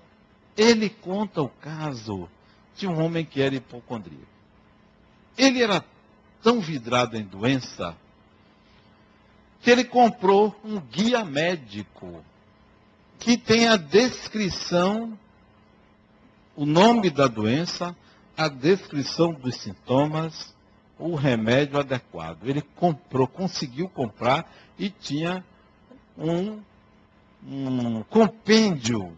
ele 0.58 0.90
conta 0.90 1.42
o 1.42 1.50
caso 1.50 2.30
de 2.76 2.88
um 2.88 3.04
homem 3.04 3.26
que 3.26 3.42
era 3.42 3.56
hipocondríaco. 3.56 4.26
Ele 5.38 5.62
era 5.62 5.84
tão 6.42 6.60
vidrado 6.60 7.18
em 7.18 7.24
doença 7.24 7.96
que 9.62 9.72
ele 9.72 9.84
comprou 9.84 10.56
um 10.64 10.80
guia 10.80 11.26
médico 11.26 12.24
que 13.18 13.38
tem 13.38 13.68
a 13.68 13.76
descrição, 13.76 15.18
o 16.56 16.66
nome 16.66 17.10
da 17.10 17.28
doença, 17.28 17.96
a 18.38 18.48
descrição 18.48 19.34
dos 19.34 19.56
sintomas, 19.56 20.54
o 21.00 21.16
remédio 21.16 21.80
adequado. 21.80 22.48
Ele 22.48 22.62
comprou, 22.62 23.28
conseguiu 23.28 23.90
comprar 23.90 24.52
e 24.78 24.90
tinha 24.90 25.44
um, 26.18 26.62
um 27.46 28.04
compêndio, 28.04 29.18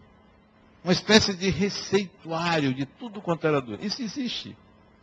uma 0.82 0.92
espécie 0.92 1.34
de 1.34 1.50
receituário 1.50 2.72
de 2.72 2.86
tudo 2.86 3.20
quanto 3.20 3.46
era 3.46 3.60
doença. 3.60 3.84
Isso 3.84 4.02
existe. 4.02 4.56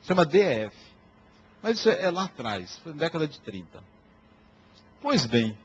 Chama 0.04 0.26
DF. 0.26 0.76
Mas 1.62 1.80
isso 1.80 1.90
é, 1.90 2.04
é 2.04 2.12
lá 2.12 2.26
atrás, 2.26 2.78
foi 2.84 2.94
na 2.94 3.00
década 3.00 3.28
de 3.28 3.40
30. 3.40 3.84
Pois 5.02 5.26
bem, 5.26 5.58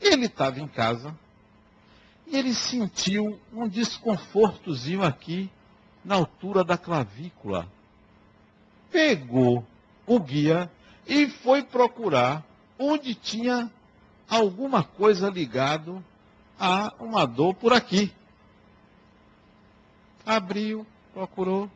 ele 0.00 0.26
estava 0.26 0.60
em 0.60 0.66
casa 0.66 1.16
e 2.26 2.36
ele 2.36 2.54
sentiu 2.54 3.38
um 3.52 3.68
desconfortozinho 3.68 5.02
aqui 5.02 5.50
na 6.04 6.16
altura 6.16 6.64
da 6.64 6.76
clavícula. 6.76 7.68
Pegou 8.90 9.64
o 10.06 10.18
guia 10.18 10.70
e 11.06 11.28
foi 11.28 11.62
procurar 11.62 12.44
onde 12.78 13.14
tinha 13.14 13.70
alguma 14.28 14.82
coisa 14.82 15.28
ligado 15.28 16.04
a 16.58 16.92
uma 16.98 17.26
dor 17.26 17.54
por 17.54 17.72
aqui. 17.72 18.12
Abriu, 20.24 20.86
procurou. 21.12 21.70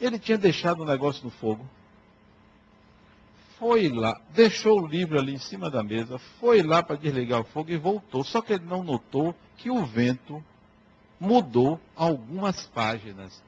Ele 0.00 0.18
tinha 0.18 0.38
deixado 0.38 0.82
o 0.82 0.86
negócio 0.86 1.24
no 1.24 1.30
fogo 1.30 1.66
foi 3.58 3.88
lá, 3.88 4.20
deixou 4.30 4.80
o 4.80 4.86
livro 4.86 5.18
ali 5.18 5.34
em 5.34 5.38
cima 5.38 5.68
da 5.68 5.82
mesa, 5.82 6.18
foi 6.40 6.62
lá 6.62 6.82
para 6.82 6.96
desligar 6.96 7.40
o 7.40 7.44
fogo 7.44 7.70
e 7.70 7.76
voltou. 7.76 8.22
Só 8.22 8.40
que 8.40 8.52
ele 8.52 8.64
não 8.64 8.82
notou 8.82 9.34
que 9.56 9.70
o 9.70 9.84
vento 9.84 10.42
mudou 11.18 11.80
algumas 11.96 12.66
páginas 12.68 13.42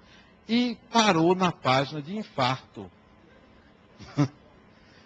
e 0.48 0.76
parou 0.92 1.34
na 1.34 1.52
página 1.52 2.02
de 2.02 2.16
infarto. 2.16 2.90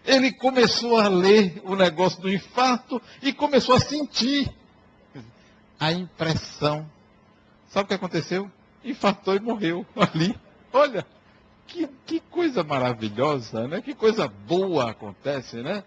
Ele 0.07 0.33
começou 0.33 0.99
a 0.99 1.09
ler 1.09 1.63
o 1.65 1.75
negócio 1.75 2.21
do 2.21 2.31
infarto 2.31 3.01
e 3.23 3.33
começou 3.33 3.75
a 3.75 3.81
sentir 3.81 4.53
a 5.81 5.93
impressão. 5.93 6.87
Sabe 7.75 7.87
o 7.87 7.89
que 7.89 7.95
aconteceu? 7.95 8.49
Infartou 8.85 9.35
e 9.35 9.41
morreu 9.41 9.85
ali. 9.97 10.33
Olha, 10.73 11.05
que, 11.67 11.89
que 12.07 12.21
coisa 12.21 12.63
maravilhosa, 12.63 13.67
né? 13.67 13.83
Que 13.83 13.97
coisa 13.97 14.29
boa 14.29 14.93
acontece, 14.93 15.61
né? 15.61 15.83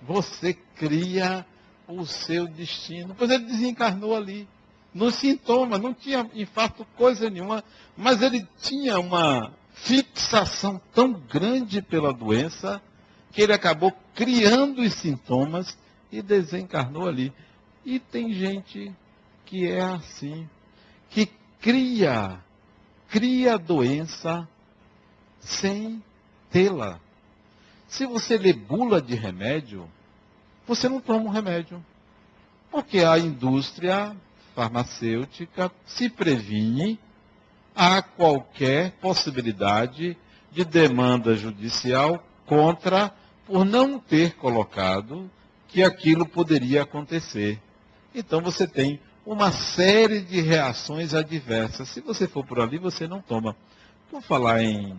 Você 0.00 0.54
cria 0.54 1.44
o 1.86 2.06
seu 2.06 2.46
destino. 2.48 3.14
Pois 3.18 3.30
ele 3.30 3.44
desencarnou 3.44 4.16
ali. 4.16 4.48
No 4.94 5.10
sintoma, 5.10 5.76
não 5.76 5.92
tinha 5.92 6.26
infarto, 6.32 6.86
coisa 6.96 7.28
nenhuma, 7.28 7.62
mas 7.94 8.22
ele 8.22 8.48
tinha 8.58 8.98
uma 8.98 9.52
fixação 9.74 10.80
tão 10.94 11.12
grande 11.12 11.82
pela 11.82 12.14
doença 12.14 12.80
que 13.30 13.42
ele 13.42 13.52
acabou 13.52 13.92
criando 14.14 14.80
os 14.80 14.94
sintomas 14.94 15.76
e 16.10 16.22
desencarnou 16.22 17.06
ali. 17.06 17.30
E 17.84 17.98
tem 17.98 18.32
gente 18.32 18.90
que 19.44 19.68
é 19.68 19.82
assim, 19.82 20.48
que 21.10 21.28
cria, 21.60 22.38
cria 23.08 23.58
doença 23.58 24.48
sem 25.40 26.02
tê-la. 26.50 27.00
Se 27.88 28.06
você 28.06 28.38
lê 28.38 28.52
bula 28.52 29.02
de 29.02 29.14
remédio, 29.14 29.88
você 30.66 30.88
não 30.88 31.00
toma 31.00 31.24
um 31.24 31.28
remédio. 31.28 31.84
Porque 32.70 33.00
a 33.00 33.18
indústria 33.18 34.16
farmacêutica 34.54 35.70
se 35.84 36.08
previne 36.08 36.98
a 37.74 38.00
qualquer 38.00 38.92
possibilidade 38.92 40.16
de 40.52 40.64
demanda 40.64 41.34
judicial 41.34 42.24
contra 42.46 43.12
por 43.46 43.64
não 43.64 43.98
ter 43.98 44.36
colocado 44.36 45.30
que 45.66 45.82
aquilo 45.82 46.26
poderia 46.26 46.82
acontecer. 46.82 47.60
Então 48.14 48.40
você 48.40 48.66
tem 48.66 49.00
uma 49.24 49.52
série 49.52 50.20
de 50.20 50.40
reações 50.40 51.14
adversas. 51.14 51.88
Se 51.88 52.00
você 52.00 52.26
for 52.26 52.44
por 52.44 52.60
ali, 52.60 52.78
você 52.78 53.06
não 53.06 53.20
toma. 53.20 53.56
Por 54.10 54.22
falar 54.22 54.62
em 54.62 54.96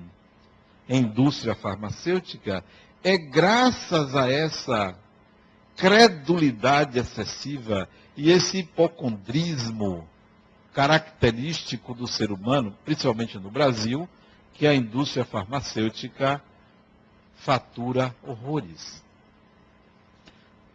indústria 0.87 1.55
farmacêutica, 1.55 2.63
é 3.03 3.17
graças 3.17 4.15
a 4.15 4.31
essa 4.31 4.95
credulidade 5.75 6.99
excessiva 6.99 7.89
e 8.15 8.29
esse 8.29 8.59
hipocondrismo 8.59 10.07
característico 10.73 11.93
do 11.93 12.07
ser 12.07 12.31
humano, 12.31 12.75
principalmente 12.85 13.37
no 13.37 13.49
Brasil, 13.49 14.07
que 14.53 14.67
a 14.67 14.75
indústria 14.75 15.25
farmacêutica 15.25 16.41
fatura 17.35 18.15
horrores. 18.23 19.03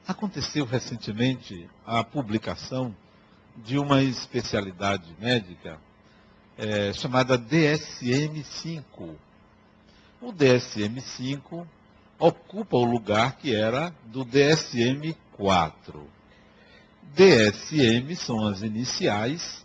Aconteceu 0.07 0.65
recentemente 0.65 1.69
a 1.87 2.03
publicação 2.03 2.95
de 3.65 3.79
uma 3.79 4.03
especialidade 4.03 5.15
médica 5.19 5.79
é, 6.59 6.93
chamada 6.93 7.39
DSM-5, 7.39 9.15
o 10.21 10.33
DSM-5 10.33 11.67
ocupa 12.19 12.77
o 12.77 12.85
lugar 12.85 13.37
que 13.37 13.55
era 13.55 13.95
do 14.07 14.25
DSM-4. 14.25 16.03
DSM 17.15 18.15
são 18.17 18.47
as 18.47 18.63
iniciais 18.63 19.65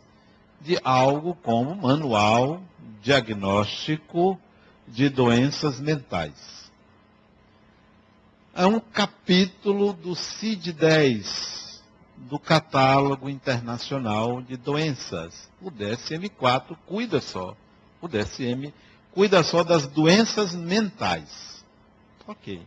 de 0.60 0.78
algo 0.84 1.34
como 1.36 1.76
Manual 1.76 2.62
Diagnóstico 3.02 4.40
de 4.88 5.10
Doenças 5.10 5.80
Mentais. 5.80 6.62
É 8.54 8.66
um 8.66 8.80
capítulo 8.80 9.94
do 9.94 10.12
CID-10, 10.12 11.71
do 12.32 12.40
Catálogo 12.40 13.30
Internacional 13.30 14.42
de 14.42 14.56
Doenças. 14.56 15.52
O 15.62 15.70
DSM-4 15.70 16.78
cuida 16.86 17.20
só. 17.20 17.58
O 18.02 18.08
DSM 18.08 18.74
cuida 19.12 19.44
só 19.44 19.66
das 19.66 19.86
doenças 19.86 20.56
mentais. 20.56 21.62
Ok. 22.26 22.66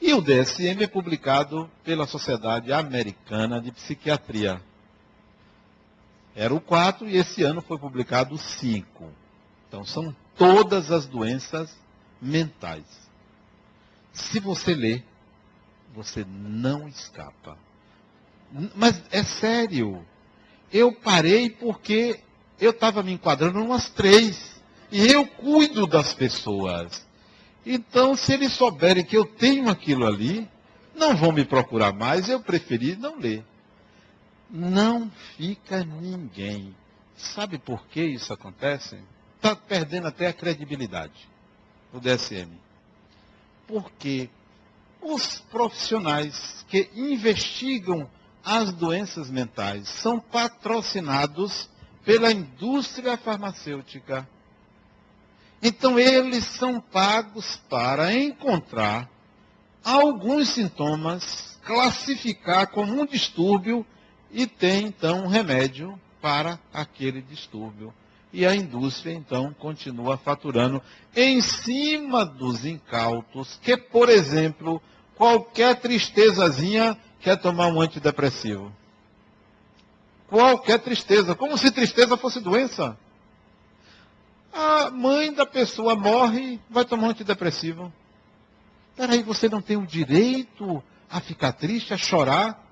E 0.00 0.14
o 0.14 0.22
DSM 0.22 0.84
é 0.84 0.86
publicado 0.86 1.68
pela 1.82 2.06
Sociedade 2.06 2.72
Americana 2.72 3.60
de 3.60 3.72
Psiquiatria. 3.72 4.62
Era 6.36 6.54
o 6.54 6.60
4 6.60 7.08
e 7.08 7.16
esse 7.16 7.42
ano 7.42 7.60
foi 7.60 7.76
publicado 7.76 8.36
o 8.36 8.38
5. 8.38 9.10
Então 9.66 9.84
são 9.84 10.14
todas 10.38 10.92
as 10.92 11.06
doenças 11.06 11.76
mentais. 12.22 12.86
Se 14.12 14.38
você 14.38 14.76
ler, 14.76 15.04
você 15.92 16.24
não 16.24 16.86
escapa. 16.86 17.58
Mas 18.74 19.02
é 19.10 19.22
sério. 19.22 20.04
Eu 20.72 20.92
parei 20.92 21.50
porque 21.50 22.20
eu 22.60 22.70
estava 22.70 23.02
me 23.02 23.12
enquadrando 23.12 23.62
umas 23.62 23.88
três. 23.88 24.62
E 24.90 25.06
eu 25.06 25.26
cuido 25.26 25.86
das 25.86 26.14
pessoas. 26.14 27.06
Então, 27.66 28.16
se 28.16 28.32
eles 28.32 28.52
souberem 28.52 29.04
que 29.04 29.16
eu 29.16 29.24
tenho 29.24 29.68
aquilo 29.68 30.06
ali, 30.06 30.48
não 30.94 31.16
vão 31.16 31.32
me 31.32 31.44
procurar 31.44 31.92
mais, 31.92 32.28
eu 32.28 32.40
preferi 32.40 32.94
não 32.94 33.18
ler. 33.18 33.44
Não 34.50 35.10
fica 35.36 35.82
ninguém 35.84 36.74
Sabe 37.16 37.58
por 37.58 37.86
que 37.86 38.02
isso 38.02 38.32
acontece? 38.32 38.98
Está 39.36 39.54
perdendo 39.54 40.08
até 40.08 40.26
a 40.26 40.32
credibilidade 40.32 41.28
o 41.92 42.00
DSM. 42.00 42.50
Porque 43.66 44.28
os 45.00 45.40
profissionais 45.40 46.64
que 46.68 46.90
investigam 46.94 48.10
as 48.44 48.72
doenças 48.72 49.30
mentais 49.30 49.88
são 49.88 50.20
patrocinados 50.20 51.68
pela 52.04 52.30
indústria 52.30 53.16
farmacêutica. 53.16 54.28
Então, 55.62 55.98
eles 55.98 56.44
são 56.44 56.78
pagos 56.78 57.56
para 57.70 58.12
encontrar 58.12 59.08
alguns 59.82 60.48
sintomas, 60.48 61.58
classificar 61.64 62.66
como 62.66 63.00
um 63.00 63.06
distúrbio 63.06 63.86
e 64.30 64.46
ter, 64.46 64.82
então, 64.82 65.24
um 65.24 65.26
remédio 65.26 65.98
para 66.20 66.58
aquele 66.72 67.22
distúrbio. 67.22 67.94
E 68.30 68.44
a 68.44 68.54
indústria, 68.54 69.12
então, 69.12 69.54
continua 69.58 70.18
faturando 70.18 70.82
em 71.16 71.40
cima 71.40 72.26
dos 72.26 72.66
incautos, 72.66 73.58
que, 73.62 73.76
por 73.76 74.10
exemplo, 74.10 74.82
qualquer 75.14 75.76
tristezazinha 75.80 76.98
quer 77.24 77.38
tomar 77.38 77.68
um 77.68 77.80
antidepressivo. 77.80 78.70
Qualquer 80.28 80.78
tristeza, 80.78 81.34
como 81.34 81.56
se 81.56 81.70
tristeza 81.70 82.18
fosse 82.18 82.38
doença. 82.38 82.98
A 84.52 84.90
mãe 84.90 85.32
da 85.32 85.46
pessoa 85.46 85.96
morre, 85.96 86.60
vai 86.68 86.84
tomar 86.84 87.06
um 87.06 87.10
antidepressivo. 87.10 87.90
Peraí, 88.94 89.22
você 89.22 89.48
não 89.48 89.62
tem 89.62 89.76
o 89.76 89.86
direito 89.86 90.82
a 91.10 91.18
ficar 91.18 91.52
triste, 91.52 91.94
a 91.94 91.96
chorar, 91.96 92.62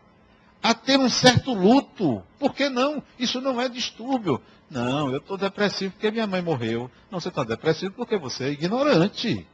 a 0.63 0.75
ter 0.75 0.99
um 0.99 1.09
certo 1.09 1.55
luto. 1.55 2.23
Por 2.39 2.55
que 2.55 2.69
não? 2.69 3.03
Isso 3.19 3.41
não 3.41 3.59
é 3.59 3.71
distúrbio. 3.71 4.41
Não, 4.71 5.11
eu 5.11 5.17
estou 5.17 5.39
depressivo 5.39 5.93
porque 5.93 6.11
minha 6.11 6.27
mãe 6.27 6.43
morreu. 6.43 6.91
Não, 7.11 7.19
você 7.19 7.29
está 7.29 7.43
depressivo 7.43 7.95
porque 7.95 8.19
você 8.19 8.45
é 8.45 8.51
ignorante. 8.51 9.47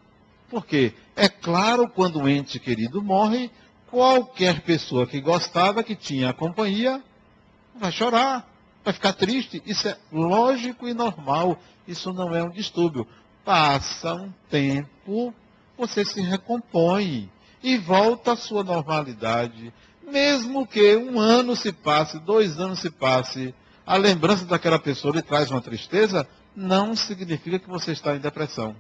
Porque 0.50 0.92
é 1.14 1.28
claro, 1.28 1.88
quando 1.88 2.18
um 2.18 2.28
ente 2.28 2.58
querido 2.58 3.02
morre, 3.02 3.50
qualquer 3.90 4.60
pessoa 4.60 5.06
que 5.06 5.20
gostava, 5.20 5.82
que 5.82 5.94
tinha 5.94 6.30
a 6.30 6.34
companhia, 6.34 7.02
vai 7.74 7.92
chorar, 7.92 8.48
vai 8.84 8.92
ficar 8.92 9.12
triste. 9.12 9.62
Isso 9.66 9.88
é 9.88 9.96
lógico 10.12 10.88
e 10.88 10.94
normal. 10.94 11.58
Isso 11.86 12.12
não 12.12 12.34
é 12.34 12.42
um 12.42 12.50
distúrbio. 12.50 13.06
Passa 13.44 14.14
um 14.14 14.32
tempo, 14.50 15.34
você 15.76 16.04
se 16.04 16.20
recompõe 16.20 17.30
e 17.62 17.76
volta 17.78 18.32
à 18.32 18.36
sua 18.36 18.62
normalidade. 18.62 19.72
Mesmo 20.02 20.66
que 20.66 20.96
um 20.96 21.18
ano 21.18 21.56
se 21.56 21.72
passe, 21.72 22.18
dois 22.18 22.58
anos 22.58 22.80
se 22.80 22.90
passe, 22.90 23.54
a 23.86 23.96
lembrança 23.96 24.44
daquela 24.44 24.78
pessoa 24.78 25.14
lhe 25.14 25.22
traz 25.22 25.50
uma 25.50 25.60
tristeza, 25.60 26.28
não 26.54 26.94
significa 26.94 27.58
que 27.58 27.68
você 27.68 27.92
está 27.92 28.14
em 28.14 28.20
depressão. 28.20 28.76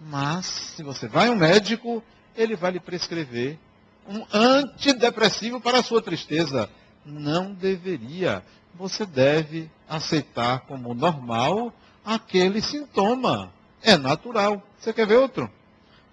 Mas, 0.00 0.46
se 0.46 0.82
você 0.82 1.06
vai 1.06 1.28
ao 1.28 1.36
médico, 1.36 2.02
ele 2.36 2.56
vai 2.56 2.72
lhe 2.72 2.80
prescrever 2.80 3.58
um 4.08 4.24
antidepressivo 4.32 5.60
para 5.60 5.78
a 5.78 5.82
sua 5.82 6.02
tristeza. 6.02 6.68
Não 7.04 7.52
deveria. 7.52 8.42
Você 8.74 9.04
deve 9.04 9.70
aceitar 9.88 10.60
como 10.60 10.94
normal 10.94 11.72
aquele 12.04 12.60
sintoma. 12.60 13.52
É 13.82 13.96
natural. 13.96 14.62
Você 14.78 14.92
quer 14.92 15.06
ver 15.06 15.18
outro? 15.18 15.50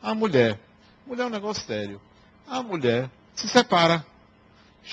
A 0.01 0.13
mulher. 0.13 0.59
Mulher 1.05 1.23
é 1.23 1.25
um 1.27 1.31
negócio 1.31 1.65
sério. 1.65 2.01
A 2.47 2.61
mulher 2.61 3.09
se 3.33 3.47
separa. 3.47 4.05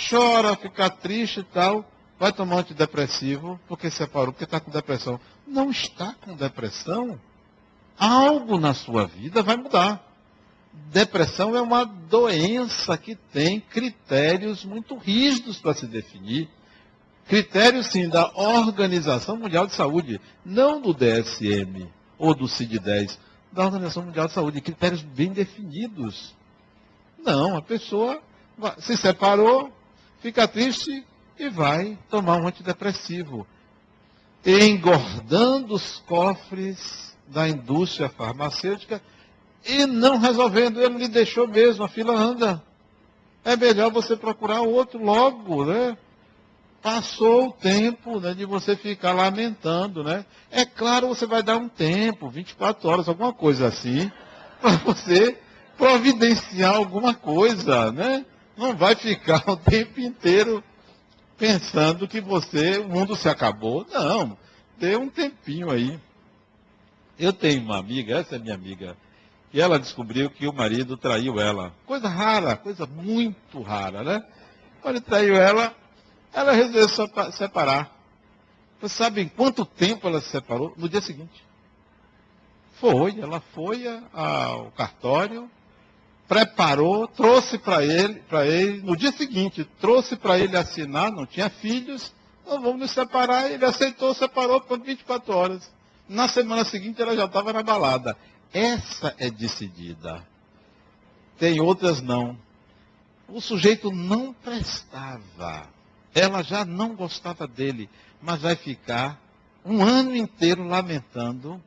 Chora, 0.09 0.57
fica 0.57 0.91
triste 0.91 1.41
e 1.41 1.45
tal. 1.45 1.85
Vai 2.19 2.33
tomar 2.33 2.59
antidepressivo 2.59 3.61
porque 3.69 3.91
separou, 3.91 4.33
porque 4.33 4.45
está 4.45 4.59
com 4.59 4.71
depressão. 4.71 5.21
Não 5.47 5.71
está 5.71 6.15
com 6.23 6.35
depressão? 6.35 7.21
Algo 7.99 8.59
na 8.59 8.75
sua 8.75 9.07
vida 9.07 9.43
vai 9.43 9.57
mudar. 9.57 10.06
Depressão 10.91 11.57
é 11.57 11.61
uma 11.61 11.85
doença 11.85 12.97
que 12.97 13.15
tem 13.15 13.61
critérios 13.61 14.65
muito 14.65 14.97
rígidos 14.97 15.59
para 15.59 15.75
se 15.75 15.87
definir. 15.87 16.49
Critérios, 17.27 17.89
sim, 17.89 18.09
da 18.09 18.31
Organização 18.35 19.37
Mundial 19.37 19.67
de 19.67 19.75
Saúde, 19.75 20.21
não 20.45 20.81
do 20.81 20.95
DSM 20.95 21.89
ou 22.19 22.35
do 22.35 22.47
CID-10, 22.47 23.19
da 23.53 23.65
Organização 23.65 24.05
Mundial 24.05 24.27
de 24.27 24.33
Saúde, 24.33 24.61
critérios 24.61 25.03
bem 25.03 25.33
definidos. 25.33 26.35
Não, 27.19 27.57
a 27.57 27.63
pessoa 27.63 28.23
se 28.79 28.97
separou, 28.97 29.73
fica 30.21 30.47
triste 30.47 31.05
e 31.39 31.49
vai 31.49 31.99
tomar 32.09 32.37
um 32.37 32.47
antidepressivo, 32.47 33.47
engordando 34.45 35.75
os 35.75 35.99
cofres 36.07 37.17
da 37.27 37.49
indústria 37.49 38.09
farmacêutica 38.09 39.03
e 39.67 39.87
não 39.87 40.19
resolvendo. 40.19 40.81
Ele 40.81 40.99
lhe 40.99 41.09
deixou 41.09 41.47
mesmo, 41.47 41.85
a 41.85 41.89
fila 41.89 42.15
anda. 42.15 42.63
É 43.45 43.57
melhor 43.57 43.91
você 43.91 44.17
procurar 44.17 44.63
outro 44.63 45.03
logo, 45.03 45.65
né? 45.65 45.97
Passou 46.83 47.49
o 47.49 47.53
tempo 47.53 48.21
né, 48.21 48.35
de 48.35 48.45
você 48.45 48.77
ficar 48.77 49.13
lamentando, 49.13 50.05
né? 50.05 50.25
É 50.51 50.65
claro, 50.65 51.09
você 51.09 51.27
vai 51.27 51.43
dar 51.43 51.57
um 51.57 51.69
tempo, 51.69 52.29
24 52.29 52.89
horas, 52.89 53.09
alguma 53.09 53.33
coisa 53.33 53.67
assim, 53.67 54.11
para 54.61 54.77
você 54.77 55.39
providenciar 55.77 56.75
alguma 56.75 57.15
coisa, 57.15 57.91
né? 57.93 58.25
Não 58.57 58.75
vai 58.75 58.95
ficar 58.95 59.43
o 59.49 59.57
tempo 59.57 60.01
inteiro 60.01 60.63
pensando 61.37 62.09
que 62.09 62.21
você, 62.21 62.79
o 62.79 62.89
mundo 62.89 63.15
se 63.15 63.29
acabou. 63.29 63.87
Não, 63.93 64.37
dê 64.79 64.97
um 64.97 65.09
tempinho 65.09 65.71
aí. 65.71 65.99
Eu 67.19 67.33
tenho 67.33 67.63
uma 67.63 67.79
amiga, 67.79 68.19
essa 68.19 68.37
é 68.37 68.39
minha 68.39 68.55
amiga, 68.55 68.97
e 69.57 69.61
ela 69.61 69.79
descobriu 69.79 70.29
que 70.29 70.47
o 70.47 70.53
marido 70.53 70.99
traiu 70.99 71.41
ela. 71.41 71.73
Coisa 71.87 72.07
rara, 72.09 72.57
coisa 72.57 72.85
muito 72.85 73.63
rara, 73.63 74.05
né? 74.05 74.23
Quando 74.83 74.97
ele 74.97 75.05
traiu 75.05 75.35
ela, 75.35 75.75
ela 76.31 76.53
resolveu 76.53 76.87
separar. 77.33 77.91
Você 78.79 78.95
sabe 78.95 79.23
em 79.23 79.29
quanto 79.29 79.65
tempo 79.65 80.07
ela 80.07 80.21
se 80.21 80.29
separou? 80.29 80.75
No 80.77 80.87
dia 80.91 81.01
seguinte. 81.01 81.43
Foi, 82.75 83.19
ela 83.19 83.41
foi 83.55 83.85
ao 84.13 84.73
cartório, 84.73 85.51
preparou, 86.29 87.09
trouxe 87.09 87.57
para 87.57 87.83
ele, 87.83 88.21
para 88.29 88.47
ele, 88.47 88.83
no 88.83 88.95
dia 88.95 89.13
seguinte, 89.13 89.65
trouxe 89.81 90.17
para 90.17 90.39
ele 90.39 90.55
assinar, 90.55 91.11
não 91.11 91.25
tinha 91.25 91.49
filhos, 91.49 92.13
vamos 92.45 92.79
nos 92.79 92.91
separar, 92.91 93.51
ele 93.51 93.65
aceitou, 93.65 94.13
separou 94.13 94.61
por 94.61 94.79
24 94.79 95.35
horas. 95.35 95.73
Na 96.07 96.29
semana 96.29 96.63
seguinte 96.63 97.01
ela 97.01 97.17
já 97.17 97.25
estava 97.25 97.55
na 97.55 97.63
balada. 97.63 98.15
Essa 98.57 99.15
é 99.19 99.29
decidida. 99.31 100.27
Tem 101.39 101.61
outras 101.61 102.01
não. 102.01 102.39
O 103.29 103.39
sujeito 103.39 103.91
não 103.91 104.33
prestava. 104.33 105.69
Ela 106.15 106.43
já 106.43 106.65
não 106.65 106.97
gostava 106.97 107.47
dele, 107.47 107.87
mas 108.19 108.41
vai 108.41 108.57
ficar 108.57 109.21
um 109.63 109.85
ano 109.85 110.17
inteiro 110.17 110.67
lamentando 110.67 111.63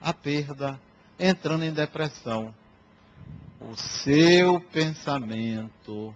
a 0.00 0.12
perda, 0.12 0.80
entrando 1.16 1.62
em 1.62 1.72
depressão. 1.72 2.52
O 3.60 3.76
seu 3.76 4.58
pensamento 4.58 6.12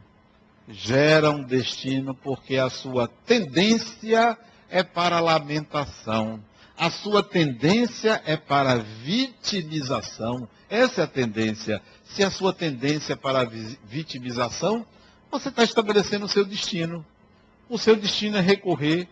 gera 0.68 1.30
um 1.30 1.44
destino 1.44 2.16
porque 2.16 2.56
a 2.56 2.68
sua 2.68 3.06
tendência 3.06 4.36
é 4.68 4.82
para 4.82 5.18
a 5.18 5.20
lamentação 5.20 6.42
a 6.76 6.90
sua 6.90 7.22
tendência 7.22 8.22
é 8.26 8.36
para 8.36 8.72
a 8.72 8.78
vitimização. 8.78 10.48
Essa 10.68 11.02
é 11.02 11.04
a 11.04 11.08
tendência. 11.08 11.80
Se 12.04 12.22
a 12.22 12.30
sua 12.30 12.52
tendência 12.52 13.14
é 13.14 13.16
para 13.16 13.40
a 13.40 13.50
vitimização, 13.84 14.84
você 15.30 15.48
está 15.48 15.64
estabelecendo 15.64 16.26
o 16.26 16.28
seu 16.28 16.44
destino. 16.44 17.04
O 17.68 17.78
seu 17.78 17.96
destino 17.96 18.36
é 18.36 18.40
recorrer 18.40 19.08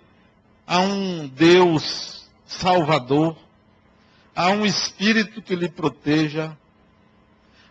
a 0.67 0.81
um 0.81 1.27
Deus 1.27 2.29
salvador, 2.47 3.37
a 4.37 4.51
um 4.51 4.67
espírito 4.67 5.41
que 5.41 5.57
lhe 5.57 5.69
proteja, 5.69 6.57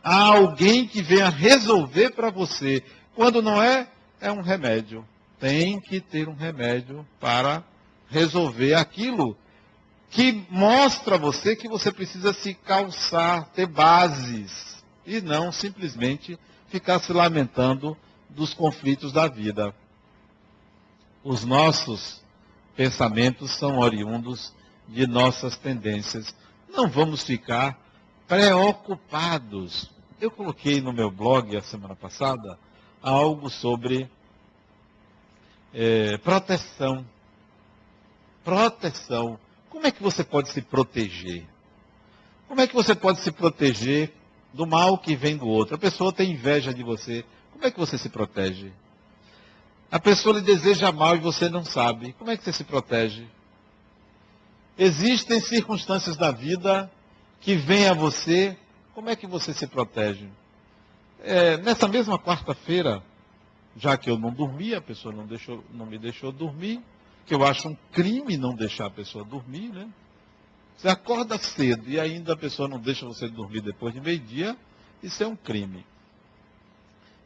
a 0.04 0.16
alguém 0.26 0.88
que 0.88 1.02
venha 1.02 1.30
resolver 1.30 2.12
para 2.12 2.30
você. 2.32 2.84
Quando 3.16 3.42
não 3.42 3.62
é, 3.62 3.88
é 4.20 4.32
um 4.32 4.42
remédio. 4.42 5.08
Tem 5.40 5.80
que 5.80 6.00
ter 6.02 6.28
um 6.28 6.36
remédio 6.36 7.06
para 7.20 7.64
resolver 8.10 8.74
aquilo 8.74 9.38
que 10.14 10.46
mostra 10.50 11.16
a 11.16 11.18
você 11.18 11.56
que 11.56 11.68
você 11.68 11.92
precisa 11.92 12.34
se 12.34 12.54
calçar, 12.54 13.50
ter 13.50 13.66
bases, 13.66 14.84
e 15.06 15.20
não 15.20 15.52
simplesmente 15.52 16.40
ficar 16.68 17.00
se 17.00 17.12
lamentando 17.12 17.98
dos 18.30 18.54
conflitos 18.54 19.12
da 19.12 19.28
vida. 19.28 19.76
Os 21.24 21.44
nossos 21.44 22.22
pensamentos 22.76 23.52
são 23.52 23.80
oriundos 23.80 24.54
de 24.88 25.08
nossas 25.08 25.58
tendências. 25.58 26.36
Não 26.70 26.88
vamos 26.88 27.24
ficar 27.24 27.78
preocupados. 28.28 29.90
Eu 30.22 30.30
coloquei 30.30 30.80
no 30.80 30.94
meu 30.94 31.10
blog 31.10 31.58
a 31.58 31.62
semana 31.62 31.96
passada 31.96 32.58
algo 33.02 33.50
sobre 33.50 34.08
é, 35.74 36.18
proteção 36.20 37.04
Proteção. 38.44 39.40
Como 39.74 39.88
é 39.88 39.92
que 39.92 40.04
você 40.04 40.24
pode 40.24 40.50
se 40.50 40.62
proteger? 40.62 41.48
Como 42.48 42.62
é 42.62 42.68
que 42.68 42.76
você 42.76 42.94
pode 42.94 43.22
se 43.22 43.32
proteger 43.32 44.14
do 44.54 44.68
mal 44.68 45.00
que 45.00 45.16
vem 45.16 45.36
do 45.36 45.48
outro? 45.48 45.74
A 45.74 45.80
pessoa 45.80 46.14
tem 46.14 46.34
inveja 46.34 46.72
de 46.72 46.84
você. 46.84 47.26
Como 47.52 47.66
é 47.66 47.72
que 47.72 47.80
você 47.80 47.98
se 47.98 48.08
protege? 48.08 48.72
A 49.92 50.00
pessoa 50.00 50.36
lhe 50.38 50.46
deseja 50.46 50.92
mal 50.92 51.16
e 51.16 51.20
você 51.20 51.50
não 51.50 51.66
sabe. 51.66 52.14
Como 52.20 52.30
é 52.30 52.38
que 52.38 52.44
você 52.44 52.54
se 52.54 52.64
protege? 52.64 53.26
Existem 54.78 55.40
circunstâncias 55.40 56.16
da 56.18 56.30
vida 56.30 56.90
que 57.42 57.56
vêm 57.56 57.88
a 57.88 57.96
você. 57.96 58.56
Como 58.94 59.10
é 59.10 59.16
que 59.16 59.26
você 59.26 59.56
se 59.56 59.66
protege? 59.66 60.30
É, 61.24 61.58
nessa 61.58 61.88
mesma 61.88 62.20
quarta-feira, 62.20 63.02
já 63.76 63.98
que 63.98 64.08
eu 64.08 64.20
não 64.20 64.32
dormi, 64.32 64.76
a 64.76 64.82
pessoa 64.82 65.12
não, 65.12 65.26
deixou, 65.26 65.64
não 65.74 65.88
me 65.88 65.98
deixou 65.98 66.32
dormir, 66.32 66.80
que 67.26 67.34
eu 67.34 67.44
acho 67.44 67.70
um 67.70 67.78
crime 67.92 68.38
não 68.38 68.54
deixar 68.54 68.88
a 68.88 68.90
pessoa 68.90 69.24
dormir, 69.24 69.70
né? 69.70 69.88
Você 70.78 70.90
acorda 70.90 71.38
cedo 71.38 71.90
e 71.90 72.00
ainda 72.00 72.34
a 72.34 72.38
pessoa 72.38 72.68
não 72.68 72.80
deixa 72.80 73.06
você 73.06 73.28
dormir 73.28 73.62
depois 73.62 73.94
de 73.94 74.02
meio-dia, 74.02 74.58
isso 75.02 75.24
é 75.24 75.28
um 75.28 75.36
crime. 75.36 75.86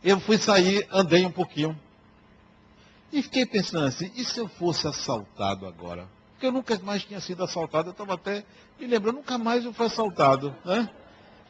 Eu 0.04 0.20
fui 0.20 0.38
sair, 0.38 0.88
andei 0.92 1.26
um 1.26 1.32
pouquinho. 1.32 1.78
E 3.12 3.22
fiquei 3.24 3.46
pensando 3.46 3.86
assim, 3.86 4.12
e 4.16 4.24
se 4.24 4.40
eu 4.40 4.48
fosse 4.48 4.88
assaltado 4.88 5.66
agora? 5.66 6.08
Porque 6.34 6.46
eu 6.46 6.52
nunca 6.52 6.78
mais 6.80 7.04
tinha 7.04 7.20
sido 7.20 7.44
assaltado, 7.44 7.90
eu 7.90 7.92
estava 7.92 8.14
até 8.14 8.46
me 8.80 8.86
lembrando, 8.86 9.16
nunca 9.16 9.38
mais 9.38 9.66
eu 9.66 9.74
fui 9.74 9.88
assaltado. 9.88 10.56
Né? 10.64 10.88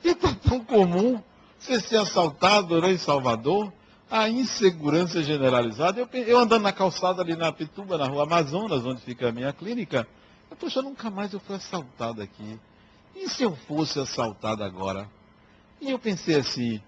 E 0.04 0.10
está 0.10 0.34
tão 0.34 0.64
comum 0.64 1.22
você 1.60 1.80
ser 1.80 1.98
assaltado 1.98 2.80
né, 2.82 2.91
em 2.91 2.98
Salvador, 2.98 3.74
a 4.10 4.30
insegurança 4.30 5.22
generalizada. 5.22 5.99
Eu, 5.99 6.08
eu 6.24 6.39
andando 6.39 6.64
na 6.64 6.72
calçada 6.72 7.22
ali 7.22 7.36
na 7.36 7.51
Pituba, 7.51 7.97
na 7.97 8.08
rua 8.08 8.24
Amazonas, 8.24 8.86
onde 8.86 9.01
fica 9.01 9.30
a 9.30 9.32
minha 9.32 9.51
clínica, 9.51 10.08
Poxa, 10.55 10.82
nunca 10.82 11.10
mais 11.10 11.34
eu 11.34 11.39
fui 11.39 11.55
assaltado 11.55 12.22
aqui. 12.22 12.60
E 13.16 13.30
se 13.30 13.43
eu 13.43 13.55
fosse 13.55 13.99
assaltado 13.99 14.64
agora? 14.64 15.10
E 15.80 15.91
eu 15.91 15.99
pensei 15.99 16.36
assim, 16.36 16.82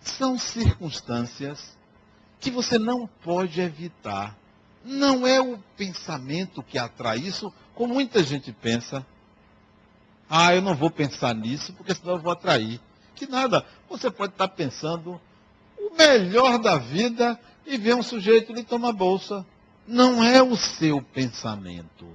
são 0.00 0.38
circunstâncias 0.38 1.76
que 2.40 2.50
você 2.50 2.78
não 2.78 3.06
pode 3.06 3.60
evitar. 3.60 4.36
Não 4.84 5.26
é 5.26 5.40
o 5.40 5.58
pensamento 5.76 6.62
que 6.62 6.76
atrai 6.76 7.18
isso, 7.18 7.52
como 7.74 7.94
muita 7.94 8.22
gente 8.22 8.52
pensa. 8.52 9.06
Ah, 10.28 10.54
eu 10.54 10.62
não 10.62 10.74
vou 10.74 10.90
pensar 10.90 11.34
nisso, 11.34 11.72
porque 11.74 11.94
senão 11.94 12.14
eu 12.14 12.20
vou 12.20 12.32
atrair. 12.32 12.80
Que 13.14 13.26
nada, 13.26 13.64
você 13.88 14.10
pode 14.10 14.32
estar 14.32 14.48
pensando 14.48 15.20
melhor 15.96 16.58
da 16.58 16.76
vida 16.76 17.38
e 17.66 17.76
ver 17.76 17.94
um 17.94 18.02
sujeito 18.02 18.52
lhe 18.52 18.64
tomar 18.64 18.92
bolsa. 18.92 19.44
Não 19.86 20.22
é 20.22 20.42
o 20.42 20.56
seu 20.56 21.02
pensamento. 21.02 22.06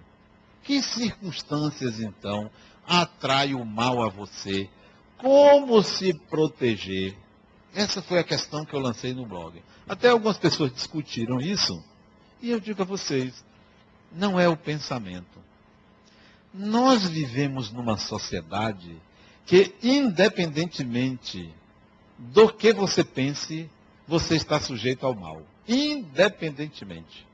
Que 0.63 0.82
circunstâncias, 0.82 1.99
então, 1.99 2.49
atrai 2.86 3.53
o 3.53 3.65
mal 3.65 4.01
a 4.01 4.09
você? 4.09 4.69
Como 5.17 5.82
se 5.82 6.13
proteger? 6.13 7.15
Essa 7.73 8.01
foi 8.01 8.19
a 8.19 8.23
questão 8.23 8.65
que 8.65 8.73
eu 8.73 8.80
lancei 8.80 9.13
no 9.13 9.25
blog. 9.25 9.61
Até 9.88 10.09
algumas 10.09 10.38
pessoas 10.38 10.73
discutiram 10.73 11.39
isso. 11.39 11.84
E 12.41 12.51
eu 12.51 12.59
digo 12.59 12.82
a 12.82 12.86
vocês, 12.86 13.43
não 14.11 14.39
é 14.39 14.47
o 14.47 14.57
pensamento. 14.57 15.39
Nós 16.53 17.07
vivemos 17.07 17.71
numa 17.71 17.97
sociedade 17.97 18.95
que, 19.45 19.73
independentemente 19.82 21.53
do 22.18 22.51
que 22.51 22.74
você 22.74 23.03
pense, 23.03 23.70
você 24.07 24.36
está 24.36 24.59
sujeito 24.59 25.05
ao 25.05 25.13
mal. 25.13 25.41
Independentemente. 25.68 27.28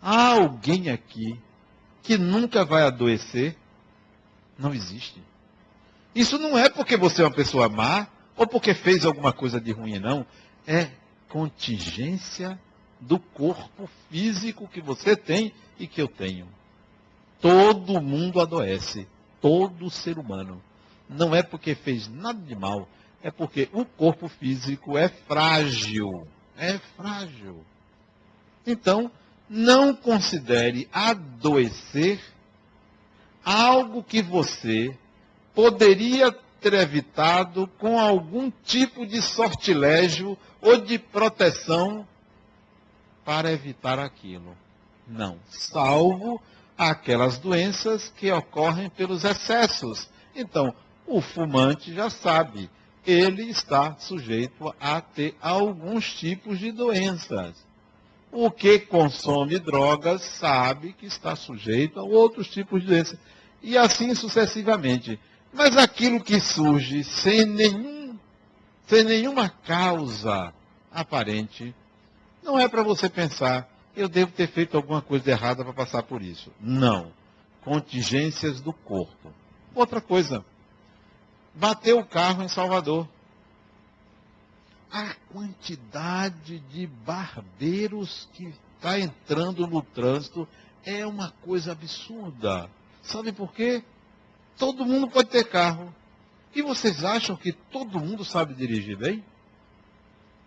Há 0.00 0.28
alguém 0.28 0.90
aqui 0.90 1.38
que 2.02 2.16
nunca 2.16 2.64
vai 2.64 2.82
adoecer, 2.82 3.56
não 4.58 4.72
existe. 4.72 5.22
Isso 6.14 6.38
não 6.38 6.56
é 6.56 6.68
porque 6.70 6.96
você 6.96 7.22
é 7.22 7.24
uma 7.24 7.30
pessoa 7.30 7.68
má 7.68 8.06
ou 8.36 8.46
porque 8.46 8.72
fez 8.72 9.04
alguma 9.04 9.32
coisa 9.32 9.60
de 9.60 9.72
ruim, 9.72 9.98
não. 9.98 10.24
É 10.66 10.90
contingência 11.28 12.58
do 13.00 13.18
corpo 13.18 13.88
físico 14.08 14.68
que 14.68 14.80
você 14.80 15.14
tem 15.14 15.52
e 15.78 15.86
que 15.86 16.00
eu 16.00 16.08
tenho. 16.08 16.48
Todo 17.40 18.00
mundo 18.00 18.40
adoece, 18.40 19.06
todo 19.40 19.90
ser 19.90 20.18
humano. 20.18 20.62
Não 21.08 21.34
é 21.34 21.42
porque 21.42 21.74
fez 21.74 22.08
nada 22.08 22.40
de 22.40 22.54
mal, 22.54 22.88
é 23.22 23.30
porque 23.30 23.68
o 23.72 23.84
corpo 23.84 24.28
físico 24.28 24.96
é 24.96 25.08
frágil. 25.08 26.26
É 26.56 26.78
frágil. 26.96 27.64
Então, 28.66 29.10
não 29.48 29.94
considere 29.94 30.88
adoecer 30.92 32.20
algo 33.44 34.02
que 34.02 34.22
você 34.22 34.96
poderia 35.54 36.30
ter 36.60 36.74
evitado 36.74 37.66
com 37.78 37.98
algum 37.98 38.50
tipo 38.64 39.06
de 39.06 39.20
sortilégio 39.22 40.36
ou 40.60 40.76
de 40.76 40.98
proteção 40.98 42.06
para 43.24 43.50
evitar 43.50 43.98
aquilo. 43.98 44.56
Não, 45.06 45.38
salvo 45.48 46.40
aquelas 46.76 47.38
doenças 47.38 48.12
que 48.16 48.30
ocorrem 48.30 48.88
pelos 48.88 49.24
excessos. 49.24 50.08
Então, 50.34 50.74
o 51.06 51.20
fumante 51.20 51.92
já 51.92 52.08
sabe, 52.08 52.70
ele 53.06 53.50
está 53.50 53.96
sujeito 53.98 54.74
a 54.80 55.00
ter 55.00 55.36
alguns 55.40 56.14
tipos 56.14 56.58
de 56.58 56.70
doenças. 56.70 57.54
O 58.32 58.50
que 58.50 58.78
consome 58.78 59.58
drogas 59.58 60.22
sabe 60.22 60.92
que 60.92 61.06
está 61.06 61.34
sujeito 61.34 61.98
a 61.98 62.04
outros 62.04 62.48
tipos 62.48 62.82
de 62.82 62.88
doenças. 62.88 63.18
E 63.62 63.76
assim 63.76 64.14
sucessivamente. 64.14 65.18
Mas 65.52 65.76
aquilo 65.76 66.22
que 66.22 66.38
surge 66.38 67.02
sem, 67.02 67.44
nenhum, 67.44 68.16
sem 68.86 69.02
nenhuma 69.02 69.48
causa 69.48 70.54
aparente, 70.92 71.74
não 72.42 72.58
é 72.58 72.68
para 72.68 72.82
você 72.82 73.08
pensar, 73.08 73.68
eu 73.96 74.08
devo 74.08 74.32
ter 74.32 74.48
feito 74.48 74.76
alguma 74.76 75.02
coisa 75.02 75.30
errada 75.30 75.64
para 75.64 75.72
passar 75.72 76.02
por 76.04 76.22
isso. 76.22 76.52
Não. 76.60 77.12
Contingências 77.64 78.60
do 78.60 78.72
corpo. 78.72 79.32
Outra 79.74 80.00
coisa. 80.00 80.44
Bateu 81.54 81.98
o 81.98 82.04
carro 82.04 82.42
em 82.42 82.48
Salvador 82.48 83.08
a 84.90 85.14
quantidade 85.32 86.58
de 86.58 86.86
barbeiros 86.86 88.28
que 88.32 88.52
está 88.74 88.98
entrando 88.98 89.66
no 89.66 89.82
trânsito 89.82 90.48
é 90.84 91.06
uma 91.06 91.30
coisa 91.42 91.72
absurda. 91.72 92.68
Sabe 93.02 93.32
por 93.32 93.52
quê? 93.52 93.84
Todo 94.58 94.84
mundo 94.84 95.08
pode 95.08 95.28
ter 95.28 95.44
carro. 95.44 95.94
E 96.54 96.62
vocês 96.62 97.04
acham 97.04 97.36
que 97.36 97.52
todo 97.52 98.00
mundo 98.00 98.24
sabe 98.24 98.54
dirigir 98.54 98.96
bem? 98.96 99.24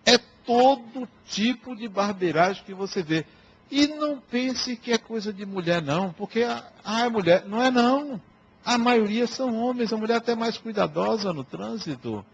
É 0.05 0.17
todo 0.17 1.07
tipo 1.27 1.73
de 1.75 1.87
barbeiragem 1.87 2.63
que 2.65 2.73
você 2.73 3.01
vê. 3.01 3.25
E 3.71 3.87
não 3.87 4.19
pense 4.19 4.75
que 4.75 4.91
é 4.91 4.97
coisa 4.97 5.31
de 5.31 5.45
mulher, 5.45 5.81
não, 5.81 6.11
porque 6.11 6.43
a, 6.43 6.69
a 6.83 7.09
mulher. 7.09 7.45
Não 7.45 7.63
é, 7.63 7.71
não. 7.71 8.21
A 8.65 8.77
maioria 8.77 9.27
são 9.27 9.55
homens, 9.55 9.91
a 9.91 9.97
mulher 9.97 10.15
até 10.15 10.35
mais 10.35 10.57
cuidadosa 10.57 11.33
no 11.33 11.43
trânsito. 11.43 12.25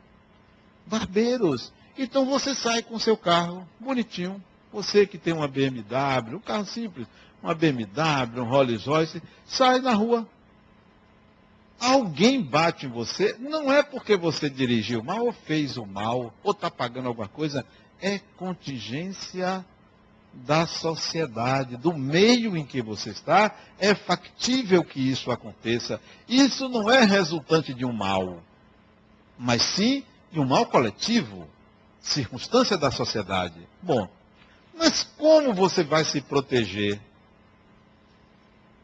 Barbeiros. 0.86 1.72
Então 1.98 2.26
você 2.26 2.54
sai 2.54 2.82
com 2.82 3.00
seu 3.00 3.18
carro 3.18 3.68
bonitinho, 3.80 4.42
você 4.72 5.06
que 5.06 5.18
tem 5.18 5.34
uma 5.34 5.48
BMW, 5.48 6.36
um 6.36 6.40
carro 6.40 6.66
simples, 6.66 7.08
uma 7.42 7.54
BMW, 7.54 8.42
um 8.42 8.46
Rolls 8.46 8.88
Royce, 8.88 9.22
sai 9.46 9.80
na 9.80 9.94
rua. 9.94 10.28
Alguém 11.80 12.42
bate 12.42 12.86
em 12.86 12.90
você, 12.90 13.36
não 13.40 13.72
é 13.72 13.82
porque 13.82 14.16
você 14.18 14.50
dirigiu 14.50 15.02
mal 15.04 15.26
ou 15.26 15.32
fez 15.32 15.78
o 15.78 15.86
mal, 15.86 16.34
ou 16.44 16.52
está 16.52 16.70
pagando 16.70 17.08
alguma 17.08 17.28
coisa, 17.28 17.66
é 18.02 18.20
contingência 18.38 19.66
da 20.34 20.66
sociedade, 20.68 21.76
do 21.76 21.94
meio 21.94 22.56
em 22.56 22.66
que 22.66 22.82
você 22.82 23.10
está, 23.10 23.56
é 23.80 23.96
factível 23.96 24.84
que 24.84 25.00
isso 25.00 25.32
aconteça. 25.32 26.00
Isso 26.28 26.70
não 26.70 26.90
é 26.90 27.04
resultante 27.04 27.74
de 27.74 27.86
um 27.86 27.92
mal, 27.92 28.42
mas 29.38 29.62
sim 29.62 30.04
de 30.32 30.40
um 30.40 30.46
mal 30.46 30.66
coletivo 30.66 31.48
circunstância 32.00 32.78
da 32.78 32.92
sociedade. 32.92 33.68
Bom, 33.82 34.08
mas 34.74 35.04
como 35.18 35.54
você 35.54 35.84
vai 35.84 36.06
se 36.06 36.22
proteger 36.22 37.00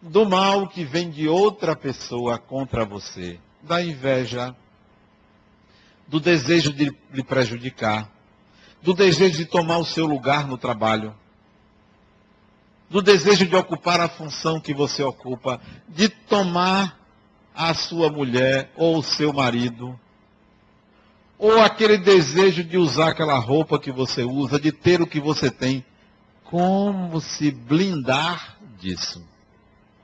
do 0.01 0.25
mal 0.25 0.67
que 0.67 0.83
vem 0.83 1.09
de 1.09 1.27
outra 1.27 1.75
pessoa 1.75 2.37
contra 2.37 2.85
você? 2.85 3.39
Da 3.61 3.81
inveja, 3.81 4.55
do 6.07 6.19
desejo 6.19 6.73
de 6.73 6.95
lhe 7.11 7.23
prejudicar, 7.23 8.11
do 8.81 8.93
desejo 8.93 9.37
de 9.37 9.45
tomar 9.45 9.77
o 9.77 9.85
seu 9.85 10.05
lugar 10.05 10.47
no 10.47 10.57
trabalho, 10.57 11.15
do 12.89 13.01
desejo 13.01 13.45
de 13.45 13.55
ocupar 13.55 13.99
a 13.99 14.07
função 14.07 14.59
que 14.59 14.73
você 14.73 15.03
ocupa, 15.03 15.59
de 15.88 16.09
tomar 16.09 16.99
a 17.53 17.73
sua 17.73 18.09
mulher 18.09 18.71
ou 18.75 18.97
o 18.97 19.03
seu 19.03 19.33
marido, 19.33 19.99
ou 21.38 21.59
aquele 21.61 21.97
desejo 21.97 22.63
de 22.63 22.77
usar 22.77 23.09
aquela 23.09 23.38
roupa 23.38 23.79
que 23.79 23.91
você 23.91 24.23
usa, 24.23 24.59
de 24.59 24.71
ter 24.71 25.01
o 25.01 25.07
que 25.07 25.19
você 25.19 25.51
tem. 25.51 25.83
Como 26.43 27.19
se 27.19 27.51
blindar 27.51 28.57
disso? 28.79 29.25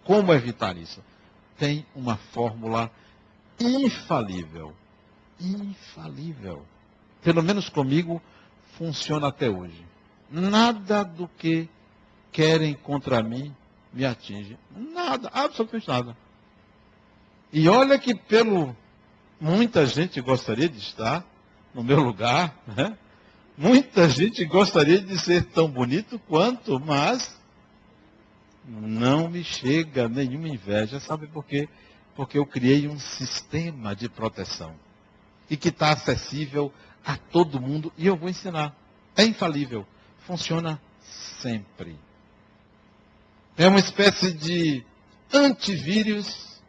Como 0.03 0.33
evitar 0.33 0.75
isso? 0.75 1.01
Tem 1.57 1.85
uma 1.95 2.17
fórmula 2.17 2.91
infalível. 3.59 4.73
Infalível. 5.39 6.65
Pelo 7.21 7.43
menos 7.43 7.69
comigo 7.69 8.21
funciona 8.77 9.27
até 9.27 9.49
hoje. 9.49 9.85
Nada 10.29 11.03
do 11.03 11.27
que 11.27 11.69
querem 12.31 12.73
contra 12.73 13.21
mim 13.21 13.55
me 13.93 14.05
atinge. 14.05 14.57
Nada, 14.75 15.29
absolutamente 15.33 15.87
nada. 15.87 16.17
E 17.51 17.67
olha 17.67 17.99
que 17.99 18.15
pelo 18.15 18.75
muita 19.39 19.85
gente 19.85 20.21
gostaria 20.21 20.69
de 20.69 20.79
estar 20.79 21.25
no 21.73 21.83
meu 21.83 21.99
lugar, 21.99 22.55
né? 22.67 22.97
Muita 23.57 24.07
gente 24.07 24.43
gostaria 24.45 25.01
de 25.01 25.19
ser 25.19 25.43
tão 25.45 25.69
bonito 25.69 26.17
quanto, 26.19 26.79
mas 26.79 27.37
não 28.65 29.29
me 29.29 29.43
chega 29.43 30.07
nenhuma 30.07 30.47
inveja. 30.47 30.99
Sabe 30.99 31.27
por 31.27 31.45
quê? 31.45 31.67
Porque 32.15 32.37
eu 32.37 32.45
criei 32.45 32.87
um 32.87 32.97
sistema 32.97 33.95
de 33.95 34.07
proteção 34.07 34.73
e 35.49 35.57
que 35.57 35.69
está 35.69 35.91
acessível 35.91 36.71
a 37.05 37.17
todo 37.17 37.59
mundo 37.59 37.91
e 37.97 38.07
eu 38.07 38.15
vou 38.15 38.29
ensinar. 38.29 38.75
É 39.15 39.23
infalível. 39.25 39.85
Funciona 40.19 40.81
sempre. 41.01 41.99
É 43.57 43.67
uma 43.67 43.79
espécie 43.79 44.31
de 44.31 44.83
antivírus 45.33 46.61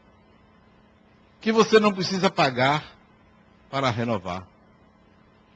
que 1.40 1.52
você 1.52 1.80
não 1.80 1.92
precisa 1.92 2.30
pagar 2.30 2.96
para 3.70 3.90
renovar. 3.90 4.46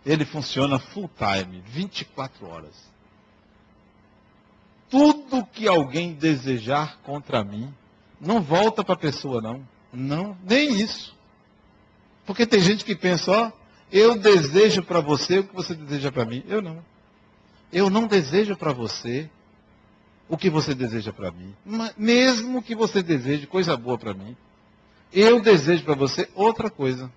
Ele 0.05 0.25
funciona 0.25 0.79
full 0.79 1.11
time, 1.17 1.63
24 1.67 2.47
horas. 2.49 2.75
Tudo 4.89 5.45
que 5.45 5.67
alguém 5.67 6.15
desejar 6.15 6.99
contra 7.03 7.43
mim, 7.43 7.75
não 8.21 8.41
volta 8.41 8.85
para 8.85 8.95
a 8.95 8.99
pessoa, 8.99 9.43
não. 9.43 9.67
Não, 9.93 10.37
nem 10.45 10.81
isso. 10.81 11.15
Porque 12.25 12.47
tem 12.47 12.61
gente 12.61 12.85
que 12.85 12.95
pensa, 12.95 13.31
ó, 13.31 13.53
eu 13.91 14.17
desejo 14.17 14.83
para 14.83 15.01
você 15.01 15.39
o 15.39 15.45
que 15.45 15.55
você 15.55 15.75
deseja 15.75 16.11
para 16.11 16.25
mim. 16.25 16.45
Eu 16.47 16.63
não. 16.63 16.85
Eu 17.73 17.91
não 17.91 18.07
desejo 18.07 18.57
para 18.57 18.73
você 18.73 19.29
o 20.29 20.37
que 20.37 20.51
você 20.51 20.75
deseja 20.75 21.13
para 21.13 21.31
mim. 21.31 21.55
Mesmo 21.97 22.63
que 22.63 22.75
você 22.75 23.03
deseje 23.03 23.47
coisa 23.47 23.77
boa 23.77 23.97
para 23.97 24.15
mim, 24.15 24.37
eu 25.13 25.41
desejo 25.41 25.85
para 25.85 25.95
você 25.95 26.29
outra 26.35 26.69
coisa. 26.69 27.11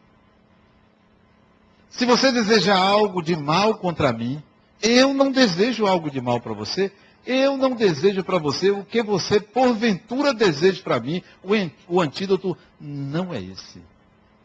Se 1.89 2.05
você 2.05 2.32
deseja 2.32 2.78
algo 2.78 3.22
de 3.22 3.36
mal 3.36 3.76
contra 3.76 4.14
mim, 4.14 4.41
eu 4.82 5.14
não 5.14 5.32
desejo 5.32 5.88
algo 5.88 6.10
de 6.10 6.22
mal 6.22 6.39
para 6.39 6.53
você. 6.53 6.91
Eu 7.26 7.57
não 7.57 7.72
desejo 7.72 8.24
para 8.24 8.38
você 8.38 8.72
o 8.72 8.84
que 8.84 9.03
você 9.03 9.39
porventura 9.39 10.34
deseja 10.34 10.82
para 10.82 10.99
mim. 10.99 11.22
O, 11.43 11.95
o 11.95 12.01
antídoto 12.01 12.57
não 12.80 13.34
é 13.34 13.41
esse. 13.41 13.82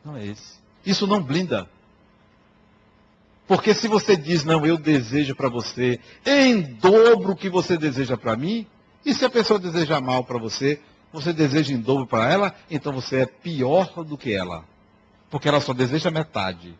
Não 0.04 0.16
é 0.16 0.26
esse. 0.26 0.58
Isso 0.84 1.06
não 1.06 1.22
blinda. 1.22 1.68
Porque 3.46 3.74
se 3.74 3.88
você 3.88 4.16
diz, 4.16 4.44
não, 4.44 4.64
eu 4.64 4.78
desejo 4.78 5.34
para 5.34 5.48
você 5.48 6.00
em 6.24 6.62
dobro 6.62 7.32
o 7.32 7.36
que 7.36 7.50
você 7.50 7.76
deseja 7.76 8.16
para 8.16 8.36
mim, 8.36 8.66
e 9.04 9.12
se 9.12 9.24
a 9.24 9.30
pessoa 9.30 9.58
deseja 9.58 10.00
mal 10.00 10.24
para 10.24 10.38
você, 10.38 10.80
você 11.12 11.32
deseja 11.32 11.74
em 11.74 11.80
dobro 11.80 12.06
para 12.06 12.30
ela, 12.30 12.54
então 12.70 12.92
você 12.92 13.20
é 13.20 13.26
pior 13.26 14.02
do 14.02 14.16
que 14.16 14.32
ela. 14.32 14.64
Porque 15.30 15.46
ela 15.46 15.60
só 15.60 15.74
deseja 15.74 16.10
metade. 16.10 16.74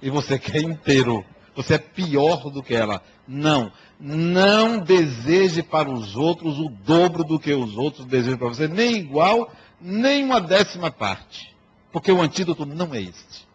E 0.00 0.08
você 0.08 0.38
quer 0.38 0.62
inteiro. 0.62 1.24
Você 1.54 1.74
é 1.74 1.78
pior 1.78 2.50
do 2.50 2.62
que 2.62 2.74
ela. 2.74 3.02
Não. 3.26 3.70
Não 4.00 4.78
deseje 4.78 5.62
para 5.62 5.90
os 5.90 6.16
outros 6.16 6.58
o 6.58 6.68
dobro 6.68 7.22
do 7.22 7.38
que 7.38 7.52
os 7.52 7.76
outros 7.76 8.06
desejam 8.06 8.38
para 8.38 8.48
você, 8.48 8.68
nem 8.68 8.96
igual, 8.96 9.50
nem 9.80 10.24
uma 10.24 10.40
décima 10.40 10.90
parte. 10.90 11.54
Porque 11.92 12.12
o 12.12 12.20
antídoto 12.20 12.66
não 12.66 12.94
é 12.94 13.00
este. 13.00 13.46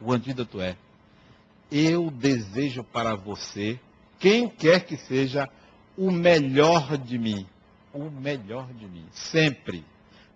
O 0.00 0.12
antídoto 0.12 0.60
é 0.60 0.76
eu 1.70 2.10
desejo 2.10 2.82
para 2.82 3.14
você, 3.14 3.78
quem 4.18 4.48
quer 4.48 4.84
que 4.84 4.96
seja, 4.96 5.48
o 5.96 6.10
melhor 6.10 6.96
de 6.96 7.18
mim. 7.18 7.46
O 7.92 8.10
melhor 8.10 8.72
de 8.72 8.86
mim. 8.86 9.06
Sempre. 9.12 9.84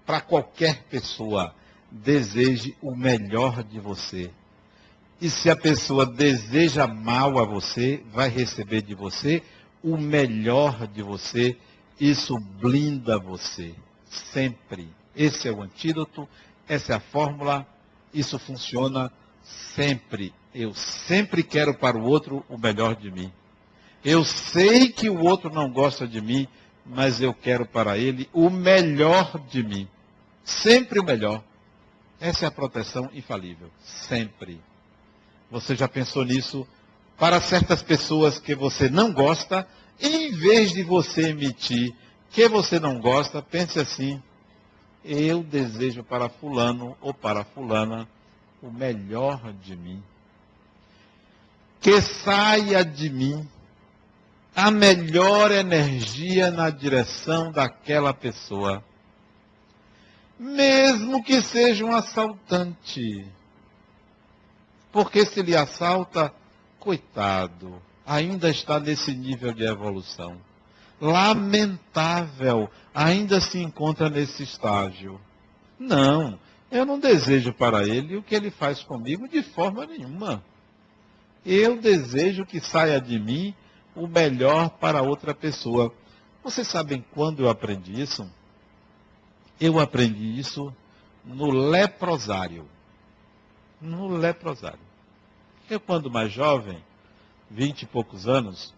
Para 0.04 0.20
qualquer 0.20 0.82
pessoa, 0.84 1.54
deseje 1.90 2.76
o 2.80 2.94
melhor 2.94 3.62
de 3.62 3.78
você. 3.78 4.30
E 5.20 5.30
se 5.30 5.48
a 5.48 5.56
pessoa 5.56 6.04
deseja 6.04 6.86
mal 6.86 7.38
a 7.38 7.44
você, 7.44 8.02
vai 8.12 8.28
receber 8.28 8.82
de 8.82 8.94
você 8.94 9.42
o 9.82 9.96
melhor 9.96 10.86
de 10.88 11.02
você. 11.02 11.56
Isso 12.00 12.36
blinda 12.38 13.18
você. 13.18 13.74
Sempre. 14.06 14.88
Esse 15.14 15.46
é 15.46 15.52
o 15.52 15.62
antídoto, 15.62 16.28
essa 16.66 16.94
é 16.94 16.96
a 16.96 17.00
fórmula. 17.00 17.66
Isso 18.12 18.38
funciona 18.38 19.12
sempre. 19.42 20.32
Eu 20.54 20.74
sempre 20.74 21.42
quero 21.42 21.74
para 21.74 21.96
o 21.96 22.04
outro 22.04 22.44
o 22.48 22.58
melhor 22.58 22.94
de 22.94 23.10
mim. 23.10 23.32
Eu 24.04 24.24
sei 24.24 24.90
que 24.90 25.08
o 25.08 25.22
outro 25.24 25.50
não 25.50 25.70
gosta 25.70 26.06
de 26.06 26.20
mim, 26.20 26.46
mas 26.84 27.20
eu 27.20 27.32
quero 27.32 27.64
para 27.64 27.96
ele 27.96 28.28
o 28.32 28.50
melhor 28.50 29.40
de 29.48 29.62
mim. 29.62 29.88
Sempre 30.44 30.98
o 30.98 31.04
melhor. 31.04 31.42
Essa 32.20 32.44
é 32.44 32.48
a 32.48 32.52
proteção 32.52 33.10
infalível. 33.14 33.70
Sempre. 33.82 34.60
Você 35.50 35.74
já 35.74 35.88
pensou 35.88 36.24
nisso? 36.24 36.66
Para 37.18 37.40
certas 37.40 37.82
pessoas 37.82 38.38
que 38.38 38.54
você 38.54 38.88
não 38.88 39.12
gosta, 39.12 39.66
em 40.00 40.32
vez 40.32 40.72
de 40.72 40.82
você 40.82 41.28
emitir 41.28 41.94
que 42.32 42.48
você 42.48 42.80
não 42.80 42.98
gosta, 42.98 43.42
pense 43.42 43.78
assim: 43.78 44.20
eu 45.04 45.42
desejo 45.42 46.02
para 46.02 46.28
Fulano 46.28 46.96
ou 47.00 47.12
para 47.12 47.44
Fulana 47.44 48.08
o 48.62 48.70
melhor 48.70 49.52
de 49.54 49.76
mim. 49.76 50.02
Que 51.80 52.00
saia 52.00 52.84
de 52.84 53.10
mim 53.10 53.48
a 54.54 54.70
melhor 54.70 55.50
energia 55.50 56.50
na 56.50 56.70
direção 56.70 57.50
daquela 57.50 58.14
pessoa. 58.14 58.84
Mesmo 60.38 61.22
que 61.24 61.42
seja 61.42 61.84
um 61.84 61.94
assaltante. 61.94 63.26
Porque 64.92 65.24
se 65.24 65.42
lhe 65.42 65.56
assalta, 65.56 66.32
coitado, 66.78 67.82
ainda 68.06 68.50
está 68.50 68.78
nesse 68.78 69.14
nível 69.14 69.52
de 69.52 69.64
evolução. 69.64 70.36
Lamentável, 71.00 72.70
ainda 72.94 73.40
se 73.40 73.58
encontra 73.58 74.08
nesse 74.10 74.42
estágio. 74.42 75.20
Não, 75.78 76.38
eu 76.72 76.86
não 76.86 76.98
desejo 76.98 77.52
para 77.52 77.86
ele 77.86 78.16
o 78.16 78.22
que 78.22 78.34
ele 78.34 78.50
faz 78.50 78.82
comigo 78.82 79.28
de 79.28 79.42
forma 79.42 79.84
nenhuma. 79.84 80.42
Eu 81.44 81.78
desejo 81.78 82.46
que 82.46 82.60
saia 82.60 82.98
de 82.98 83.18
mim 83.18 83.54
o 83.94 84.06
melhor 84.06 84.70
para 84.70 85.02
outra 85.02 85.34
pessoa. 85.34 85.94
Vocês 86.42 86.66
sabem 86.66 87.04
quando 87.12 87.42
eu 87.42 87.50
aprendi 87.50 88.00
isso? 88.00 88.26
Eu 89.60 89.78
aprendi 89.78 90.38
isso 90.38 90.74
no 91.22 91.50
leprosário. 91.50 92.66
No 93.78 94.08
leprosário. 94.08 94.80
Eu, 95.68 95.78
quando 95.78 96.10
mais 96.10 96.32
jovem, 96.32 96.82
vinte 97.50 97.82
e 97.82 97.86
poucos 97.86 98.26
anos, 98.26 98.72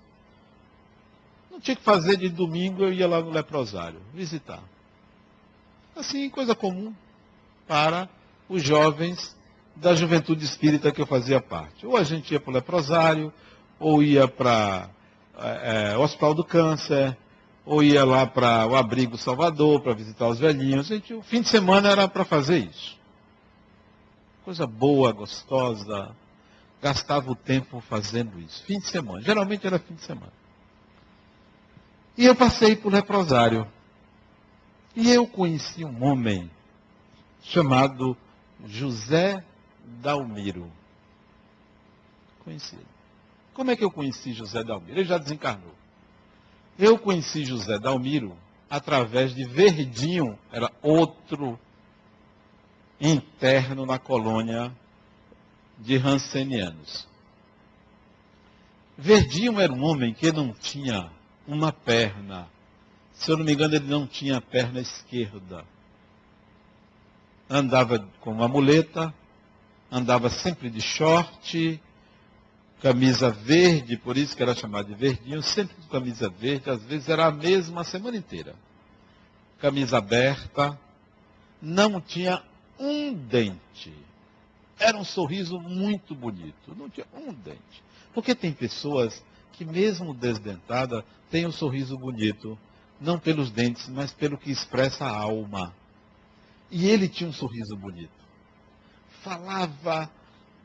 não 1.49 1.61
tinha 1.61 1.77
que 1.77 1.83
fazer 1.83 2.17
de 2.17 2.29
domingo, 2.29 2.83
eu 2.83 2.93
ia 2.93 3.07
lá 3.07 3.21
no 3.21 3.31
leprosário, 3.31 4.01
visitar. 4.13 4.63
Assim, 5.95 6.29
coisa 6.29 6.57
comum 6.57 6.93
para 7.67 8.09
os 8.49 8.63
jovens 8.63 9.37
da 9.77 9.95
juventude 9.95 10.45
espírita 10.45 10.93
que 10.93 11.01
eu 11.01 11.07
fazia 11.07 11.41
parte. 11.41 11.87
Ou 11.87 11.97
a 11.97 12.05
gente 12.05 12.33
ia 12.33 12.41
para 12.41 12.51
o 12.51 12.55
leprosário, 12.55 13.33
ou 13.79 14.03
ia 14.03 14.29
para 14.29 14.89
é, 15.39 15.93
é, 15.93 15.97
o 15.97 16.03
Hospital 16.03 16.35
do 16.35 16.45
Câncer, 16.45 17.17
ou 17.65 17.83
ia 17.83 18.05
lá 18.05 18.27
para 18.27 18.67
o 18.67 18.77
Abrigo 18.77 19.17
Salvador 19.17 19.81
para 19.81 19.95
visitar 19.95 20.29
os 20.29 20.39
velhinhos. 20.39 20.87
Gente, 20.87 21.15
o 21.15 21.23
fim 21.23 21.41
de 21.41 21.49
semana 21.49 21.91
era 21.91 22.07
para 22.07 22.25
fazer 22.25 22.59
isso. 22.59 22.97
Coisa 24.45 24.67
boa, 24.67 25.11
gostosa. 25.13 26.15
Gastava 26.83 27.31
o 27.31 27.35
tempo 27.35 27.81
fazendo 27.81 28.39
isso. 28.39 28.63
Fim 28.65 28.79
de 28.79 28.87
semana. 28.87 29.23
Geralmente 29.23 29.67
era 29.67 29.79
fim 29.79 29.95
de 29.95 30.03
semana. 30.03 30.33
E 32.17 32.27
eu 32.27 32.35
passei 32.35 32.77
por 32.77 32.93
leprosário. 32.93 33.67
E 34.95 35.11
eu 35.11 35.27
conheci 35.27 35.85
um 35.85 36.05
homem 36.05 36.51
chamado 37.45 38.17
José 38.67 39.45
Dalmiro. 40.03 40.71
Conheci. 42.45 42.79
Como 43.53 43.71
é 43.71 43.77
que 43.77 43.85
eu 43.85 43.91
conheci 43.91 44.33
José 44.33 44.65
Dalmiro? 44.65 44.99
Ele 44.99 45.09
já 45.09 45.19
desencarnou. 45.19 45.75
Eu 46.79 46.99
conheci 46.99 47.45
José 47.45 47.79
Dalmiro 47.79 48.37
através 48.69 49.35
de 49.35 49.45
Verdinho, 49.45 50.37
era 50.51 50.71
outro 50.83 51.59
interno 53.01 53.87
na 53.87 53.99
colônia 53.99 54.75
de 55.79 55.97
Hansenianos. 55.97 57.07
Verdinho 58.97 59.61
era 59.61 59.73
um 59.73 59.83
homem 59.85 60.13
que 60.13 60.33
não 60.33 60.53
tinha 60.53 61.11
uma 61.47 61.73
perna, 61.73 62.49
Se 63.13 63.31
eu 63.31 63.37
não 63.37 63.45
me 63.45 63.53
engano, 63.53 63.77
ele 63.77 63.87
não 63.87 64.07
tinha 64.09 64.41
perna 64.41 64.81
esquerda. 64.81 65.65
Andava 67.49 67.99
com 68.21 68.33
uma 68.33 68.49
muleta, 68.49 69.13
andava 69.91 70.31
sempre 70.31 70.71
de 70.71 70.81
short, 70.81 71.81
camisa 72.81 73.31
verde, 73.31 73.97
por 73.97 74.17
isso 74.17 74.37
que 74.37 74.43
era 74.43 74.55
chamado 74.55 74.89
de 74.89 74.95
verdinho, 74.95 75.43
sempre 75.43 75.75
com 75.77 75.89
camisa 75.89 76.29
verde, 76.29 76.69
às 76.69 76.83
vezes 76.83 77.09
era 77.09 77.27
a 77.27 77.31
mesma 77.31 77.83
a 77.83 77.85
semana 77.85 78.17
inteira. 78.17 78.55
Camisa 79.59 79.99
aberta, 79.99 80.79
não 81.63 82.01
tinha 82.01 82.43
um 82.79 83.15
dente. 83.15 83.93
Era 84.79 84.99
um 84.99 85.05
sorriso 85.05 85.59
muito 85.61 86.15
bonito, 86.15 86.75
não 86.77 86.89
tinha 86.91 87.07
um 87.15 87.33
dente. 87.33 87.83
Porque 88.13 88.35
tem 88.35 88.53
pessoas 88.53 89.25
que, 89.53 89.65
mesmo 89.65 90.13
desdentada, 90.13 91.05
têm 91.31 91.47
um 91.47 91.53
sorriso 91.53 91.97
bonito, 91.97 92.59
não 93.01 93.19
pelos 93.19 93.51
dentes, 93.51 93.89
mas 93.89 94.13
pelo 94.13 94.37
que 94.37 94.51
expressa 94.51 95.05
a 95.05 95.17
alma. 95.17 95.75
E 96.71 96.89
ele 96.89 97.09
tinha 97.09 97.29
um 97.29 97.33
sorriso 97.33 97.77
bonito. 97.77 98.11
Falava 99.23 100.11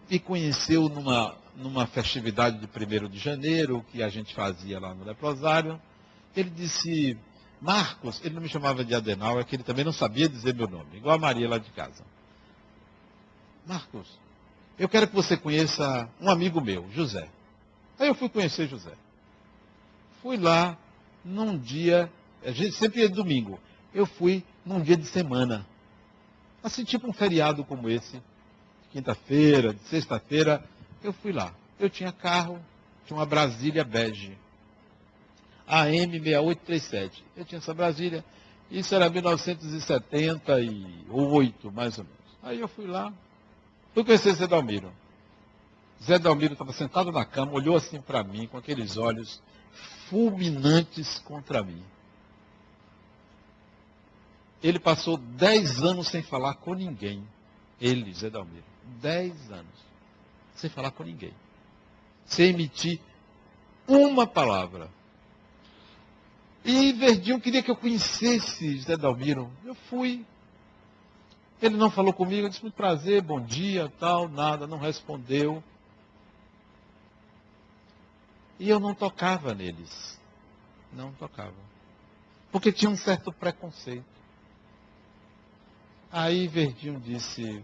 e 0.09 0.19
conheceu 0.19 0.89
numa 0.89 1.37
numa 1.59 1.85
festividade 1.85 2.57
de 2.57 2.67
1 2.67 3.09
de 3.09 3.19
janeiro, 3.19 3.85
que 3.91 4.01
a 4.01 4.09
gente 4.09 4.33
fazia 4.33 4.79
lá 4.79 4.95
no 4.95 5.03
leprosário, 5.03 5.79
ele 6.35 6.49
disse, 6.49 7.17
Marcos, 7.61 8.21
ele 8.23 8.35
não 8.35 8.41
me 8.41 8.47
chamava 8.47 8.83
de 8.83 8.95
Adenal, 8.95 9.39
é 9.39 9.43
que 9.43 9.55
ele 9.55 9.63
também 9.63 9.83
não 9.83 9.91
sabia 9.91 10.29
dizer 10.29 10.55
meu 10.55 10.67
nome, 10.67 10.97
igual 10.97 11.15
a 11.15 11.19
Maria 11.19 11.49
lá 11.49 11.57
de 11.57 11.69
casa. 11.71 12.03
Marcos, 13.65 14.07
eu 14.77 14.87
quero 14.87 15.07
que 15.07 15.15
você 15.15 15.35
conheça 15.35 16.09
um 16.19 16.29
amigo 16.29 16.61
meu, 16.61 16.89
José. 16.91 17.29
Aí 17.99 18.07
eu 18.07 18.15
fui 18.15 18.29
conhecer 18.29 18.67
José. 18.67 18.93
Fui 20.21 20.37
lá 20.37 20.77
num 21.23 21.57
dia, 21.57 22.09
a 22.43 22.51
gente 22.51 22.71
sempre 22.75 23.01
ia 23.01 23.09
domingo. 23.09 23.59
Eu 23.93 24.05
fui 24.05 24.43
num 24.65 24.81
dia 24.81 24.95
de 24.95 25.05
semana. 25.05 25.67
Assim, 26.63 26.83
tipo 26.83 27.07
um 27.07 27.13
feriado 27.13 27.63
como 27.63 27.89
esse. 27.89 28.21
Quinta-feira, 28.91 29.73
de 29.73 29.81
sexta-feira, 29.83 30.63
eu 31.03 31.13
fui 31.13 31.31
lá. 31.31 31.53
Eu 31.79 31.89
tinha 31.89 32.11
carro, 32.11 32.59
tinha 33.05 33.17
uma 33.17 33.25
Brasília 33.25 33.83
bege. 33.83 34.37
AM6837. 35.69 37.23
Eu 37.37 37.45
tinha 37.45 37.59
essa 37.59 37.73
Brasília. 37.73 38.25
Isso 38.69 38.93
era 38.93 39.09
1978, 39.09 41.71
mais 41.71 41.97
ou 41.97 42.03
menos. 42.03 42.19
Aí 42.43 42.59
eu 42.59 42.67
fui 42.67 42.85
lá. 42.87 43.13
Fui 43.93 44.03
conhecer 44.03 44.33
Zé 44.33 44.45
Dalmiro. 44.47 44.91
Zé 46.03 46.19
Dalmiro 46.19 46.53
estava 46.53 46.73
sentado 46.73 47.11
na 47.11 47.25
cama, 47.25 47.53
olhou 47.53 47.75
assim 47.75 47.99
para 47.99 48.23
mim, 48.23 48.45
com 48.47 48.57
aqueles 48.57 48.95
olhos 48.97 49.41
fulminantes 50.09 51.19
contra 51.19 51.63
mim. 51.63 51.83
Ele 54.61 54.79
passou 54.79 55.17
dez 55.17 55.81
anos 55.81 56.07
sem 56.07 56.21
falar 56.21 56.55
com 56.55 56.73
ninguém. 56.73 57.25
Ele, 57.79 58.13
Zé 58.13 58.29
Dalmiro. 58.29 58.65
Dez 59.01 59.51
anos 59.51 59.89
sem 60.59 60.69
falar 60.69 60.91
com 60.91 61.03
ninguém. 61.03 61.33
Sem 62.25 62.49
emitir 62.49 62.99
uma 63.87 64.27
palavra. 64.27 64.89
E 66.63 66.91
Verdinho 66.93 67.39
queria 67.39 67.63
que 67.63 67.71
eu 67.71 67.75
conhecesse 67.75 68.77
José 68.77 68.97
Dalmiro. 68.97 69.49
Eu 69.63 69.73
fui. 69.73 70.25
Ele 71.61 71.75
não 71.75 71.89
falou 71.89 72.13
comigo, 72.13 72.45
eu 72.45 72.49
disse, 72.49 72.61
muito 72.61 72.75
prazer, 72.75 73.21
bom 73.21 73.41
dia, 73.41 73.91
tal, 73.99 74.29
nada, 74.29 74.65
não 74.65 74.77
respondeu. 74.77 75.63
E 78.57 78.69
eu 78.69 78.79
não 78.79 78.93
tocava 78.93 79.53
neles. 79.53 80.19
Não 80.93 81.11
tocava. 81.13 81.53
Porque 82.51 82.71
tinha 82.71 82.89
um 82.89 82.95
certo 82.95 83.31
preconceito. 83.31 84.18
Aí 86.11 86.47
Verdinho 86.47 86.99
disse, 86.99 87.63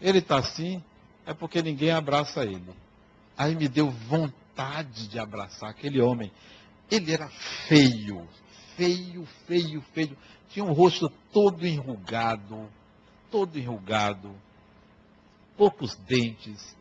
ele 0.00 0.18
está 0.18 0.38
assim, 0.38 0.82
é 1.26 1.34
porque 1.34 1.62
ninguém 1.62 1.90
abraça 1.90 2.44
ele. 2.44 2.74
Aí 3.36 3.54
me 3.54 3.68
deu 3.68 3.90
vontade 3.90 5.08
de 5.08 5.18
abraçar 5.18 5.70
aquele 5.70 6.00
homem. 6.00 6.32
Ele 6.90 7.12
era 7.12 7.28
feio, 7.68 8.26
feio, 8.76 9.26
feio, 9.46 9.82
feio. 9.92 10.16
Tinha 10.48 10.64
um 10.64 10.72
rosto 10.72 11.10
todo 11.32 11.66
enrugado, 11.66 12.70
todo 13.30 13.58
enrugado, 13.58 14.34
poucos 15.56 15.94
dentes, 15.96 16.76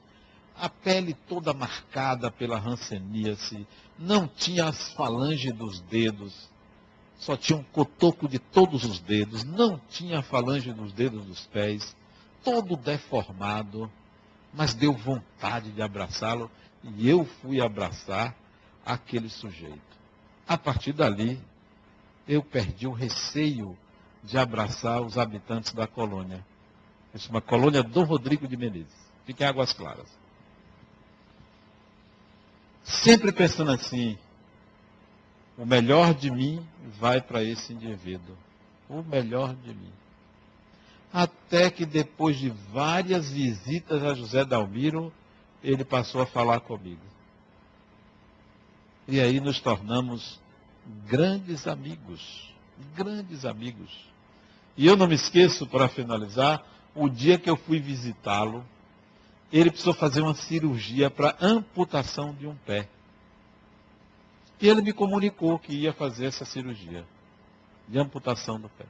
a 0.57 0.69
pele 0.69 1.13
toda 1.27 1.53
marcada 1.53 2.31
pela 2.31 2.57
ranceníase, 2.57 3.67
não 3.99 4.27
tinha 4.27 4.65
as 4.65 4.93
falanges 4.93 5.53
dos 5.53 5.81
dedos, 5.81 6.49
só 7.17 7.35
tinha 7.37 7.57
um 7.57 7.63
cotoco 7.63 8.27
de 8.27 8.39
todos 8.39 8.83
os 8.83 8.99
dedos, 8.99 9.43
não 9.43 9.79
tinha 9.89 10.21
falange 10.21 10.71
dos 10.73 10.91
dedos 10.93 11.25
dos 11.25 11.45
pés, 11.47 11.95
todo 12.43 12.75
deformado 12.75 13.89
mas 14.55 14.73
deu 14.73 14.93
vontade 14.93 15.71
de 15.71 15.81
abraçá-lo 15.81 16.49
e 16.83 17.09
eu 17.09 17.25
fui 17.25 17.59
abraçar 17.59 18.33
aquele 18.85 19.29
sujeito. 19.29 19.81
A 20.47 20.57
partir 20.57 20.93
dali, 20.93 21.41
eu 22.27 22.41
perdi 22.41 22.87
o 22.87 22.93
receio 22.93 23.77
de 24.23 24.37
abraçar 24.37 25.01
os 25.01 25.17
habitantes 25.17 25.73
da 25.73 25.85
colônia. 25.85 26.43
É 27.13 27.29
uma 27.29 27.41
colônia 27.41 27.83
Dom 27.83 28.03
Rodrigo 28.03 28.47
de 28.47 28.55
Menezes. 28.55 28.95
Fica 29.25 29.43
em 29.43 29.47
Águas 29.47 29.73
Claras. 29.73 30.07
Sempre 32.83 33.31
pensando 33.31 33.71
assim, 33.71 34.17
o 35.57 35.65
melhor 35.65 36.13
de 36.13 36.29
mim 36.29 36.65
vai 36.99 37.21
para 37.21 37.43
esse 37.43 37.73
indivíduo. 37.73 38.35
O 38.89 39.01
melhor 39.01 39.55
de 39.55 39.73
mim 39.73 39.91
até 41.15 41.71
que 41.71 41.85
depois 41.85 42.37
de 42.37 42.49
várias 42.73 43.31
visitas 43.31 44.03
a 44.03 44.13
José 44.13 44.43
Dalmiro, 44.43 45.13
ele 45.63 45.85
passou 45.85 46.21
a 46.21 46.25
falar 46.25 46.59
comigo. 46.59 46.99
E 49.07 49.21
aí 49.21 49.39
nos 49.39 49.61
tornamos 49.61 50.37
grandes 51.07 51.67
amigos, 51.67 52.53
grandes 52.93 53.45
amigos. 53.45 53.89
E 54.75 54.85
eu 54.85 54.97
não 54.97 55.07
me 55.07 55.15
esqueço, 55.15 55.65
para 55.65 55.87
finalizar, 55.87 56.61
o 56.93 57.07
dia 57.07 57.39
que 57.39 57.49
eu 57.49 57.55
fui 57.55 57.79
visitá-lo, 57.79 58.61
ele 59.53 59.69
precisou 59.69 59.93
fazer 59.93 60.19
uma 60.19 60.35
cirurgia 60.35 61.09
para 61.09 61.37
amputação 61.39 62.33
de 62.33 62.45
um 62.45 62.55
pé. 62.55 62.89
E 64.61 64.67
ele 64.67 64.81
me 64.81 64.93
comunicou 64.93 65.59
que 65.59 65.73
ia 65.73 65.93
fazer 65.93 66.25
essa 66.25 66.45
cirurgia 66.45 67.05
de 67.87 67.99
amputação 67.99 68.59
do 68.59 68.69
pé 68.69 68.85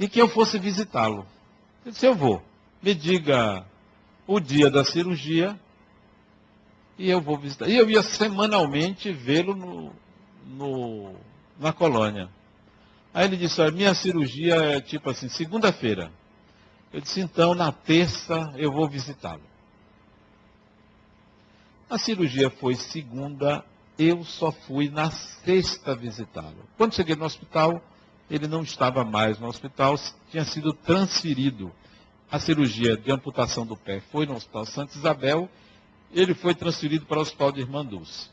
e 0.00 0.08
que 0.08 0.18
eu 0.18 0.26
fosse 0.26 0.58
visitá-lo. 0.58 1.26
Eu 1.84 1.92
disse, 1.92 2.06
eu 2.06 2.14
vou. 2.14 2.42
Me 2.82 2.94
diga 2.94 3.66
o 4.26 4.40
dia 4.40 4.70
da 4.70 4.82
cirurgia 4.82 5.60
e 6.96 7.10
eu 7.10 7.20
vou 7.20 7.36
visitar. 7.36 7.68
E 7.68 7.76
eu 7.76 7.88
ia 7.90 8.02
semanalmente 8.02 9.12
vê-lo 9.12 9.54
no, 9.54 9.92
no, 10.46 11.14
na 11.58 11.70
colônia. 11.70 12.30
Aí 13.12 13.26
ele 13.26 13.36
disse, 13.36 13.60
olha, 13.60 13.72
minha 13.72 13.92
cirurgia 13.92 14.54
é 14.54 14.80
tipo 14.80 15.10
assim, 15.10 15.28
segunda-feira. 15.28 16.10
Eu 16.90 17.02
disse, 17.02 17.20
então, 17.20 17.54
na 17.54 17.70
terça 17.70 18.54
eu 18.56 18.72
vou 18.72 18.88
visitá-lo. 18.88 19.42
A 21.90 21.98
cirurgia 21.98 22.48
foi 22.48 22.74
segunda, 22.74 23.62
eu 24.00 24.24
só 24.24 24.50
fui 24.50 24.88
na 24.88 25.10
sexta 25.10 25.94
visitá-lo. 25.94 26.56
Quando 26.78 26.94
cheguei 26.94 27.14
no 27.14 27.26
hospital, 27.26 27.82
ele 28.30 28.48
não 28.48 28.62
estava 28.62 29.04
mais 29.04 29.38
no 29.38 29.46
hospital, 29.46 29.96
tinha 30.30 30.44
sido 30.44 30.72
transferido. 30.72 31.70
A 32.30 32.38
cirurgia 32.38 32.96
de 32.96 33.12
amputação 33.12 33.66
do 33.66 33.76
pé 33.76 34.00
foi 34.10 34.24
no 34.24 34.34
Hospital 34.34 34.64
Santa 34.64 34.96
Isabel, 34.96 35.50
ele 36.12 36.32
foi 36.32 36.54
transferido 36.54 37.04
para 37.04 37.18
o 37.18 37.22
Hospital 37.22 37.52
de 37.52 37.60
Irmã 37.60 37.84
Dulce. 37.84 38.30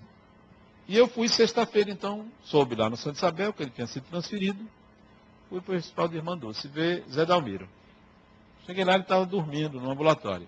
E 0.88 0.96
eu 0.96 1.08
fui 1.08 1.28
sexta-feira, 1.28 1.92
então, 1.92 2.32
soube 2.44 2.76
lá 2.76 2.90
no 2.90 2.96
Santa 2.96 3.18
Isabel 3.18 3.52
que 3.52 3.64
ele 3.64 3.72
tinha 3.72 3.88
sido 3.88 4.04
transferido, 4.04 4.66
fui 5.50 5.60
para 5.60 5.74
o 5.74 5.78
Hospital 5.78 6.08
de 6.08 6.16
Irmã 6.16 6.38
Dulce 6.38 6.68
ver 6.68 7.04
Zé 7.10 7.26
Dalmiro. 7.26 7.68
Cheguei 8.66 8.86
lá, 8.86 8.94
ele 8.94 9.04
estava 9.04 9.26
dormindo 9.26 9.82
no 9.82 9.92
ambulatório. 9.92 10.48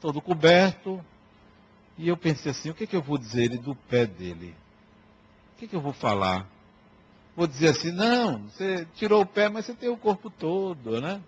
Todo 0.00 0.20
coberto, 0.20 1.02
e 1.98 2.08
eu 2.08 2.16
pensei 2.16 2.50
assim, 2.50 2.70
o 2.70 2.74
que, 2.74 2.86
que 2.86 2.96
eu 2.96 3.02
vou 3.02 3.18
dizer 3.18 3.44
ele 3.44 3.58
do 3.58 3.74
pé 3.74 4.06
dele? 4.06 4.54
O 5.54 5.58
que, 5.58 5.68
que 5.68 5.76
eu 5.76 5.80
vou 5.80 5.92
falar? 5.92 6.48
vou 7.36 7.46
dizer 7.46 7.68
assim, 7.68 7.90
não, 7.90 8.38
você 8.42 8.86
tirou 8.94 9.22
o 9.22 9.26
pé, 9.26 9.48
mas 9.48 9.66
você 9.66 9.74
tem 9.74 9.88
o 9.88 9.96
corpo 9.96 10.30
todo, 10.30 11.00
né? 11.00 11.20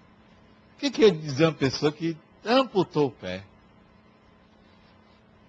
O 0.77 0.81
que, 0.81 0.91
que 0.91 1.05
é 1.05 1.11
dizer 1.11 1.47
uma 1.47 1.53
pessoa 1.53 1.91
que 1.91 2.17
amputou 2.45 3.07
o 3.07 3.11
pé? 3.11 3.43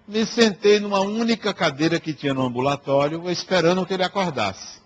Me 0.08 0.24
sentei 0.24 0.78
numa 0.78 1.00
única 1.00 1.52
cadeira 1.52 1.98
que 1.98 2.14
tinha 2.14 2.32
no 2.32 2.42
ambulatório, 2.42 3.28
esperando 3.30 3.84
que 3.84 3.92
ele 3.92 4.04
acordasse. 4.04 4.80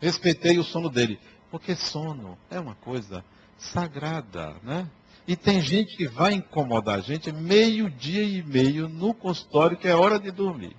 Respeitei 0.00 0.58
o 0.58 0.64
sono 0.64 0.90
dele. 0.90 1.18
Porque 1.50 1.74
sono 1.74 2.38
é 2.50 2.60
uma 2.60 2.74
coisa 2.76 3.24
sagrada, 3.58 4.54
né? 4.62 4.86
E 5.30 5.36
tem 5.36 5.60
gente 5.60 5.96
que 5.96 6.08
vai 6.08 6.32
incomodar 6.32 6.98
a 6.98 7.00
gente 7.00 7.30
meio-dia 7.30 8.24
e 8.24 8.42
meio 8.42 8.88
no 8.88 9.14
consultório, 9.14 9.76
que 9.76 9.86
é 9.86 9.94
hora 9.94 10.18
de 10.18 10.32
dormir. 10.32 10.76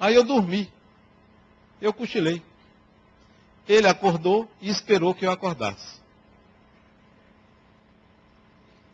Aí 0.00 0.14
eu 0.14 0.24
dormi. 0.24 0.72
Eu 1.78 1.92
cochilei. 1.92 2.42
Ele 3.68 3.86
acordou 3.86 4.50
e 4.62 4.70
esperou 4.70 5.14
que 5.14 5.26
eu 5.26 5.30
acordasse. 5.30 6.00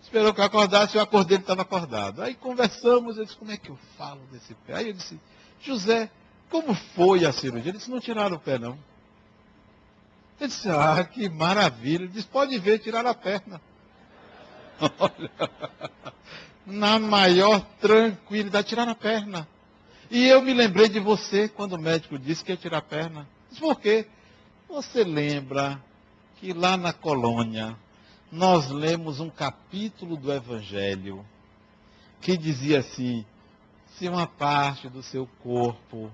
Esperou 0.03 0.35
que 0.35 0.41
eu 0.41 0.45
acordasse, 0.47 0.97
eu 0.97 1.01
acordei, 1.01 1.37
ele 1.37 1.45
estava 1.45 1.63
acordado. 1.63 2.23
Aí 2.23 2.35
conversamos, 2.35 3.19
eu 3.19 3.25
disse, 3.25 3.37
como 3.37 3.53
é 3.53 3.57
que 3.57 3.71
eu 3.71 3.79
falo 3.97 4.21
desse 4.33 4.53
pé? 4.67 4.75
Aí 4.75 4.89
eu 4.89 4.95
disse, 4.95 5.17
José, 5.61 6.11
como 6.51 6.75
foi 6.75 7.25
a 7.25 7.33
cirurgia? 7.33 7.71
Ele 7.71 7.79
disse, 7.79 7.89
não 7.89 8.01
tiraram 8.01 8.35
o 8.35 8.41
pé, 8.41 8.59
não. 8.59 8.77
Ele 10.41 10.49
disse, 10.49 10.69
ah, 10.69 11.05
que 11.05 11.29
maravilha. 11.29 12.05
Ele 12.05 12.13
disse, 12.13 12.27
pode 12.27 12.59
ver, 12.59 12.79
tirar 12.79 13.07
a 13.07 13.15
perna. 13.15 13.61
Olha, 14.99 15.31
na 16.67 16.99
maior 16.99 17.61
tranquilidade, 17.81 18.69
tirar 18.69 18.89
a 18.89 18.95
perna. 18.95 19.47
E 20.11 20.27
eu 20.27 20.43
me 20.43 20.53
lembrei 20.53 20.89
de 20.89 21.01
você 21.01 21.49
quando 21.49 21.75
o 21.75 21.79
médico 21.79 22.19
disse 22.19 22.45
que 22.45 22.53
ia 22.53 22.57
tirar 22.57 22.79
a 22.79 22.83
perna. 22.83 23.29
Disse, 23.49 23.61
por 23.61 23.81
quê? 23.81 24.07
Você 24.69 25.05
lembra 25.05 25.81
que 26.37 26.53
lá 26.53 26.77
na 26.77 26.93
colônia 26.93 27.77
nós 28.31 28.69
lemos 28.71 29.21
um 29.21 29.31
capítulo 29.31 30.17
do 30.17 30.33
Evangelho 30.33 31.25
que 32.21 32.37
dizia 32.37 32.81
assim: 32.81 33.25
se 33.97 34.09
uma 34.09 34.27
parte 34.27 34.89
do 34.89 35.03
seu 35.03 35.29
corpo 35.43 36.11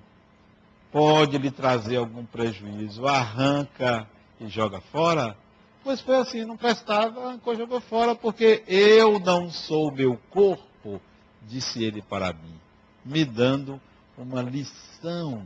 pode 0.93 1.39
lhe 1.39 1.51
trazer 1.51 1.97
algum 1.97 2.25
prejuízo, 2.25 3.07
arranca 3.07 4.09
e 4.41 4.49
joga 4.49 4.81
fora? 4.81 5.37
Pois 5.83 6.01
foi 6.01 6.17
assim, 6.17 6.45
não 6.45 6.57
prestava, 6.57 7.29
arrancou 7.29 7.55
e 7.55 7.57
jogou 7.57 7.81
fora, 7.81 8.15
porque 8.15 8.63
eu 8.67 9.19
não 9.19 9.51
sou 9.51 9.91
meu 9.91 10.19
corpo, 10.31 11.01
disse 11.43 11.83
ele 11.83 12.03
para 12.03 12.33
mim, 12.33 12.55
me 13.05 13.25
dando 13.25 13.81
uma 14.17 14.43
lição 14.43 15.45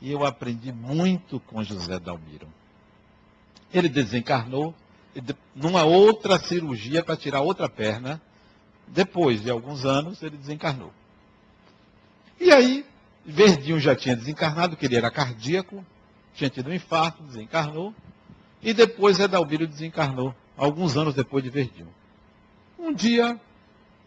e 0.00 0.10
eu 0.12 0.24
aprendi 0.24 0.72
muito 0.72 1.40
com 1.40 1.62
José 1.64 1.98
Dalmiro. 1.98 2.46
Ele 3.72 3.88
desencarnou 3.88 4.74
numa 5.54 5.84
outra 5.84 6.38
cirurgia 6.38 7.02
para 7.02 7.16
tirar 7.16 7.40
outra 7.40 7.68
perna. 7.68 8.20
Depois 8.86 9.42
de 9.42 9.50
alguns 9.50 9.84
anos, 9.84 10.22
ele 10.22 10.36
desencarnou. 10.36 10.92
E 12.40 12.52
aí, 12.52 12.84
Verdinho 13.24 13.78
já 13.80 13.94
tinha 13.94 14.14
desencarnado, 14.14 14.76
que 14.76 14.86
ele 14.86 14.96
era 14.96 15.10
cardíaco, 15.10 15.84
tinha 16.34 16.50
tido 16.50 16.70
um 16.70 16.74
infarto, 16.74 17.22
desencarnou. 17.22 17.94
E 18.62 18.72
depois 18.72 19.18
Edalmiro 19.18 19.66
desencarnou, 19.66 20.34
alguns 20.56 20.96
anos 20.96 21.14
depois 21.14 21.42
de 21.42 21.50
Verdinho. 21.50 21.88
Um 22.78 22.92
dia, 22.92 23.38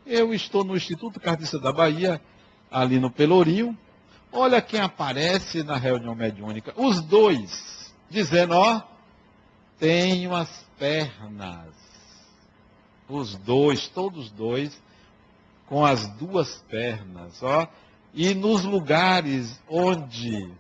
eu 0.06 0.34
estou 0.34 0.64
no 0.64 0.76
Instituto 0.76 1.20
Cardíaco 1.20 1.60
da 1.60 1.72
Bahia, 1.72 2.22
ali 2.72 3.00
no 3.00 3.10
Pelourinho, 3.10 3.78
Olha 4.32 4.62
quem 4.62 4.80
aparece 4.80 5.64
na 5.64 5.78
reunião 5.78 6.14
mediúnica. 6.14 6.74
Os 6.76 7.02
dois, 7.02 7.94
dizendo, 8.10 8.56
ó, 8.56 8.82
tenho 9.80 10.36
as 10.36 10.66
pernas. 10.78 11.74
Os 13.08 13.36
dois, 13.36 13.88
todos 13.88 14.30
dois, 14.30 14.82
com 15.66 15.86
as 15.86 16.08
duas 16.08 16.64
pernas, 16.70 17.42
ó. 17.42 17.68
E 18.20 18.34
nos 18.34 18.64
lugares 18.64 19.62
onde 19.70 20.52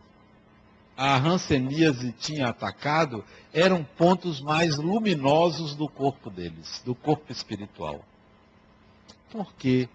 a 0.96 1.18
ranceníase 1.18 2.12
tinha 2.12 2.50
atacado, 2.50 3.26
eram 3.52 3.84
pontos 3.84 4.40
mais 4.40 4.78
luminosos 4.78 5.74
do 5.74 5.90
corpo 5.90 6.30
deles, 6.30 6.84
do 6.86 6.94
corpo 6.94 7.32
espiritual. 7.32 8.06
Por 9.32 9.52
quê? 9.56 9.90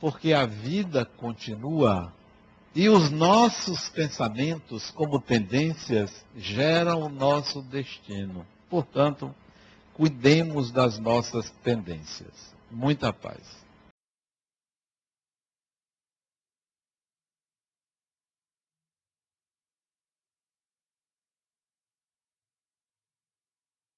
Porque 0.00 0.32
a 0.32 0.44
vida 0.44 1.04
continua 1.04 2.12
e 2.74 2.88
os 2.88 3.12
nossos 3.12 3.88
pensamentos, 3.88 4.90
como 4.90 5.20
tendências, 5.20 6.26
geram 6.36 7.02
o 7.02 7.08
nosso 7.08 7.62
destino. 7.62 8.44
Portanto, 8.68 9.32
cuidemos 9.94 10.72
das 10.72 10.98
nossas 10.98 11.48
tendências. 11.62 12.52
Muita 12.68 13.12
paz. 13.12 13.67